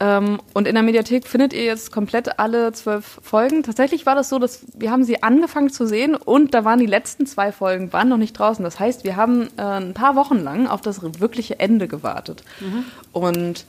Ähm, 0.00 0.38
und 0.52 0.68
in 0.68 0.74
der 0.74 0.82
Mediathek 0.82 1.26
findet 1.26 1.54
ihr 1.54 1.64
jetzt 1.64 1.92
komplett 1.92 2.38
alle 2.38 2.72
zwölf 2.72 3.20
Folgen. 3.22 3.62
Tatsächlich 3.62 4.04
war 4.04 4.14
das 4.14 4.28
so, 4.28 4.38
dass 4.38 4.60
wir 4.74 4.90
haben 4.90 5.04
sie 5.04 5.22
angefangen 5.22 5.70
zu 5.70 5.86
sehen 5.86 6.14
und 6.14 6.52
da 6.52 6.66
waren 6.66 6.78
die 6.78 6.86
letzten 6.86 7.24
zwei 7.24 7.52
Folgen, 7.52 7.92
waren 7.94 8.10
noch 8.10 8.18
nicht 8.18 8.38
draußen. 8.38 8.62
Das 8.62 8.78
heißt, 8.78 9.04
wir 9.04 9.16
haben 9.16 9.48
äh, 9.56 9.62
ein 9.62 9.94
paar 9.94 10.14
Wochen 10.14 10.38
lang 10.38 10.66
auf 10.66 10.82
das 10.82 11.02
wirkliche 11.02 11.58
Ende 11.58 11.88
gewartet. 11.88 12.44
Und 13.12 13.64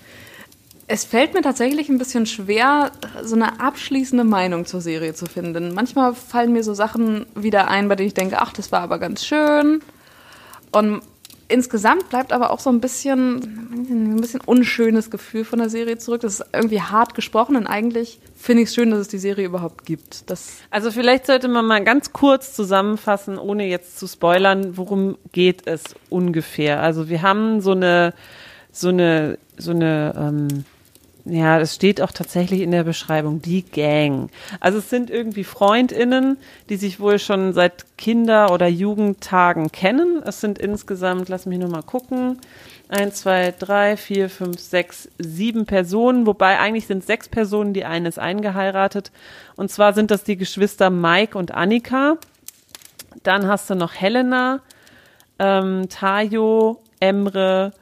es 0.91 1.06
fällt 1.06 1.36
mir 1.36 1.43
tatsächlich 1.43 1.88
ein 1.88 1.99
bisschen 1.99 2.25
schwer, 2.25 2.91
so 3.21 3.36
eine 3.36 3.60
abschließende 3.60 4.23
Meinung 4.23 4.65
zur 4.65 4.82
Serie 4.82 5.13
zu 5.13 5.28
finden. 5.28 5.75
Manchmal 5.75 6.15
fallen 6.15 6.52
mir 6.52 6.63
so 6.63 6.73
Sachen 6.73 7.28
wieder 7.36 7.67
ein, 7.67 7.88
bei 7.88 7.95
denen 7.95 8.08
ich 8.08 8.15
denke, 8.15 8.41
ach, 8.41 8.54
das 8.54 8.71
war 8.71 8.82
aber 8.82 8.97
ganz 8.97 9.23
schön. 9.23 9.84
Und 10.71 11.02
insgesamt 11.47 12.10
bleibt 12.10 12.34
aber 12.34 12.49
auch 12.49 12.60
so 12.60 12.71
ein 12.71 12.82
bisschen, 12.82 13.36
ein 14.15 14.19
bisschen 14.19 14.41
unschönes 14.41 15.12
Gefühl 15.12 15.45
von 15.45 15.60
der 15.60 15.69
Serie 15.69 15.99
zurück. 15.99 16.21
Das 16.21 16.39
ist 16.39 16.45
irgendwie 16.54 16.82
hart 16.82 17.13
gesprochen 17.13 17.56
und 17.56 17.67
eigentlich 17.67 18.19
finde 18.36 18.63
ich 18.63 18.69
es 18.69 18.75
schön, 18.75 18.89
dass 18.89 18.99
es 18.99 19.08
die 19.10 19.19
Serie 19.19 19.45
überhaupt 19.45 19.86
gibt. 19.86 20.28
Das 20.32 20.54
Also 20.71 20.89
vielleicht 20.89 21.28
sollte 21.28 21.49
man 21.49 21.67
mal 21.67 21.84
ganz 21.84 22.13
kurz 22.13 22.56
zusammenfassen, 22.56 23.38
ohne 23.38 23.67
jetzt 23.67 23.99
zu 23.99 24.08
spoilern, 24.08 24.75
worum 24.75 25.19
geht 25.34 25.67
es 25.67 25.84
ungefähr. 26.10 26.82
Also 26.82 27.10
wir 27.10 27.21
haben 27.21 27.62
so 27.62 27.73
eine, 27.73 28.15
so 28.71 28.89
eine, 28.89 29.38
so 29.56 29.69
eine, 29.69 30.15
ähm, 30.17 30.65
ja, 31.25 31.60
es 31.60 31.75
steht 31.75 32.01
auch 32.01 32.12
tatsächlich 32.12 32.62
in 32.62 32.71
der 32.71 32.84
Beschreibung, 32.84 33.41
die 33.41 33.63
Gang. 33.63 34.29
Also 34.60 34.79
es 34.79 34.89
sind 34.89 35.10
irgendwie 35.10 35.43
Freundinnen, 35.43 36.38
die 36.69 36.77
sich 36.77 36.99
wohl 36.99 37.19
schon 37.19 37.53
seit 37.53 37.86
Kinder- 37.97 38.51
oder 38.51 38.67
Jugendtagen 38.67 39.71
kennen. 39.71 40.23
Es 40.25 40.41
sind 40.41 40.58
insgesamt, 40.58 41.29
lass 41.29 41.45
mich 41.45 41.60
nur 41.60 41.69
mal 41.69 41.84
gucken, 41.84 42.39
eins, 42.88 43.21
zwei, 43.21 43.53
drei, 43.58 43.97
vier, 43.97 44.29
fünf, 44.29 44.60
sechs, 44.60 45.10
sieben 45.19 45.65
Personen, 45.65 46.25
wobei 46.25 46.58
eigentlich 46.60 46.88
sind 46.88 47.05
sechs 47.05 47.29
Personen, 47.29 47.73
die 47.73 47.86
eine 47.86 48.10
ist 48.10 48.19
eingeheiratet. 48.19 49.12
Und 49.55 49.71
zwar 49.71 49.93
sind 49.93 50.12
das 50.12 50.23
die 50.23 50.38
Geschwister 50.38 50.89
Mike 50.89 51.38
und 51.38 51.53
Annika. 51.53 52.17
Dann 53.23 53.47
hast 53.47 53.69
du 53.69 53.75
noch 53.75 53.93
Helena, 53.93 54.62
ähm, 55.38 55.89
Tayo, 55.89 56.82
Emre 56.99 57.73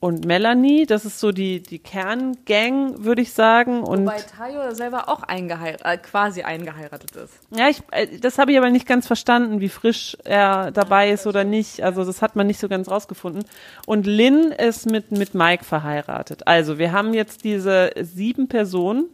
und 0.00 0.26
Melanie. 0.26 0.86
Das 0.86 1.04
ist 1.04 1.18
so 1.18 1.32
die, 1.32 1.62
die 1.62 1.78
Kerngang, 1.78 3.04
würde 3.04 3.22
ich 3.22 3.32
sagen. 3.32 3.82
Und 3.82 4.06
Wobei 4.06 4.20
Tayo 4.20 4.74
selber 4.74 5.08
auch 5.08 5.22
eingeheiratet, 5.22 5.86
äh, 5.86 5.96
quasi 5.98 6.42
eingeheiratet 6.42 7.16
ist. 7.16 7.34
ja, 7.50 7.68
ich, 7.68 7.82
äh, 7.90 8.18
das 8.18 8.38
habe 8.38 8.52
ich 8.52 8.58
aber 8.58 8.70
nicht 8.70 8.86
ganz 8.86 9.06
verstanden, 9.06 9.60
wie 9.60 9.68
frisch 9.68 10.16
er 10.24 10.70
dabei 10.70 11.10
ist 11.10 11.26
oder 11.26 11.44
nicht. 11.44 11.82
Also 11.82 12.04
das 12.04 12.22
hat 12.22 12.36
man 12.36 12.46
nicht 12.46 12.60
so 12.60 12.68
ganz 12.68 12.90
rausgefunden. 12.90 13.44
Und 13.86 14.06
Lynn 14.06 14.52
ist 14.52 14.90
mit, 14.90 15.12
mit 15.12 15.34
Mike 15.34 15.64
verheiratet. 15.64 16.46
Also 16.46 16.78
wir 16.78 16.92
haben 16.92 17.14
jetzt 17.14 17.44
diese 17.44 17.92
sieben 18.00 18.48
Personen, 18.48 19.06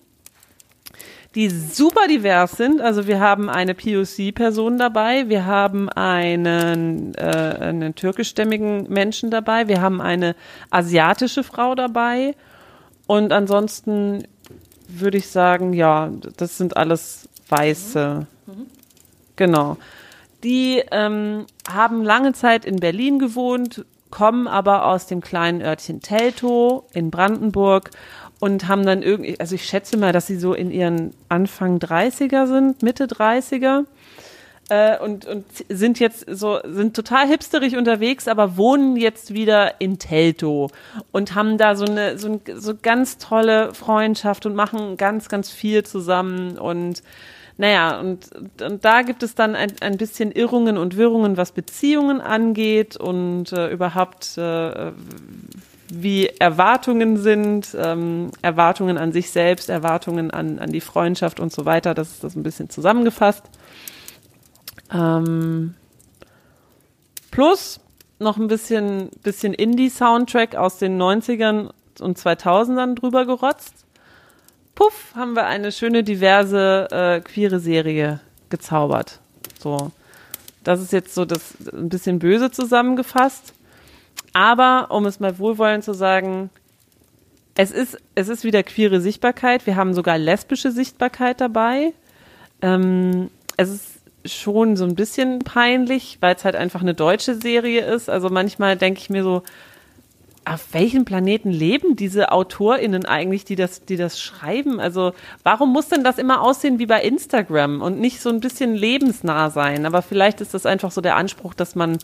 die 1.34 1.48
super 1.48 2.06
divers 2.08 2.52
sind. 2.52 2.80
Also 2.80 3.06
wir 3.06 3.20
haben 3.20 3.48
eine 3.48 3.74
POC-Person 3.74 4.78
dabei, 4.78 5.28
wir 5.28 5.46
haben 5.46 5.88
einen, 5.88 7.14
äh, 7.14 7.56
einen 7.60 7.94
türkischstämmigen 7.94 8.88
Menschen 8.88 9.30
dabei, 9.30 9.68
wir 9.68 9.80
haben 9.80 10.00
eine 10.00 10.34
asiatische 10.70 11.42
Frau 11.42 11.74
dabei 11.74 12.34
und 13.06 13.32
ansonsten 13.32 14.24
würde 14.88 15.18
ich 15.18 15.28
sagen, 15.28 15.72
ja, 15.72 16.10
das 16.36 16.58
sind 16.58 16.76
alles 16.76 17.28
Weiße. 17.48 18.26
Mhm. 18.46 18.66
Genau. 19.36 19.78
Die 20.44 20.82
ähm, 20.90 21.46
haben 21.70 22.02
lange 22.02 22.32
Zeit 22.32 22.64
in 22.64 22.76
Berlin 22.76 23.18
gewohnt, 23.18 23.84
kommen 24.10 24.46
aber 24.46 24.86
aus 24.86 25.06
dem 25.06 25.20
kleinen 25.20 25.62
Örtchen 25.62 26.02
Teltow 26.02 26.84
in 26.92 27.10
Brandenburg 27.10 27.90
und 28.42 28.66
haben 28.66 28.84
dann 28.84 29.04
irgendwie, 29.04 29.38
also 29.38 29.54
ich 29.54 29.66
schätze 29.66 29.96
mal, 29.96 30.12
dass 30.12 30.26
sie 30.26 30.36
so 30.36 30.52
in 30.52 30.72
ihren 30.72 31.14
Anfang 31.28 31.78
30er 31.78 32.48
sind, 32.48 32.82
Mitte 32.82 33.04
30er. 33.04 33.84
Äh, 34.68 34.98
und, 34.98 35.26
und 35.26 35.44
sind 35.68 36.00
jetzt 36.00 36.26
so, 36.28 36.58
sind 36.64 36.96
total 36.96 37.28
hipsterig 37.28 37.76
unterwegs, 37.76 38.26
aber 38.26 38.56
wohnen 38.56 38.96
jetzt 38.96 39.32
wieder 39.32 39.80
in 39.80 40.00
Telto 40.00 40.70
und 41.12 41.36
haben 41.36 41.56
da 41.56 41.76
so 41.76 41.84
eine, 41.84 42.18
so, 42.18 42.30
ein, 42.30 42.40
so 42.56 42.74
ganz 42.74 43.18
tolle 43.18 43.74
Freundschaft 43.74 44.44
und 44.44 44.56
machen 44.56 44.96
ganz, 44.96 45.28
ganz 45.28 45.48
viel 45.48 45.84
zusammen 45.84 46.58
und 46.58 47.04
naja, 47.58 48.00
und, 48.00 48.28
und 48.60 48.84
da 48.84 49.02
gibt 49.02 49.22
es 49.22 49.36
dann 49.36 49.54
ein, 49.54 49.72
ein 49.82 49.98
bisschen 49.98 50.32
Irrungen 50.32 50.78
und 50.78 50.96
Wirrungen, 50.96 51.36
was 51.36 51.52
Beziehungen 51.52 52.20
angeht 52.20 52.96
und 52.96 53.52
äh, 53.52 53.68
überhaupt, 53.68 54.36
äh, 54.36 54.90
wie 55.94 56.26
Erwartungen 56.26 57.16
sind, 57.16 57.76
ähm, 57.78 58.30
Erwartungen 58.40 58.98
an 58.98 59.12
sich 59.12 59.30
selbst, 59.30 59.68
Erwartungen 59.68 60.30
an, 60.30 60.58
an 60.58 60.72
die 60.72 60.80
Freundschaft 60.80 61.40
und 61.40 61.52
so 61.52 61.64
weiter. 61.64 61.94
Das 61.94 62.10
ist 62.10 62.24
das 62.24 62.34
ein 62.34 62.42
bisschen 62.42 62.70
zusammengefasst. 62.70 63.44
Ähm, 64.92 65.74
plus 67.30 67.80
noch 68.18 68.36
ein 68.38 68.48
bisschen, 68.48 69.10
bisschen 69.22 69.52
Indie-Soundtrack 69.52 70.54
aus 70.54 70.78
den 70.78 71.00
90ern 71.00 71.70
und 72.00 72.18
2000ern 72.18 72.94
drüber 72.94 73.26
gerotzt 73.26 73.82
puff, 74.74 75.12
haben 75.14 75.34
wir 75.34 75.46
eine 75.46 75.72
schöne, 75.72 76.02
diverse, 76.02 76.88
äh, 76.90 77.20
queere 77.20 77.60
Serie 77.60 78.20
gezaubert. 78.48 79.20
So. 79.58 79.92
Das 80.64 80.80
ist 80.80 80.92
jetzt 80.92 81.14
so 81.14 81.24
das 81.24 81.54
ein 81.72 81.88
bisschen 81.88 82.18
böse 82.18 82.50
zusammengefasst. 82.50 83.52
Aber, 84.32 84.86
um 84.90 85.06
es 85.06 85.20
mal 85.20 85.38
wohlwollend 85.38 85.84
zu 85.84 85.92
sagen, 85.92 86.50
es 87.54 87.70
ist, 87.70 87.98
es 88.14 88.28
ist 88.28 88.44
wieder 88.44 88.62
queere 88.62 89.00
Sichtbarkeit. 89.00 89.66
Wir 89.66 89.76
haben 89.76 89.94
sogar 89.94 90.18
lesbische 90.18 90.70
Sichtbarkeit 90.70 91.40
dabei. 91.40 91.92
Ähm, 92.62 93.30
es 93.56 93.70
ist 93.70 94.00
schon 94.24 94.76
so 94.76 94.84
ein 94.84 94.94
bisschen 94.94 95.40
peinlich, 95.40 96.18
weil 96.20 96.34
es 96.34 96.44
halt 96.44 96.56
einfach 96.56 96.80
eine 96.80 96.94
deutsche 96.94 97.34
Serie 97.34 97.84
ist. 97.84 98.08
Also 98.08 98.30
manchmal 98.30 98.76
denke 98.76 99.00
ich 99.00 99.10
mir 99.10 99.22
so, 99.22 99.42
auf 100.44 100.74
welchem 100.74 101.04
Planeten 101.04 101.50
leben 101.50 101.94
diese 101.94 102.32
AutorInnen 102.32 103.04
eigentlich, 103.04 103.44
die 103.44 103.54
das, 103.54 103.84
die 103.84 103.96
das 103.96 104.20
schreiben? 104.20 104.80
Also, 104.80 105.12
warum 105.44 105.72
muss 105.72 105.88
denn 105.88 106.02
das 106.02 106.18
immer 106.18 106.40
aussehen 106.40 106.78
wie 106.78 106.86
bei 106.86 107.02
Instagram 107.02 107.80
und 107.80 108.00
nicht 108.00 108.20
so 108.20 108.28
ein 108.28 108.40
bisschen 108.40 108.74
lebensnah 108.74 109.50
sein? 109.50 109.86
Aber 109.86 110.02
vielleicht 110.02 110.40
ist 110.40 110.54
das 110.54 110.66
einfach 110.66 110.90
so 110.90 111.00
der 111.00 111.16
Anspruch, 111.16 111.54
dass 111.54 111.74
man 111.74 111.98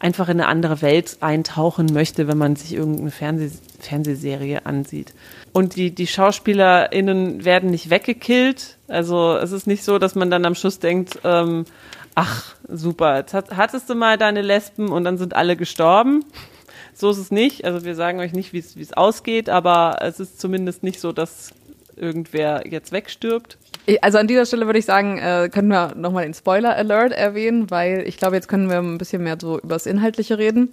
einfach 0.00 0.28
in 0.28 0.40
eine 0.40 0.48
andere 0.48 0.80
Welt 0.80 1.18
eintauchen 1.20 1.86
möchte, 1.92 2.28
wenn 2.28 2.38
man 2.38 2.56
sich 2.56 2.74
irgendeine 2.74 3.10
Fernseh 3.10 3.50
Fernsehserie 3.80 4.64
ansieht. 4.64 5.12
Und 5.52 5.74
die, 5.74 5.90
die 5.92 6.06
SchauspielerInnen 6.06 7.44
werden 7.44 7.70
nicht 7.70 7.90
weggekillt. 7.90 8.78
Also, 8.88 9.36
es 9.36 9.52
ist 9.52 9.66
nicht 9.66 9.84
so, 9.84 9.98
dass 9.98 10.14
man 10.14 10.30
dann 10.30 10.44
am 10.46 10.54
Schluss 10.54 10.78
denkt, 10.78 11.18
ähm, 11.24 11.66
ach, 12.14 12.54
super, 12.68 13.18
jetzt 13.18 13.34
hattest 13.34 13.90
du 13.90 13.94
mal 13.94 14.18
deine 14.18 14.42
Lesben 14.42 14.90
und 14.90 15.04
dann 15.04 15.18
sind 15.18 15.34
alle 15.34 15.56
gestorben. 15.56 16.24
So 16.94 17.10
ist 17.10 17.18
es 17.18 17.30
nicht. 17.30 17.64
Also 17.64 17.84
wir 17.84 17.94
sagen 17.94 18.20
euch 18.20 18.32
nicht, 18.32 18.52
wie 18.52 18.58
es 18.58 18.92
ausgeht, 18.92 19.48
aber 19.48 19.98
es 20.02 20.20
ist 20.20 20.40
zumindest 20.40 20.82
nicht 20.82 21.00
so, 21.00 21.12
dass 21.12 21.50
irgendwer 21.96 22.66
jetzt 22.66 22.92
wegstirbt. 22.92 23.58
Also 24.00 24.18
an 24.18 24.28
dieser 24.28 24.46
Stelle 24.46 24.66
würde 24.66 24.78
ich 24.78 24.84
sagen, 24.84 25.18
äh, 25.18 25.48
können 25.52 25.68
wir 25.68 25.94
nochmal 25.96 26.24
den 26.24 26.34
Spoiler 26.34 26.76
Alert 26.76 27.12
erwähnen, 27.12 27.70
weil 27.70 28.04
ich 28.06 28.16
glaube, 28.16 28.36
jetzt 28.36 28.48
können 28.48 28.70
wir 28.70 28.78
ein 28.78 28.98
bisschen 28.98 29.24
mehr 29.24 29.36
so 29.40 29.58
über 29.58 29.74
das 29.74 29.86
Inhaltliche 29.86 30.38
reden. 30.38 30.70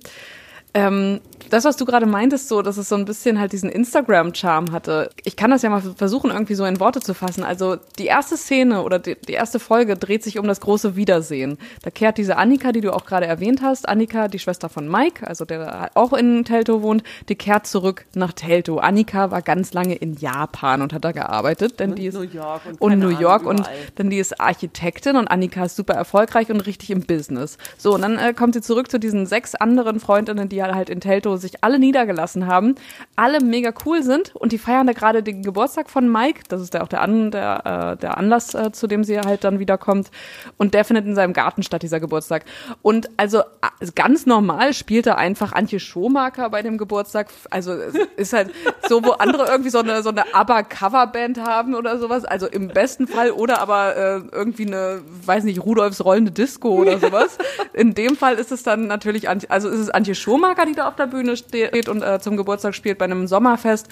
Ähm, 0.74 1.20
das, 1.50 1.66
was 1.66 1.78
du 1.78 1.86
gerade 1.86 2.06
meintest, 2.06 2.48
so, 2.48 2.62
dass 2.62 2.78
es 2.78 2.90
so 2.90 2.96
ein 2.96 3.06
bisschen 3.06 3.40
halt 3.40 3.54
diesen 3.54 3.70
Instagram-Charme 3.70 4.72
hatte. 4.72 5.10
Ich 5.24 5.36
kann 5.36 5.50
das 5.52 5.62
ja 5.62 5.70
mal 5.70 5.82
versuchen, 5.82 6.30
irgendwie 6.30 6.54
so 6.54 6.66
in 6.66 6.80
Worte 6.80 7.00
zu 7.00 7.14
fassen. 7.14 7.44
Also 7.44 7.78
die 7.98 8.06
erste 8.06 8.38
Szene 8.38 8.84
oder 8.84 9.00
die, 9.00 9.16
die, 9.16 9.34
erste 9.34 9.60
Folge 9.60 9.96
dreht 9.96 10.24
sich 10.24 10.38
um 10.38 10.48
das 10.48 10.62
große 10.62 10.96
Wiedersehen. 10.96 11.58
Da 11.82 11.90
kehrt 11.90 12.18
diese 12.18 12.38
Annika, 12.38 12.72
die 12.72 12.82
du 12.82 12.94
auch 12.94 13.06
gerade 13.06 13.26
erwähnt 13.26 13.62
hast, 13.62 13.88
Annika, 13.88 14.28
die 14.28 14.40
Schwester 14.40 14.70
von 14.70 14.88
Mike, 14.88 15.28
also 15.28 15.46
der 15.46 15.92
auch 15.96 16.14
in 16.14 16.46
Telto 16.46 16.82
wohnt, 16.82 17.04
die 17.30 17.36
kehrt 17.36 17.66
zurück 17.66 18.06
nach 18.14 18.34
Telto. 18.34 18.78
Annika 18.78 19.32
war 19.32 19.42
ganz 19.42 19.74
lange 19.74 19.96
in 19.96 20.16
Japan 20.16 20.82
und 20.82 20.94
hat 20.94 21.04
da 21.04 21.12
gearbeitet, 21.12 21.80
denn 21.80 21.92
und 21.92 22.00
die 22.00 22.08
ist 22.08 22.16
New 22.16 22.22
York 22.22 22.62
und, 22.68 22.82
und 22.82 23.00
New 23.00 23.10
York 23.10 23.46
und 23.46 23.64
denn 23.98 24.10
die 24.10 24.20
ist 24.20 24.40
Architektin 24.40 25.16
und 25.16 25.28
Annika 25.28 25.66
ist 25.66 25.76
super 25.76 25.94
erfolgreich 25.94 26.52
und 26.52 26.62
richtig 26.62 26.92
im 26.92 27.02
Business. 27.02 27.58
So 27.78 27.96
und 27.96 28.02
dann 28.02 28.18
äh, 28.18 28.34
kommt 28.34 28.54
sie 28.54 28.62
zurück 28.62 28.92
zu 28.92 29.00
diesen 29.00 29.26
sechs 29.26 29.56
anderen 29.56 30.00
Freundinnen, 30.00 30.50
die 30.50 30.59
halt 30.64 30.90
in 30.90 31.02
Telto 31.02 31.38
sich 31.38 31.64
alle 31.64 31.80
niedergelassen 31.80 32.48
haben, 32.48 32.76
alle 33.16 33.40
mega 33.44 33.74
cool 33.86 34.04
sind 34.04 34.36
und 34.36 34.52
die 34.52 34.58
feiern 34.58 34.88
da 34.88 34.94
gerade 34.94 35.24
den 35.24 35.44
Geburtstag 35.44 35.90
von 35.90 36.12
Mike. 36.12 36.42
Das 36.48 36.62
ist 36.62 36.74
ja 36.74 36.82
auch 36.82 36.88
der, 36.88 37.02
An 37.02 37.32
der, 37.32 37.94
äh, 37.96 37.98
der 37.98 38.18
Anlass, 38.18 38.54
äh, 38.54 38.72
zu 38.72 38.88
dem 38.88 39.04
sie 39.04 39.20
halt 39.20 39.44
dann 39.44 39.60
wiederkommt. 39.60 40.12
Und 40.58 40.74
der 40.74 40.86
findet 40.86 41.06
in 41.06 41.16
seinem 41.16 41.34
Garten 41.34 41.64
statt, 41.64 41.82
dieser 41.82 42.00
Geburtstag. 42.00 42.46
Und 42.82 43.10
also 43.18 43.40
äh, 43.40 43.88
ganz 43.96 44.26
normal 44.26 44.74
spielt 44.74 45.08
er 45.08 45.18
einfach 45.18 45.54
Antje 45.54 45.80
Schomaker 45.80 46.50
bei 46.50 46.62
dem 46.62 46.78
Geburtstag. 46.78 47.28
Also 47.50 47.74
es 47.74 47.96
ist 48.18 48.34
halt 48.34 48.52
so, 48.88 49.04
wo 49.04 49.12
andere 49.12 49.48
irgendwie 49.48 49.70
so 49.70 49.80
eine, 49.80 50.04
so 50.04 50.10
eine 50.10 50.34
ABBA-Coverband 50.34 51.40
haben 51.40 51.76
oder 51.76 51.98
sowas. 51.98 52.26
Also 52.26 52.48
im 52.48 52.68
besten 52.70 53.08
Fall 53.08 53.32
oder 53.32 53.62
aber 53.62 53.96
äh, 53.96 54.22
irgendwie 54.32 54.68
eine, 54.68 55.02
weiß 55.26 55.44
nicht, 55.44 55.64
Rudolfs 55.64 56.04
rollende 56.04 56.32
Disco 56.32 56.70
oder 56.70 57.00
sowas. 57.00 57.38
In 57.74 57.94
dem 57.94 58.16
Fall 58.16 58.36
ist 58.36 58.52
es 58.52 58.64
dann 58.64 58.88
natürlich, 58.88 59.30
Antje, 59.30 59.50
also 59.50 59.70
ist 59.70 59.80
es 59.80 59.90
Antje 59.90 60.16
Schomaker, 60.16 60.49
die 60.66 60.74
da 60.74 60.88
auf 60.88 60.96
der 60.96 61.08
Bühne 61.08 61.38
steht 61.38 61.90
und 61.90 62.02
äh, 62.02 62.20
zum 62.20 62.38
Geburtstag 62.38 62.76
spielt 62.76 62.98
bei 62.98 63.06
einem 63.06 63.28
Sommerfest. 63.28 63.88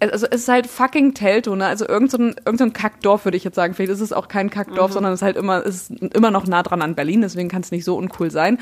Also 0.00 0.26
es 0.26 0.42
ist 0.42 0.48
halt 0.48 0.66
fucking 0.66 1.14
Telto, 1.14 1.54
ne? 1.54 1.66
Also 1.66 1.86
irgendein 1.86 2.34
so 2.34 2.42
irgend 2.44 2.58
so 2.58 2.70
Kackdorf 2.70 3.24
würde 3.24 3.36
ich 3.36 3.44
jetzt 3.44 3.54
sagen. 3.54 3.74
Vielleicht 3.74 3.92
ist 3.92 4.00
es 4.00 4.12
auch 4.12 4.28
kein 4.28 4.50
Kackdorf, 4.50 4.90
mhm. 4.90 4.94
sondern 4.94 5.12
es 5.12 5.20
ist 5.20 5.24
halt 5.24 5.36
immer 5.36 5.62
ist 5.62 5.90
immer 5.90 6.30
noch 6.30 6.46
nah 6.46 6.62
dran 6.62 6.82
an 6.82 6.94
Berlin, 6.94 7.20
deswegen 7.22 7.48
kann 7.48 7.62
es 7.62 7.70
nicht 7.70 7.84
so 7.84 7.96
uncool 7.96 8.30
sein. 8.30 8.58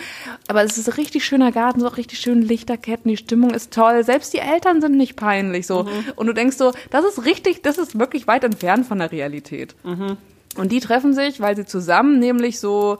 Aber 0.49 0.63
es 0.63 0.77
ist 0.79 0.89
ein 0.89 0.95
richtig 0.95 1.25
schöner 1.25 1.53
Garten, 1.53 1.81
so 1.81 1.89
richtig 1.89 2.19
schön 2.19 2.43
Lichterketten, 2.43 3.09
die 3.09 3.17
Stimmung 3.17 3.51
ist 3.53 3.73
toll. 3.73 4.05
Selbst 4.05 4.33
die 4.35 4.39
Eltern 4.39 4.81
sind 4.81 4.97
nicht 4.97 5.17
peinlich 5.17 5.67
so. 5.67 5.85
Mhm. 5.85 5.89
Und 6.17 6.27
du 6.27 6.35
denkst 6.35 6.57
so, 6.57 6.73
das 6.91 7.05
ist 7.05 7.25
richtig, 7.25 7.63
das 7.63 7.79
ist 7.79 7.99
wirklich 7.99 8.27
weit 8.27 8.45
entfernt 8.45 8.87
von 8.87 8.99
der 8.99 9.11
Realität. 9.11 9.75
Mhm. 9.85 10.17
Und 10.57 10.71
die 10.71 10.81
treffen 10.81 11.15
sich, 11.15 11.41
weil 11.41 11.57
sie 11.57 11.65
zusammen 11.65 12.19
nämlich 12.19 12.61
so 12.61 12.99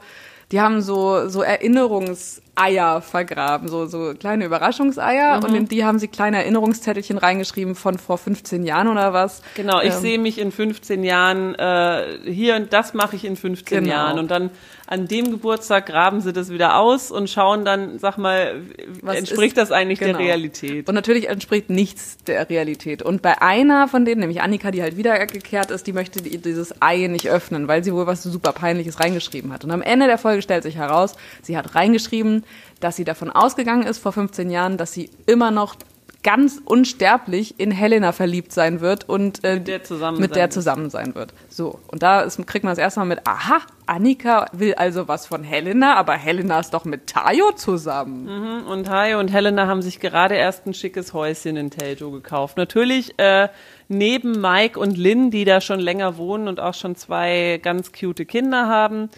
die 0.53 0.61
haben 0.61 0.81
so, 0.81 1.29
so 1.29 1.41
Erinnerungseier 2.55 3.01
vergraben, 3.01 3.67
so, 3.67 3.85
so 3.85 4.13
kleine 4.17 4.45
Überraschungseier. 4.45 5.37
Mhm. 5.37 5.43
Und 5.43 5.55
in 5.55 5.67
die 5.67 5.83
haben 5.83 5.99
sie 5.99 6.07
kleine 6.07 6.37
Erinnerungszettelchen 6.37 7.17
reingeschrieben 7.17 7.75
von 7.75 7.97
vor 7.97 8.17
15 8.17 8.63
Jahren 8.63 8.87
oder 8.87 9.13
was. 9.13 9.41
Genau, 9.55 9.81
ich 9.81 9.93
ähm, 9.93 10.01
sehe 10.01 10.19
mich 10.19 10.39
in 10.39 10.51
15 10.51 11.03
Jahren, 11.03 11.55
äh, 11.55 12.19
hier 12.25 12.55
und 12.55 12.71
das 12.71 12.93
mache 12.93 13.15
ich 13.15 13.25
in 13.25 13.35
15 13.35 13.83
genau. 13.83 13.95
Jahren. 13.95 14.19
Und 14.19 14.29
dann 14.29 14.51
an 14.85 15.07
dem 15.07 15.31
Geburtstag 15.31 15.87
graben 15.87 16.21
sie 16.21 16.33
das 16.33 16.49
wieder 16.49 16.77
aus 16.77 17.09
und 17.09 17.29
schauen 17.29 17.65
dann, 17.65 17.99
sag 17.99 18.17
mal, 18.17 18.61
Was 19.01 19.15
entspricht 19.15 19.57
ist, 19.57 19.69
das 19.69 19.71
eigentlich 19.71 19.99
genau. 19.99 20.17
der 20.17 20.27
Realität? 20.27 20.87
Und 20.87 20.95
natürlich 20.95 21.29
entspricht 21.29 21.69
nichts 21.69 22.17
der 22.27 22.49
Realität. 22.49 23.01
Und 23.01 23.21
bei 23.21 23.41
einer 23.41 23.87
von 23.87 24.05
denen, 24.05 24.19
nämlich 24.19 24.41
Annika, 24.41 24.71
die 24.71 24.81
halt 24.81 24.97
wiedergekehrt 24.97 25.71
ist, 25.71 25.87
die 25.87 25.93
möchte 25.93 26.21
dieses 26.21 26.81
Ei 26.81 27.07
nicht 27.07 27.29
öffnen, 27.29 27.67
weil 27.67 27.83
sie 27.83 27.93
wohl 27.93 28.05
was 28.07 28.23
super 28.23 28.51
Peinliches 28.51 28.99
reingeschrieben 28.99 29.53
hat. 29.53 29.63
Und 29.63 29.71
am 29.71 29.81
Ende 29.81 30.05
der 30.05 30.17
Folge 30.17 30.41
stellt 30.41 30.63
sich 30.63 30.75
heraus, 30.75 31.15
sie 31.41 31.57
hat 31.57 31.75
reingeschrieben, 31.75 32.42
dass 32.83 32.95
sie 32.95 33.05
davon 33.05 33.29
ausgegangen 33.29 33.83
ist 33.83 33.99
vor 33.99 34.11
15 34.11 34.49
Jahren, 34.49 34.77
dass 34.77 34.93
sie 34.93 35.09
immer 35.25 35.51
noch 35.51 35.75
ganz 36.23 36.61
unsterblich 36.63 37.59
in 37.59 37.69
Helena 37.69 38.13
verliebt 38.13 38.53
sein 38.53 38.79
wird 38.79 39.07
und 39.07 39.43
äh, 39.43 39.55
mit 39.55 39.67
der 39.67 39.83
zusammen, 39.83 40.19
mit 40.21 40.35
der 40.35 40.49
zusammen 40.49 40.89
sein 40.89 41.15
wird. 41.15 41.33
So, 41.49 41.79
und 41.87 42.01
da 42.01 42.21
ist, 42.21 42.37
kriegt 42.47 42.63
man 42.63 42.71
das 42.71 42.77
erstmal 42.77 43.05
mit, 43.05 43.27
aha, 43.27 43.59
Annika 43.85 44.47
will 44.53 44.73
also 44.75 45.09
was 45.09 45.27
von 45.27 45.43
Helena, 45.43 45.95
aber 45.95 46.13
Helena 46.13 46.61
ist 46.61 46.73
doch 46.73 46.85
mit 46.85 47.07
Tayo 47.07 47.51
zusammen. 47.51 48.23
Mhm, 48.23 48.67
und 48.67 48.85
Tayo 48.85 49.19
und 49.19 49.33
Helena 49.33 49.67
haben 49.67 49.81
sich 49.81 49.99
gerade 49.99 50.35
erst 50.35 50.65
ein 50.65 50.73
schickes 50.73 51.13
Häuschen 51.13 51.57
in 51.57 51.69
Telto 51.69 52.09
gekauft. 52.11 52.55
Natürlich 52.55 53.19
äh, 53.19 53.49
neben 53.89 54.39
Mike 54.39 54.79
und 54.79 54.97
Lynn, 54.97 55.29
die 55.29 55.43
da 55.43 55.59
schon 55.59 55.81
länger 55.81 56.17
wohnen 56.17 56.47
und 56.47 56.61
auch 56.61 56.73
schon 56.73 56.95
zwei 56.95 57.59
ganz 57.61 57.91
cute 57.91 58.25
Kinder 58.25 58.67
haben. 58.67 59.09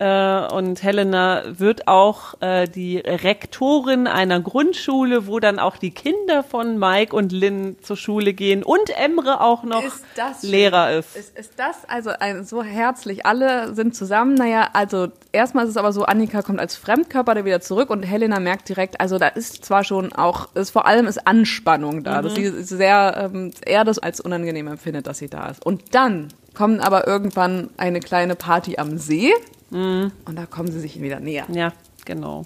Äh, 0.00 0.46
und 0.54 0.82
Helena 0.82 1.42
wird 1.58 1.86
auch 1.86 2.40
äh, 2.40 2.66
die 2.66 2.96
Rektorin 2.96 4.06
einer 4.06 4.40
Grundschule, 4.40 5.26
wo 5.26 5.40
dann 5.40 5.58
auch 5.58 5.76
die 5.76 5.90
Kinder 5.90 6.42
von 6.42 6.78
Mike 6.78 7.14
und 7.14 7.32
Lynn 7.32 7.76
zur 7.82 7.98
Schule 7.98 8.32
gehen 8.32 8.62
und 8.62 8.88
Emre 8.98 9.42
auch 9.42 9.62
noch 9.62 9.84
ist 9.84 10.02
Lehrer 10.42 10.92
ist. 10.92 11.16
ist. 11.16 11.38
Ist 11.38 11.52
das 11.58 11.86
also 11.86 12.12
ein, 12.18 12.44
so 12.44 12.62
herzlich? 12.62 13.26
Alle 13.26 13.74
sind 13.74 13.94
zusammen. 13.94 14.36
Naja, 14.36 14.70
also 14.72 15.08
erstmal 15.32 15.64
ist 15.64 15.72
es 15.72 15.76
aber 15.76 15.92
so, 15.92 16.04
Annika 16.04 16.40
kommt 16.40 16.60
als 16.60 16.76
Fremdkörper 16.76 17.34
da 17.34 17.44
wieder 17.44 17.60
zurück 17.60 17.90
und 17.90 18.02
Helena 18.02 18.40
merkt 18.40 18.70
direkt, 18.70 19.02
also 19.02 19.18
da 19.18 19.28
ist 19.28 19.66
zwar 19.66 19.84
schon 19.84 20.14
auch, 20.14 20.48
ist 20.54 20.70
vor 20.70 20.86
allem 20.86 21.08
ist 21.08 21.26
Anspannung 21.26 22.04
da, 22.04 22.20
mhm. 22.20 22.24
dass 22.24 22.34
sie 22.36 22.62
sehr 22.62 23.30
ähm, 23.34 23.50
eher 23.66 23.84
das 23.84 23.98
als 23.98 24.22
unangenehm 24.22 24.66
empfindet, 24.66 25.06
dass 25.06 25.18
sie 25.18 25.28
da 25.28 25.48
ist. 25.48 25.66
Und 25.66 25.94
dann 25.94 26.28
kommt 26.54 26.80
aber 26.80 27.06
irgendwann 27.06 27.68
eine 27.76 28.00
kleine 28.00 28.34
Party 28.34 28.78
am 28.78 28.96
See 28.96 29.34
Mhm. 29.70 30.12
Und 30.24 30.36
da 30.36 30.46
kommen 30.46 30.70
sie 30.70 30.80
sich 30.80 31.00
wieder 31.00 31.20
näher. 31.20 31.46
Ja, 31.52 31.72
genau. 32.04 32.44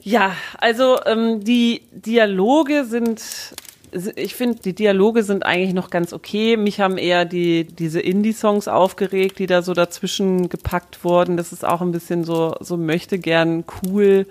Ja, 0.00 0.36
also 0.58 0.98
ähm, 1.04 1.42
die 1.42 1.82
Dialoge 1.92 2.84
sind 2.84 3.54
ich 4.16 4.34
finde, 4.34 4.58
die 4.60 4.74
Dialoge 4.74 5.22
sind 5.22 5.44
eigentlich 5.44 5.72
noch 5.72 5.90
ganz 5.90 6.12
okay. 6.12 6.56
Mich 6.56 6.80
haben 6.80 6.98
eher 6.98 7.24
die, 7.24 7.64
diese 7.64 8.00
Indie-Songs 8.00 8.68
aufgeregt, 8.68 9.38
die 9.38 9.46
da 9.46 9.62
so 9.62 9.74
dazwischen 9.74 10.48
gepackt 10.48 11.04
wurden. 11.04 11.36
Das 11.36 11.52
ist 11.52 11.64
auch 11.64 11.80
ein 11.80 11.92
bisschen 11.92 12.24
so, 12.24 12.54
so 12.60 12.76
möchte 12.76 13.18
gern 13.18 13.64
cool, 13.82 14.26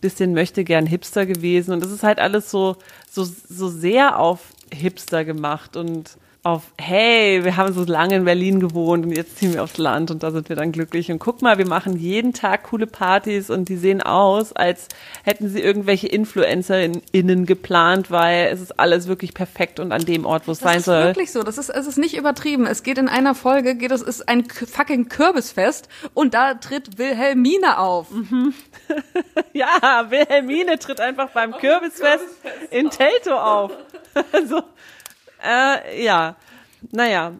bisschen 0.00 0.34
möchte 0.34 0.64
gern 0.64 0.86
Hipster 0.86 1.24
gewesen. 1.24 1.72
Und 1.72 1.82
das 1.82 1.92
ist 1.92 2.02
halt 2.02 2.18
alles 2.18 2.50
so, 2.50 2.76
so, 3.10 3.24
so 3.24 3.68
sehr 3.68 4.18
auf 4.18 4.40
Hipster 4.72 5.24
gemacht 5.24 5.76
und 5.76 6.18
auf, 6.46 6.62
hey, 6.78 7.42
wir 7.42 7.56
haben 7.56 7.72
so 7.72 7.82
lange 7.82 8.14
in 8.14 8.24
Berlin 8.24 8.60
gewohnt 8.60 9.04
und 9.04 9.10
jetzt 9.10 9.38
ziehen 9.38 9.52
wir 9.52 9.64
aufs 9.64 9.78
Land 9.78 10.12
und 10.12 10.22
da 10.22 10.30
sind 10.30 10.48
wir 10.48 10.54
dann 10.54 10.70
glücklich. 10.70 11.10
Und 11.10 11.18
guck 11.18 11.42
mal, 11.42 11.58
wir 11.58 11.66
machen 11.66 11.98
jeden 11.98 12.32
Tag 12.32 12.62
coole 12.62 12.86
Partys 12.86 13.50
und 13.50 13.68
die 13.68 13.76
sehen 13.76 14.00
aus, 14.00 14.52
als 14.52 14.86
hätten 15.24 15.48
sie 15.48 15.60
irgendwelche 15.60 16.06
InfluencerInnen 16.06 17.46
geplant, 17.46 18.12
weil 18.12 18.46
es 18.52 18.60
ist 18.60 18.78
alles 18.78 19.08
wirklich 19.08 19.34
perfekt 19.34 19.80
und 19.80 19.90
an 19.90 20.04
dem 20.04 20.24
Ort, 20.24 20.46
wo 20.46 20.52
es 20.52 20.60
sein 20.60 20.78
soll. 20.80 20.94
Das 20.94 21.04
ist 21.04 21.16
wirklich 21.16 21.32
so. 21.32 21.42
Das 21.42 21.58
ist, 21.58 21.68
es 21.68 21.86
ist 21.88 21.98
nicht 21.98 22.16
übertrieben. 22.16 22.64
Es 22.66 22.84
geht 22.84 22.98
in 22.98 23.08
einer 23.08 23.34
Folge, 23.34 23.74
geht 23.74 23.90
es 23.90 24.02
ist 24.02 24.28
ein 24.28 24.44
fucking 24.48 25.08
Kürbisfest 25.08 25.88
und 26.14 26.32
da 26.32 26.54
tritt 26.54 26.96
Wilhelmine 26.96 27.80
auf. 27.80 28.12
Mhm. 28.12 28.54
ja, 29.52 30.06
Wilhelmine 30.10 30.78
tritt 30.78 31.00
einfach 31.00 31.30
beim 31.30 31.50
Kürbisfest 31.52 32.24
in 32.70 32.88
Telto 32.90 33.36
auf. 33.36 33.72
also, 34.32 34.62
äh, 35.44 36.04
ja, 36.04 36.36
naja, 36.92 37.32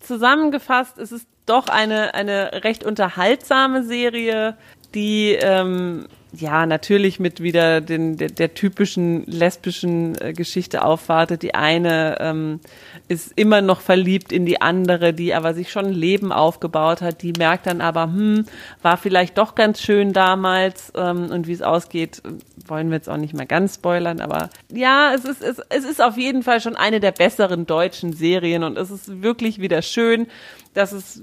zusammengefasst, 0.00 0.98
es 0.98 1.12
ist 1.12 1.26
doch 1.46 1.68
eine, 1.68 2.14
eine 2.14 2.64
recht 2.64 2.84
unterhaltsame 2.84 3.82
Serie, 3.82 4.56
die 4.94 5.32
ähm, 5.32 6.06
ja 6.36 6.66
natürlich 6.66 7.20
mit 7.20 7.40
wieder 7.42 7.80
den, 7.80 8.16
der, 8.16 8.28
der 8.28 8.54
typischen 8.54 9.24
lesbischen 9.26 10.20
äh, 10.20 10.32
Geschichte 10.32 10.84
aufwartet. 10.84 11.42
Die 11.42 11.54
eine 11.54 12.16
ähm, 12.20 12.60
ist 13.08 13.32
immer 13.36 13.60
noch 13.60 13.80
verliebt 13.80 14.32
in 14.32 14.46
die 14.46 14.60
andere, 14.60 15.12
die 15.12 15.34
aber 15.34 15.54
sich 15.54 15.70
schon 15.70 15.86
ein 15.86 15.92
Leben 15.92 16.32
aufgebaut 16.32 17.02
hat. 17.02 17.22
Die 17.22 17.32
merkt 17.32 17.66
dann 17.66 17.80
aber, 17.80 18.04
hm, 18.04 18.46
war 18.82 18.96
vielleicht 18.96 19.38
doch 19.38 19.54
ganz 19.54 19.80
schön 19.80 20.12
damals 20.12 20.92
ähm, 20.96 21.30
und 21.30 21.46
wie 21.46 21.52
es 21.52 21.62
ausgeht, 21.62 22.22
wollen 22.66 22.88
wir 22.88 22.96
jetzt 22.96 23.08
auch 23.08 23.16
nicht 23.16 23.34
mehr 23.34 23.46
ganz 23.46 23.74
spoilern, 23.74 24.20
aber 24.20 24.50
ja, 24.72 25.12
es 25.14 25.24
ist, 25.24 25.42
es, 25.42 25.60
es 25.68 25.84
ist 25.84 26.02
auf 26.02 26.16
jeden 26.16 26.42
Fall 26.42 26.60
schon 26.60 26.76
eine 26.76 27.00
der 27.00 27.12
besseren 27.12 27.66
deutschen 27.66 28.12
Serien 28.12 28.64
und 28.64 28.78
es 28.78 28.90
ist 28.90 29.22
wirklich 29.22 29.60
wieder 29.60 29.82
schön, 29.82 30.26
dass 30.72 30.92
es 30.92 31.22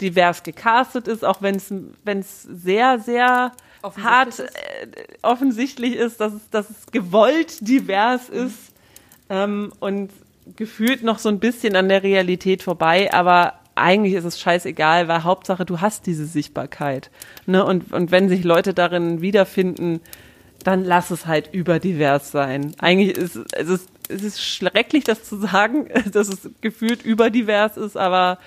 divers 0.00 0.42
gecastet 0.42 1.08
ist, 1.08 1.24
auch 1.24 1.42
wenn 1.42 1.56
es 1.56 1.72
wenn 2.04 2.20
es 2.20 2.42
sehr 2.42 2.98
sehr 2.98 3.52
hart. 3.96 4.40
Äh, 4.40 4.46
offensichtlich 5.22 5.94
ist, 5.94 6.20
dass 6.20 6.32
es 6.32 6.50
dass 6.50 6.70
es 6.70 6.86
gewollt 6.92 7.66
divers 7.66 8.30
mhm. 8.30 8.46
ist 8.46 8.58
ähm, 9.28 9.72
und 9.80 10.10
gefühlt 10.56 11.02
noch 11.02 11.18
so 11.18 11.28
ein 11.28 11.40
bisschen 11.40 11.76
an 11.76 11.88
der 11.88 12.02
Realität 12.02 12.62
vorbei, 12.62 13.12
aber 13.12 13.54
eigentlich 13.74 14.14
ist 14.14 14.24
es 14.24 14.40
scheißegal, 14.40 15.06
weil 15.08 15.24
Hauptsache 15.24 15.64
du 15.64 15.80
hast 15.80 16.06
diese 16.06 16.26
Sichtbarkeit. 16.26 17.10
Ne? 17.46 17.64
Und, 17.64 17.92
und 17.92 18.10
wenn 18.10 18.28
sich 18.28 18.42
Leute 18.42 18.74
darin 18.74 19.20
wiederfinden, 19.20 20.00
dann 20.64 20.82
lass 20.84 21.10
es 21.10 21.26
halt 21.26 21.52
überdivers 21.52 22.30
sein. 22.32 22.74
Eigentlich 22.78 23.16
ist 23.16 23.36
es, 23.36 23.68
ist, 23.68 23.88
es 24.08 24.22
ist 24.22 24.42
schrecklich, 24.42 25.04
das 25.04 25.24
zu 25.24 25.36
sagen, 25.36 25.88
dass 26.12 26.28
es 26.28 26.48
gefühlt 26.60 27.04
überdivers 27.04 27.76
ist, 27.76 27.96
aber 27.96 28.38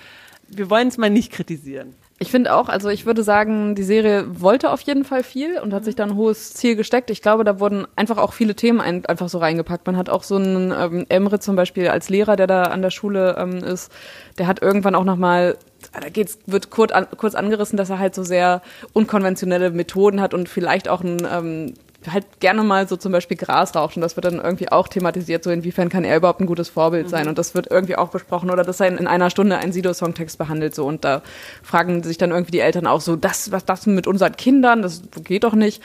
wir 0.48 0.70
wollen 0.70 0.88
es 0.88 0.98
mal 0.98 1.10
nicht 1.10 1.32
kritisieren. 1.32 1.94
Ich 2.22 2.32
finde 2.32 2.54
auch, 2.54 2.68
also 2.68 2.90
ich 2.90 3.06
würde 3.06 3.24
sagen, 3.24 3.76
die 3.76 3.84
Serie 3.84 4.26
wollte 4.42 4.72
auf 4.72 4.82
jeden 4.82 5.06
Fall 5.06 5.24
viel 5.24 5.58
und 5.58 5.74
hat 5.74 5.86
sich 5.86 5.96
da 5.96 6.04
ein 6.04 6.16
hohes 6.16 6.54
Ziel 6.54 6.76
gesteckt. 6.76 7.10
Ich 7.10 7.22
glaube, 7.22 7.46
da 7.46 7.62
wurden 7.62 7.88
einfach 7.96 8.18
auch 8.18 8.34
viele 8.34 8.56
Themen 8.56 8.82
ein, 8.82 9.06
einfach 9.06 9.30
so 9.30 9.38
reingepackt. 9.38 9.88
Man 9.88 9.96
hat 9.96 10.10
auch 10.10 10.24
so 10.24 10.36
einen 10.36 10.74
ähm, 10.78 11.06
Emre 11.08 11.40
zum 11.40 11.56
Beispiel 11.56 11.88
als 11.88 12.10
Lehrer, 12.10 12.36
der 12.36 12.48
da 12.48 12.64
an 12.64 12.82
der 12.82 12.90
Schule 12.90 13.38
ähm, 13.40 13.64
ist, 13.64 13.90
der 14.38 14.48
hat 14.48 14.62
irgendwann 14.62 14.96
auch 14.96 15.06
nochmal 15.06 15.58
da 15.94 16.10
geht's, 16.10 16.40
wird 16.46 16.70
kurz, 16.70 16.92
an, 16.92 17.08
kurz 17.16 17.36
angerissen, 17.36 17.78
dass 17.78 17.90
er 17.90 18.00
halt 18.00 18.14
so 18.14 18.24
sehr 18.24 18.62
unkonventionelle 18.94 19.72
Methoden 19.72 20.20
hat 20.22 20.34
und 20.34 20.50
vielleicht 20.50 20.90
auch 20.90 21.02
ein 21.02 21.26
ähm, 21.32 21.74
halt 22.08 22.40
gerne 22.40 22.64
mal 22.64 22.88
so 22.88 22.96
zum 22.96 23.12
Beispiel 23.12 23.36
Gras 23.36 23.76
raucht 23.76 23.98
und 23.98 24.02
das 24.02 24.16
wird 24.16 24.26
dann 24.26 24.40
irgendwie 24.40 24.72
auch 24.72 24.88
thematisiert, 24.88 25.44
so 25.44 25.52
inwiefern 25.52 25.90
kann 25.90 26.06
er 26.06 26.16
überhaupt 26.16 26.40
ein 26.40 26.46
gutes 26.46 26.70
Vorbild 26.70 27.10
sein 27.10 27.24
mhm. 27.24 27.30
und 27.30 27.38
das 27.38 27.56
wird 27.56 27.68
irgendwie 27.70 27.98
auch 27.98 28.10
besprochen 28.10 28.50
oder 28.50 28.64
dass 28.64 28.80
er 28.80 28.88
in, 28.88 29.06
einer 29.08 29.30
Stunde 29.30 29.58
einen 29.58 29.74
Sido-Songtext 29.74 30.38
behandelt 30.38 30.74
so 30.74 30.86
und 30.86 31.04
da 31.04 31.22
fragen 31.62 32.02
sich 32.04 32.18
dann 32.18 32.32
irgendwie 32.32 32.52
die 32.52 32.60
Eltern 32.60 32.88
auch 32.88 33.02
so, 33.02 33.16
das, 33.16 33.52
was 33.52 33.66
das 33.66 33.86
mit 33.86 34.08
unseren 34.08 34.36
Kindern, 34.38 34.82
das 34.82 35.02
geht 35.24 35.44
doch 35.44 35.54
nicht. 35.54 35.82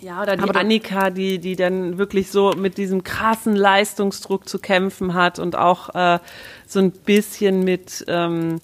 Ja, 0.00 0.22
oder 0.22 0.36
die 0.36 0.42
Aber 0.42 0.60
Annika, 0.60 1.10
die, 1.10 1.38
die 1.38 1.56
dann 1.56 1.98
wirklich 1.98 2.30
so 2.30 2.52
mit 2.52 2.78
diesem 2.78 3.02
krassen 3.02 3.56
Leistungsdruck 3.56 4.48
zu 4.48 4.58
kämpfen 4.58 5.14
hat 5.14 5.38
und 5.38 5.56
auch 5.56 5.94
äh, 5.94 6.18
so 6.66 6.80
ein 6.80 6.92
bisschen 6.92 7.64
mit 7.64 8.04
ähm, 8.06 8.60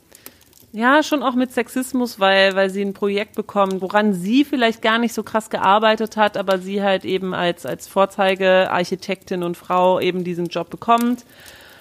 ja, 0.73 1.03
schon 1.03 1.23
auch 1.23 1.35
mit 1.35 1.53
Sexismus, 1.53 2.19
weil, 2.19 2.57
weil 2.57 2.71
sie 2.71 2.83
ein 2.83 2.95
Projekt 2.95 3.35
bekommen, 3.35 3.83
woran 3.83 4.15
sie 4.15 4.45
vielleicht 4.45 4.81
gar 4.81 4.99
nicht 4.99 5.13
so 5.13 5.23
krass 5.23 5.51
gearbeitet 5.51 6.17
hat, 6.17 6.39
aber 6.39 6.59
sie 6.59 6.83
halt 6.83 7.05
eben 7.05 7.35
als, 7.35 7.67
als 7.67 7.87
Vorzeigearchitektin 7.89 9.43
und 9.43 9.59
Frau 9.59 10.01
eben 10.01 10.25
diesen 10.25 10.47
Job 10.47 10.71
bekommt 10.71 11.27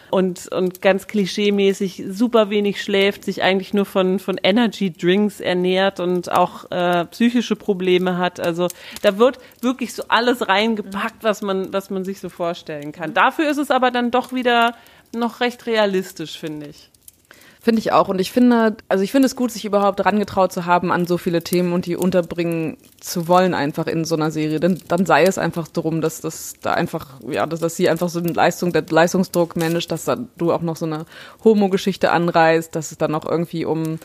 und, 0.10 0.52
und 0.52 0.82
ganz 0.82 1.08
klischeemäßig 1.08 2.04
super 2.10 2.50
wenig 2.50 2.84
schläft, 2.84 3.24
sich 3.24 3.42
eigentlich 3.44 3.74
nur 3.74 3.86
von, 3.86 4.20
von 4.20 4.38
Energy 4.44 4.92
Drinks 4.92 5.40
ernährt 5.40 6.02
und 6.02 6.30
auch 6.30 6.70
äh, 6.70 7.06
psychische 7.06 7.56
Probleme 7.56 8.18
hat. 8.18 8.42
Also 8.42 8.68
da 9.02 9.18
wird 9.18 9.40
wirklich 9.62 9.94
so 9.94 10.04
alles 10.10 10.50
reingepackt, 10.50 11.24
was 11.24 11.42
man, 11.42 11.72
was 11.72 11.90
man 11.92 12.04
sich 12.04 12.20
so 12.20 12.28
vorstellen 12.28 12.92
kann. 12.92 13.14
Dafür 13.14 13.50
ist 13.50 13.58
es 13.58 13.72
aber 13.72 13.90
dann 13.90 14.12
doch 14.12 14.34
wieder 14.34 14.76
noch 15.16 15.40
recht 15.40 15.66
realistisch, 15.66 16.38
finde 16.38 16.68
ich. 16.68 16.90
Finde 17.64 17.78
ich 17.78 17.92
auch. 17.92 18.08
Und 18.08 18.20
ich 18.20 18.32
finde, 18.32 18.76
also 18.90 19.04
ich 19.04 19.12
finde 19.12 19.28
es 19.28 19.36
gut, 19.36 19.52
sich 19.52 19.66
überhaupt 19.66 20.00
herangetraut 20.00 20.52
zu 20.52 20.66
haben 20.66 20.92
an 20.92 21.06
so 21.06 21.20
viele 21.20 21.44
Themen 21.44 21.74
und 21.74 21.86
die 21.86 21.96
unterbringen 21.96 22.78
zu 23.00 23.28
wollen 23.28 23.54
einfach 23.54 23.86
in 23.86 24.04
so 24.04 24.16
einer 24.16 24.32
Serie. 24.32 24.60
Denn 24.60 24.82
dann 24.88 25.06
sei 25.06 25.26
es 25.26 25.38
einfach 25.38 25.68
darum, 25.68 26.02
dass 26.02 26.22
das 26.22 26.56
da 26.60 26.74
einfach, 26.74 27.20
ja, 27.30 27.46
dass, 27.46 27.60
dass 27.60 27.76
sie 27.76 27.88
einfach 27.88 28.10
so 28.10 28.18
eine 28.18 28.32
Leistung, 28.32 28.74
der 28.74 28.84
Leistungsdruck 28.90 29.56
managt, 29.58 29.92
dass 29.92 30.06
da 30.06 30.18
du 30.38 30.52
auch 30.52 30.64
noch 30.64 30.76
so 30.76 30.88
eine 30.88 31.06
Homo-Geschichte 31.44 32.12
anreißt, 32.12 32.76
dass 32.76 32.92
es 32.92 32.98
dann 32.98 33.14
auch 33.14 33.26
irgendwie 33.26 33.66
um 33.66 34.00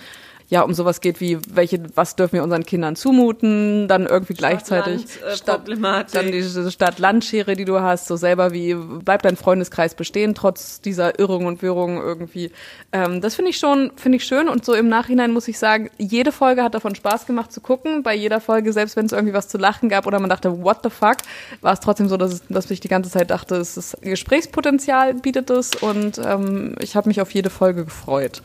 ja 0.48 0.62
um 0.62 0.74
sowas 0.74 1.00
geht 1.00 1.20
wie 1.20 1.38
welche 1.48 1.82
was 1.94 2.16
dürfen 2.16 2.34
wir 2.34 2.42
unseren 2.42 2.64
Kindern 2.64 2.96
zumuten, 2.96 3.88
dann 3.88 4.06
irgendwie 4.06 4.34
gleichzeitig 4.34 5.06
Stadt, 5.34 5.68
äh, 5.68 6.04
dann 6.12 6.32
diese 6.32 6.70
Stadt-Land-Schere, 6.70 7.56
die 7.56 7.64
du 7.64 7.80
hast, 7.80 8.06
so 8.06 8.16
selber 8.16 8.52
wie 8.52 8.74
bleibt 8.74 9.24
dein 9.24 9.36
Freundeskreis 9.36 9.94
bestehen 9.94 10.34
trotz 10.34 10.80
dieser 10.80 11.18
Irrung 11.18 11.46
und 11.46 11.62
Wirrung 11.62 11.96
irgendwie. 11.98 12.52
Ähm, 12.92 13.20
das 13.20 13.34
finde 13.34 13.50
ich 13.50 13.58
schon 13.58 13.92
finde 13.96 14.16
ich 14.16 14.24
schön 14.24 14.48
und 14.48 14.64
so 14.64 14.74
im 14.74 14.88
Nachhinein 14.88 15.32
muss 15.32 15.48
ich 15.48 15.58
sagen, 15.58 15.90
jede 15.98 16.32
Folge 16.32 16.62
hat 16.62 16.74
davon 16.74 16.94
Spaß 16.94 17.26
gemacht 17.26 17.52
zu 17.52 17.60
gucken. 17.60 18.02
Bei 18.02 18.14
jeder 18.14 18.40
Folge, 18.40 18.72
selbst 18.72 18.96
wenn 18.96 19.06
es 19.06 19.12
irgendwie 19.12 19.34
was 19.34 19.48
zu 19.48 19.58
lachen 19.58 19.88
gab 19.88 20.06
oder 20.06 20.20
man 20.20 20.30
dachte 20.30 20.62
what 20.62 20.78
the 20.82 20.90
fuck, 20.90 21.16
war 21.60 21.72
es 21.72 21.80
trotzdem 21.80 22.08
so, 22.08 22.16
dass, 22.16 22.32
es, 22.32 22.42
dass 22.48 22.70
ich 22.70 22.80
die 22.80 22.88
ganze 22.88 23.10
Zeit 23.10 23.30
dachte, 23.30 23.56
es 23.56 23.76
ist 23.76 24.00
Gesprächspotenzial 24.00 25.14
bietet 25.14 25.50
es 25.50 25.74
und 25.74 26.18
ähm, 26.18 26.76
ich 26.80 26.94
habe 26.96 27.08
mich 27.08 27.20
auf 27.20 27.32
jede 27.32 27.50
Folge 27.50 27.84
gefreut. 27.84 28.42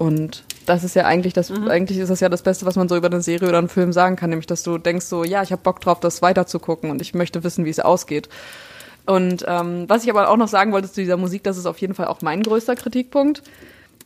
Und 0.00 0.44
das 0.64 0.82
ist 0.82 0.96
ja 0.96 1.04
eigentlich 1.04 1.34
das, 1.34 1.50
mhm. 1.50 1.68
eigentlich 1.68 1.98
ist 1.98 2.08
das 2.08 2.20
ja 2.20 2.30
das 2.30 2.40
Beste, 2.40 2.64
was 2.64 2.74
man 2.74 2.88
so 2.88 2.96
über 2.96 3.08
eine 3.08 3.20
Serie 3.20 3.50
oder 3.50 3.58
einen 3.58 3.68
Film 3.68 3.92
sagen 3.92 4.16
kann, 4.16 4.30
nämlich, 4.30 4.46
dass 4.46 4.62
du 4.62 4.78
denkst 4.78 5.04
so, 5.04 5.24
ja, 5.24 5.42
ich 5.42 5.52
habe 5.52 5.60
Bock 5.60 5.78
drauf, 5.82 6.00
das 6.00 6.22
weiterzugucken 6.22 6.90
und 6.90 7.02
ich 7.02 7.12
möchte 7.12 7.44
wissen, 7.44 7.66
wie 7.66 7.70
es 7.70 7.80
ausgeht. 7.80 8.30
Und 9.04 9.44
ähm, 9.46 9.84
was 9.88 10.04
ich 10.04 10.08
aber 10.08 10.30
auch 10.30 10.38
noch 10.38 10.48
sagen 10.48 10.72
wollte 10.72 10.90
zu 10.90 11.02
dieser 11.02 11.18
Musik, 11.18 11.42
das 11.44 11.58
ist 11.58 11.66
auf 11.66 11.76
jeden 11.76 11.92
Fall 11.92 12.06
auch 12.06 12.22
mein 12.22 12.42
größter 12.42 12.76
Kritikpunkt. 12.76 13.42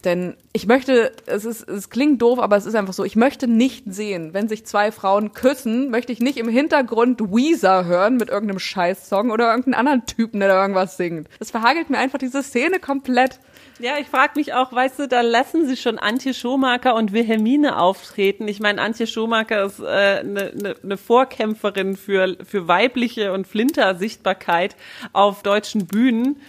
Denn 0.03 0.35
ich 0.53 0.67
möchte, 0.67 1.13
es 1.27 1.45
ist, 1.45 1.69
es 1.69 1.91
klingt 1.91 2.21
doof, 2.21 2.41
aber 2.41 2.57
es 2.57 2.67
ist 2.67 2.75
einfach 2.75 2.93
so, 2.93 3.05
ich 3.05 3.15
möchte 3.15 3.47
nicht 3.47 3.85
sehen, 3.87 4.35
wenn 4.35 4.49
sich 4.49 4.67
zwei 4.67 4.91
Frauen 4.91 5.33
küssen, 5.33 5.91
möchte 5.91 6.13
ich 6.13 6.19
nicht 6.19 6.39
im 6.39 6.49
Hintergrund 6.49 7.21
Weezer 7.21 7.85
hören 7.85 8.17
mit 8.17 8.31
irgendeinem 8.31 8.59
Scheiß-Song 8.59 9.31
oder 9.31 9.51
irgendeinen 9.51 9.75
anderen 9.75 10.07
Typen, 10.07 10.41
der 10.41 10.49
da 10.49 10.61
irgendwas 10.61 10.97
singt. 10.97 11.29
Das 11.39 11.53
verhagelt 11.53 11.89
mir 11.89 11.99
einfach 11.99 12.19
diese 12.19 12.43
Szene 12.43 12.81
komplett. 12.81 13.39
Ja, 13.81 13.99
ich 13.99 14.07
frage 14.07 14.35
mich 14.37 14.55
auch, 14.55 14.73
weißt 14.73 15.01
du, 15.01 15.09
da 15.09 15.21
lassen 15.21 15.67
sie 15.67 15.77
schon 15.77 15.99
Antje 15.99 16.33
Schomaker 16.33 16.95
und 16.95 17.13
Wilhelmine 17.13 17.77
auftreten. 17.77 18.47
Ich 18.47 18.61
meine, 18.61 18.81
Antje 18.81 19.09
Schomaker 19.09 19.65
ist 19.65 19.81
eine 19.81 20.21
äh, 20.21 20.25
ne, 20.25 20.53
ne, 20.55 20.77
ne 20.81 20.97
Vorkämpferin 20.97 21.97
für, 21.97 22.37
für 22.45 22.69
weibliche 22.69 23.33
und 23.33 23.49
Flinter-Sichtbarkeit 23.49 24.77
auf 25.13 25.43
deutschen 25.43 25.87
Bühnen. 25.87 26.41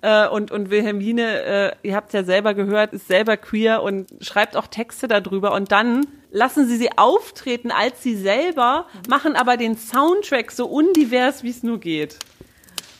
Äh, 0.00 0.26
und, 0.26 0.50
und 0.50 0.70
Wilhelmine, 0.70 1.42
äh, 1.42 1.72
ihr 1.84 1.94
habt 1.94 2.12
ja 2.14 2.24
selber 2.24 2.54
gehört, 2.54 2.92
ist 2.92 3.06
selber 3.06 3.36
queer 3.36 3.82
und 3.84 4.08
schreibt 4.20 4.56
auch 4.56 4.66
Texte 4.66 5.06
darüber. 5.06 5.52
Und 5.52 5.70
dann 5.70 6.04
lassen 6.32 6.66
sie 6.66 6.76
sie 6.76 6.90
auftreten 6.96 7.70
als 7.70 8.02
sie 8.02 8.16
selber, 8.16 8.86
machen 9.08 9.36
aber 9.36 9.56
den 9.56 9.76
Soundtrack 9.76 10.50
so 10.50 10.66
undivers, 10.66 11.44
wie 11.44 11.50
es 11.50 11.62
nur 11.62 11.78
geht. 11.78 12.18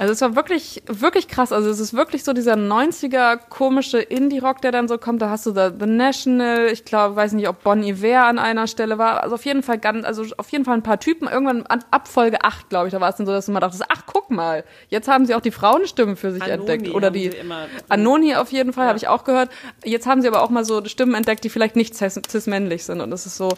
Also 0.03 0.15
es 0.15 0.21
war 0.21 0.35
wirklich, 0.35 0.83
wirklich 0.89 1.29
krass. 1.29 1.53
Also 1.53 1.71
es 1.71 1.79
ist 1.79 1.95
wirklich 1.95 2.25
so 2.25 2.33
dieser 2.33 2.55
90er 2.55 3.39
komische 3.49 4.01
Indie-Rock, 4.01 4.61
der 4.61 4.73
dann 4.73 4.89
so 4.89 4.99
kommt. 4.99 5.23
Da 5.23 5.31
hast 5.31 5.47
du 5.47 5.53
da 5.53 5.71
The 5.71 5.87
National, 5.87 6.67
ich 6.73 6.85
glaube, 6.85 7.15
weiß 7.15 7.35
nicht, 7.35 7.49
ob 7.49 7.63
Bon 7.63 7.81
Iver 7.85 8.25
an 8.25 8.41
einer 8.41 8.67
Stelle 8.67 8.99
war. 8.99 9.23
Also 9.23 9.37
auf 9.37 9.45
jeden 9.45 9.63
Fall 9.63 9.79
ganz, 9.79 10.05
also 10.05 10.25
auf 10.39 10.49
jeden 10.49 10.65
Fall 10.65 10.75
ein 10.75 10.83
paar 10.83 10.99
Typen. 10.99 11.29
Irgendwann 11.29 11.65
an, 11.67 11.85
ab 11.93 12.09
Folge 12.09 12.43
8, 12.43 12.69
glaube 12.69 12.89
ich, 12.89 12.93
da 12.93 13.01
war 13.01 13.11
es 13.11 13.15
dann 13.15 13.27
so, 13.27 13.33
dass 13.33 13.47
du 13.47 13.53
mal 13.53 13.61
dachtest, 13.61 13.85
ach, 13.89 14.03
guck 14.05 14.33
mal, 14.33 14.65
jetzt 14.89 15.07
haben 15.07 15.25
sie 15.25 15.37
auch 15.37 15.41
die 15.41 15.53
Frauenstimmen 15.53 16.17
für 16.17 16.33
sich 16.33 16.43
Anoni 16.43 16.59
entdeckt. 16.59 16.93
Oder 16.93 17.13
die 17.13 17.31
Anoni 17.89 18.35
auf 18.35 18.51
jeden 18.51 18.73
Fall, 18.73 18.87
ja. 18.87 18.89
habe 18.89 18.99
ich 18.99 19.07
auch 19.07 19.23
gehört. 19.23 19.51
Jetzt 19.85 20.09
haben 20.09 20.21
sie 20.21 20.27
aber 20.27 20.43
auch 20.43 20.51
mal 20.51 20.65
so 20.65 20.85
Stimmen 20.85 21.15
entdeckt, 21.15 21.45
die 21.45 21.49
vielleicht 21.49 21.77
nicht 21.77 21.95
cis-männlich 21.95 22.83
sind. 22.83 23.01
Und 23.01 23.13
das 23.13 23.25
ist 23.25 23.37
so 23.37 23.51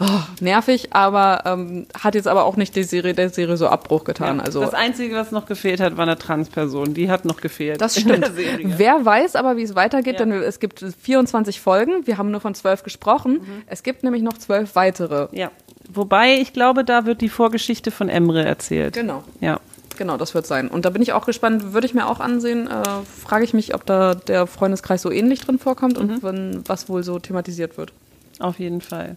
oh, 0.00 0.20
nervig, 0.40 0.92
aber 0.94 1.44
ähm, 1.44 1.86
hat 1.96 2.16
jetzt 2.16 2.26
aber 2.26 2.44
auch 2.44 2.56
nicht 2.56 2.74
die 2.74 2.82
Serie, 2.82 3.14
der 3.14 3.30
Serie 3.30 3.56
so 3.56 3.68
Abbruch 3.68 4.02
getan. 4.02 4.38
Ja, 4.38 4.42
also 4.42 4.62
das 4.62 4.74
Einzige, 4.74 5.14
was 5.14 5.30
noch 5.30 5.46
gefehlt 5.46 5.78
hat, 5.78 5.91
war 5.96 6.04
eine 6.04 6.18
Transperson. 6.18 6.94
Die 6.94 7.10
hat 7.10 7.24
noch 7.24 7.40
gefehlt. 7.40 7.80
Das 7.80 7.98
stimmt. 7.98 8.30
Wer 8.62 9.04
weiß 9.04 9.36
aber, 9.36 9.56
wie 9.56 9.62
es 9.62 9.74
weitergeht, 9.74 10.20
ja. 10.20 10.26
denn 10.26 10.32
es 10.32 10.60
gibt 10.60 10.84
24 11.02 11.60
Folgen. 11.60 12.06
Wir 12.06 12.18
haben 12.18 12.30
nur 12.30 12.40
von 12.40 12.54
zwölf 12.54 12.82
gesprochen. 12.82 13.34
Mhm. 13.34 13.62
Es 13.66 13.82
gibt 13.82 14.02
nämlich 14.02 14.22
noch 14.22 14.38
zwölf 14.38 14.74
weitere. 14.74 15.28
Ja. 15.32 15.50
Wobei, 15.92 16.38
ich 16.38 16.52
glaube, 16.52 16.84
da 16.84 17.06
wird 17.06 17.20
die 17.20 17.28
Vorgeschichte 17.28 17.90
von 17.90 18.08
Emre 18.08 18.44
erzählt. 18.44 18.94
Genau. 18.94 19.24
Ja. 19.40 19.60
Genau, 19.96 20.16
das 20.16 20.34
wird 20.34 20.46
sein. 20.46 20.68
Und 20.68 20.84
da 20.84 20.90
bin 20.90 21.02
ich 21.02 21.12
auch 21.12 21.26
gespannt, 21.26 21.72
würde 21.72 21.86
ich 21.86 21.94
mir 21.94 22.06
auch 22.06 22.20
ansehen. 22.20 22.66
Äh, 22.66 22.82
Frage 23.04 23.44
ich 23.44 23.52
mich, 23.52 23.74
ob 23.74 23.84
da 23.86 24.14
der 24.14 24.46
Freundeskreis 24.46 25.02
so 25.02 25.10
ähnlich 25.10 25.40
drin 25.40 25.58
vorkommt 25.58 26.02
mhm. 26.02 26.10
und 26.10 26.22
wenn, 26.22 26.64
was 26.66 26.88
wohl 26.88 27.02
so 27.02 27.18
thematisiert 27.18 27.76
wird. 27.76 27.92
Auf 28.38 28.58
jeden 28.58 28.80
Fall. 28.80 29.16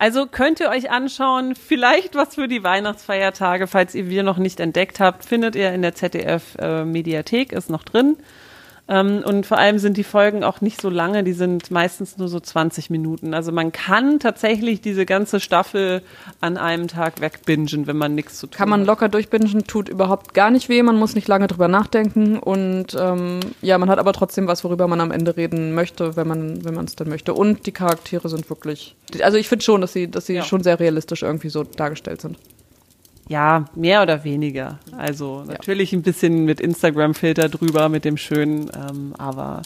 Also 0.00 0.24
könnt 0.26 0.60
ihr 0.60 0.70
euch 0.70 0.90
anschauen, 0.90 1.54
vielleicht 1.54 2.14
was 2.14 2.36
für 2.36 2.48
die 2.48 2.64
Weihnachtsfeiertage, 2.64 3.66
falls 3.66 3.94
ihr 3.94 4.08
wir 4.08 4.22
noch 4.22 4.38
nicht 4.38 4.58
entdeckt 4.58 4.98
habt, 4.98 5.26
findet 5.26 5.54
ihr 5.54 5.74
in 5.74 5.82
der 5.82 5.94
ZDF 5.94 6.56
äh, 6.58 6.86
Mediathek, 6.86 7.52
ist 7.52 7.68
noch 7.68 7.82
drin. 7.84 8.16
Ähm, 8.90 9.22
und 9.24 9.46
vor 9.46 9.56
allem 9.56 9.78
sind 9.78 9.96
die 9.96 10.04
Folgen 10.04 10.42
auch 10.42 10.60
nicht 10.60 10.80
so 10.80 10.90
lange, 10.90 11.22
die 11.22 11.32
sind 11.32 11.70
meistens 11.70 12.18
nur 12.18 12.26
so 12.26 12.40
20 12.40 12.90
Minuten. 12.90 13.34
Also 13.34 13.52
man 13.52 13.70
kann 13.70 14.18
tatsächlich 14.18 14.80
diese 14.80 15.06
ganze 15.06 15.38
Staffel 15.38 16.02
an 16.40 16.56
einem 16.56 16.88
Tag 16.88 17.20
wegbingen, 17.20 17.86
wenn 17.86 17.96
man 17.96 18.16
nichts 18.16 18.38
zu 18.38 18.48
tun 18.48 18.54
hat. 18.54 18.58
Kann 18.58 18.68
man 18.68 18.84
locker 18.84 19.08
durchbingen, 19.08 19.64
tut 19.64 19.88
überhaupt 19.88 20.34
gar 20.34 20.50
nicht 20.50 20.68
weh, 20.68 20.82
man 20.82 20.96
muss 20.96 21.14
nicht 21.14 21.28
lange 21.28 21.46
drüber 21.46 21.68
nachdenken 21.68 22.38
und 22.40 22.96
ähm, 22.98 23.38
ja, 23.62 23.78
man 23.78 23.88
hat 23.88 24.00
aber 24.00 24.12
trotzdem 24.12 24.48
was, 24.48 24.64
worüber 24.64 24.88
man 24.88 25.00
am 25.00 25.12
Ende 25.12 25.36
reden 25.36 25.72
möchte, 25.72 26.16
wenn 26.16 26.26
man 26.26 26.64
wenn 26.64 26.74
man 26.74 26.86
es 26.86 26.96
dann 26.96 27.08
möchte. 27.08 27.32
Und 27.32 27.66
die 27.66 27.72
Charaktere 27.72 28.28
sind 28.28 28.50
wirklich, 28.50 28.96
also 29.22 29.38
ich 29.38 29.48
finde 29.48 29.64
schon, 29.64 29.80
dass 29.80 29.92
sie, 29.92 30.10
dass 30.10 30.26
sie 30.26 30.34
ja. 30.34 30.42
schon 30.42 30.64
sehr 30.64 30.80
realistisch 30.80 31.22
irgendwie 31.22 31.48
so 31.48 31.62
dargestellt 31.62 32.20
sind. 32.20 32.36
Ja, 33.30 33.66
mehr 33.76 34.02
oder 34.02 34.24
weniger. 34.24 34.80
Also 34.98 35.44
natürlich 35.46 35.92
ein 35.92 36.02
bisschen 36.02 36.46
mit 36.46 36.60
Instagram-Filter 36.60 37.48
drüber, 37.48 37.88
mit 37.88 38.04
dem 38.04 38.16
schönen, 38.16 38.68
ähm, 38.74 39.14
aber 39.18 39.62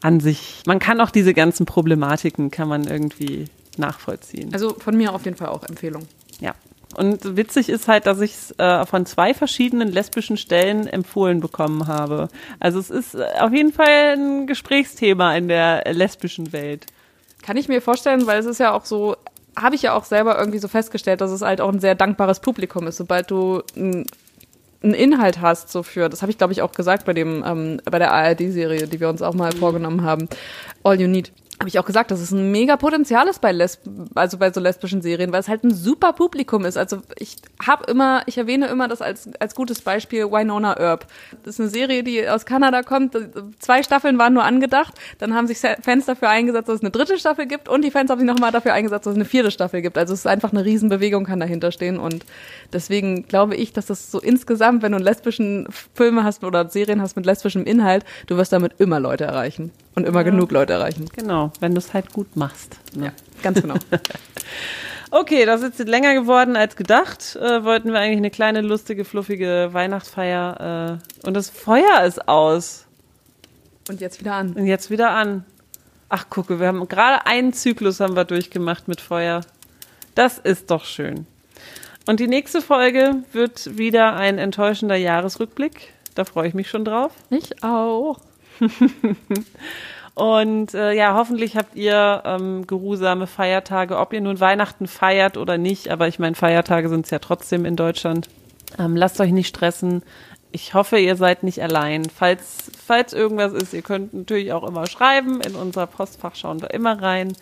an 0.00 0.20
sich, 0.20 0.62
man 0.66 0.78
kann 0.78 1.00
auch 1.00 1.10
diese 1.10 1.34
ganzen 1.34 1.66
Problematiken, 1.66 2.52
kann 2.52 2.68
man 2.68 2.84
irgendwie 2.84 3.46
nachvollziehen. 3.76 4.50
Also 4.52 4.72
von 4.78 4.96
mir 4.96 5.12
auf 5.12 5.24
jeden 5.24 5.36
Fall 5.36 5.48
auch 5.48 5.64
Empfehlung. 5.64 6.06
Ja. 6.38 6.54
Und 6.96 7.36
witzig 7.36 7.68
ist 7.70 7.88
halt, 7.88 8.06
dass 8.06 8.20
ich 8.20 8.34
es 8.34 8.54
äh, 8.60 8.86
von 8.86 9.04
zwei 9.04 9.34
verschiedenen 9.34 9.90
lesbischen 9.90 10.36
Stellen 10.36 10.86
empfohlen 10.86 11.40
bekommen 11.40 11.88
habe. 11.88 12.28
Also 12.60 12.78
es 12.78 12.88
ist 12.88 13.16
äh, 13.16 13.24
auf 13.40 13.52
jeden 13.52 13.72
Fall 13.72 14.14
ein 14.16 14.46
Gesprächsthema 14.46 15.34
in 15.34 15.48
der 15.48 15.92
lesbischen 15.92 16.52
Welt. 16.52 16.86
Kann 17.42 17.56
ich 17.56 17.66
mir 17.66 17.82
vorstellen, 17.82 18.28
weil 18.28 18.38
es 18.38 18.46
ist 18.46 18.60
ja 18.60 18.72
auch 18.72 18.84
so, 18.84 19.16
habe 19.60 19.74
ich 19.74 19.82
ja 19.82 19.94
auch 19.94 20.04
selber 20.04 20.38
irgendwie 20.38 20.58
so 20.58 20.68
festgestellt, 20.68 21.20
dass 21.20 21.30
es 21.30 21.42
halt 21.42 21.60
auch 21.60 21.72
ein 21.72 21.80
sehr 21.80 21.94
dankbares 21.94 22.40
Publikum 22.40 22.86
ist, 22.86 22.96
sobald 22.96 23.30
du 23.30 23.62
einen 23.76 24.06
Inhalt 24.94 25.40
hast, 25.40 25.70
so 25.70 25.82
für, 25.82 26.08
das 26.08 26.22
habe 26.22 26.30
ich 26.30 26.38
glaube 26.38 26.52
ich 26.52 26.62
auch 26.62 26.72
gesagt 26.72 27.04
bei 27.04 27.12
dem, 27.12 27.44
ähm, 27.46 27.80
bei 27.84 27.98
der 27.98 28.12
ARD-Serie, 28.12 28.86
die 28.86 29.00
wir 29.00 29.08
uns 29.08 29.22
auch 29.22 29.34
mal 29.34 29.52
vorgenommen 29.52 30.02
haben, 30.02 30.28
All 30.84 31.00
You 31.00 31.08
Need 31.08 31.32
habe 31.60 31.68
ich 31.68 31.78
auch 31.78 31.84
gesagt, 31.84 32.10
dass 32.12 32.20
es 32.20 32.30
ein 32.30 32.52
mega 32.52 32.76
Potenzial 32.76 33.26
ist 33.26 33.40
bei 33.40 33.50
Lesb 33.50 33.80
also 34.14 34.38
bei 34.38 34.52
so 34.52 34.60
lesbischen 34.60 35.02
Serien, 35.02 35.32
weil 35.32 35.40
es 35.40 35.48
halt 35.48 35.64
ein 35.64 35.74
super 35.74 36.12
Publikum 36.12 36.64
ist. 36.64 36.76
Also 36.76 37.02
ich 37.18 37.36
habe 37.66 37.90
immer, 37.90 38.22
ich 38.26 38.38
erwähne 38.38 38.68
immer 38.68 38.86
das 38.86 39.02
als 39.02 39.28
als 39.40 39.56
gutes 39.56 39.82
Beispiel 39.82 40.30
Winona 40.30 40.78
Earp. 40.78 41.06
Das 41.44 41.54
ist 41.54 41.60
eine 41.60 41.68
Serie, 41.68 42.04
die 42.04 42.28
aus 42.28 42.46
Kanada 42.46 42.82
kommt. 42.82 43.16
Zwei 43.58 43.82
Staffeln 43.82 44.18
waren 44.18 44.34
nur 44.34 44.44
angedacht. 44.44 44.94
Dann 45.18 45.34
haben 45.34 45.48
sich 45.48 45.58
Fans 45.58 46.06
dafür 46.06 46.28
eingesetzt, 46.28 46.68
dass 46.68 46.76
es 46.76 46.80
eine 46.82 46.90
dritte 46.90 47.18
Staffel 47.18 47.46
gibt 47.46 47.68
und 47.68 47.82
die 47.82 47.90
Fans 47.90 48.10
haben 48.10 48.20
sich 48.20 48.28
nochmal 48.28 48.52
dafür 48.52 48.72
eingesetzt, 48.72 49.06
dass 49.06 49.12
es 49.12 49.16
eine 49.16 49.24
vierte 49.24 49.50
Staffel 49.50 49.82
gibt. 49.82 49.98
Also 49.98 50.14
es 50.14 50.20
ist 50.20 50.26
einfach 50.26 50.52
eine 50.52 50.64
Riesenbewegung 50.64 51.24
kann 51.24 51.40
dahinter 51.40 51.72
stehen 51.72 51.98
und 51.98 52.24
deswegen 52.72 53.26
glaube 53.26 53.56
ich, 53.56 53.72
dass 53.72 53.86
das 53.86 54.12
so 54.12 54.20
insgesamt, 54.20 54.82
wenn 54.82 54.92
du 54.92 54.96
einen 54.96 55.04
lesbischen 55.04 55.66
Filme 55.94 56.22
hast 56.22 56.44
oder 56.44 56.68
Serien 56.68 57.02
hast 57.02 57.16
mit 57.16 57.26
lesbischem 57.26 57.64
Inhalt, 57.64 58.04
du 58.28 58.36
wirst 58.36 58.52
damit 58.52 58.74
immer 58.78 59.00
Leute 59.00 59.24
erreichen 59.24 59.72
und 59.94 60.06
immer 60.06 60.20
ja. 60.20 60.24
genug 60.24 60.52
Leute 60.52 60.74
erreichen. 60.74 61.08
Genau, 61.14 61.52
wenn 61.60 61.74
du 61.74 61.78
es 61.78 61.94
halt 61.94 62.12
gut 62.12 62.36
machst. 62.36 62.76
Ne? 62.94 63.06
Ja, 63.06 63.12
ganz 63.42 63.60
genau. 63.60 63.74
okay, 65.10 65.44
das 65.44 65.62
ist 65.62 65.78
jetzt 65.78 65.88
länger 65.88 66.14
geworden 66.14 66.56
als 66.56 66.76
gedacht. 66.76 67.36
Äh, 67.36 67.64
wollten 67.64 67.92
wir 67.92 67.98
eigentlich 67.98 68.18
eine 68.18 68.30
kleine, 68.30 68.60
lustige, 68.60 69.04
fluffige 69.04 69.70
Weihnachtsfeier 69.72 71.00
äh, 71.00 71.26
und 71.26 71.34
das 71.34 71.50
Feuer 71.50 72.02
ist 72.04 72.28
aus. 72.28 72.86
Und 73.88 74.00
jetzt 74.00 74.20
wieder 74.20 74.34
an. 74.34 74.52
Und 74.52 74.66
jetzt 74.66 74.90
wieder 74.90 75.10
an. 75.10 75.44
Ach, 76.10 76.30
gucke, 76.30 76.60
wir 76.60 76.68
haben 76.68 76.86
gerade 76.88 77.26
einen 77.26 77.52
Zyklus 77.52 78.00
haben 78.00 78.16
wir 78.16 78.24
durchgemacht 78.24 78.88
mit 78.88 79.00
Feuer. 79.00 79.42
Das 80.14 80.38
ist 80.38 80.70
doch 80.70 80.84
schön. 80.84 81.26
Und 82.06 82.20
die 82.20 82.26
nächste 82.26 82.62
Folge 82.62 83.22
wird 83.32 83.76
wieder 83.76 84.16
ein 84.16 84.38
enttäuschender 84.38 84.96
Jahresrückblick. 84.96 85.92
Da 86.14 86.24
freue 86.24 86.48
ich 86.48 86.54
mich 86.54 86.70
schon 86.70 86.84
drauf. 86.84 87.12
Ich 87.28 87.62
auch. 87.62 88.18
Und 90.14 90.74
äh, 90.74 90.94
ja, 90.94 91.14
hoffentlich 91.14 91.56
habt 91.56 91.76
ihr 91.76 92.22
ähm, 92.24 92.66
geruhsame 92.66 93.28
Feiertage, 93.28 93.96
ob 93.96 94.12
ihr 94.12 94.20
nun 94.20 94.40
Weihnachten 94.40 94.88
feiert 94.88 95.36
oder 95.36 95.58
nicht. 95.58 95.90
Aber 95.90 96.08
ich 96.08 96.18
meine, 96.18 96.34
Feiertage 96.34 96.88
sind 96.88 97.04
es 97.04 97.12
ja 97.12 97.20
trotzdem 97.20 97.64
in 97.64 97.76
Deutschland. 97.76 98.28
Ähm, 98.80 98.96
lasst 98.96 99.20
euch 99.20 99.30
nicht 99.30 99.46
stressen. 99.46 100.02
Ich 100.50 100.74
hoffe, 100.74 100.98
ihr 100.98 101.14
seid 101.14 101.44
nicht 101.44 101.62
allein. 101.62 102.04
Falls, 102.04 102.70
falls 102.84 103.12
irgendwas 103.12 103.52
ist, 103.52 103.74
ihr 103.74 103.82
könnt 103.82 104.12
natürlich 104.12 104.52
auch 104.52 104.66
immer 104.66 104.86
schreiben. 104.86 105.40
In 105.40 105.54
unser 105.54 105.86
Postfach 105.86 106.34
schauen 106.34 106.60
wir 106.60 106.72
immer 106.72 107.00
rein. 107.00 107.34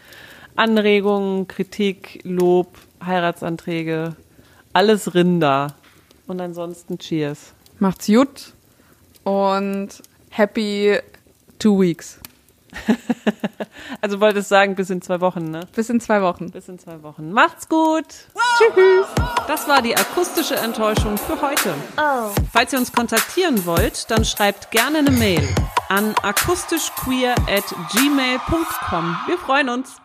Anregungen, 0.54 1.48
Kritik, 1.48 2.20
Lob, 2.24 2.76
Heiratsanträge, 3.04 4.16
alles 4.74 5.14
Rinder. 5.14 5.76
Und 6.26 6.40
ansonsten 6.42 6.98
Cheers. 6.98 7.54
Macht's 7.78 8.06
gut 8.06 8.52
und 9.22 9.88
happy 10.36 10.98
two 11.58 11.80
weeks. 11.80 12.20
also 14.02 14.20
wolltest 14.20 14.48
sagen, 14.48 14.74
bis 14.74 14.90
in 14.90 15.00
zwei 15.00 15.20
Wochen, 15.20 15.50
ne? 15.50 15.60
Bis 15.74 15.88
in 15.88 16.00
zwei 16.00 16.20
Wochen. 16.20 16.50
Bis 16.50 16.68
in 16.68 16.78
zwei 16.78 17.02
Wochen. 17.02 17.32
Macht's 17.32 17.68
gut. 17.68 18.06
Tschüss. 18.58 19.06
Das 19.46 19.66
war 19.66 19.80
die 19.80 19.96
akustische 19.96 20.56
Enttäuschung 20.56 21.16
für 21.16 21.40
heute. 21.40 21.74
Oh. 21.96 22.30
Falls 22.52 22.72
ihr 22.72 22.78
uns 22.78 22.92
kontaktieren 22.92 23.64
wollt, 23.64 24.10
dann 24.10 24.24
schreibt 24.24 24.70
gerne 24.70 24.98
eine 24.98 25.10
Mail 25.10 25.48
an 25.88 26.14
akustischqueer 26.22 27.34
at 27.48 27.64
gmail.com. 27.92 29.16
Wir 29.26 29.38
freuen 29.38 29.70
uns. 29.70 29.96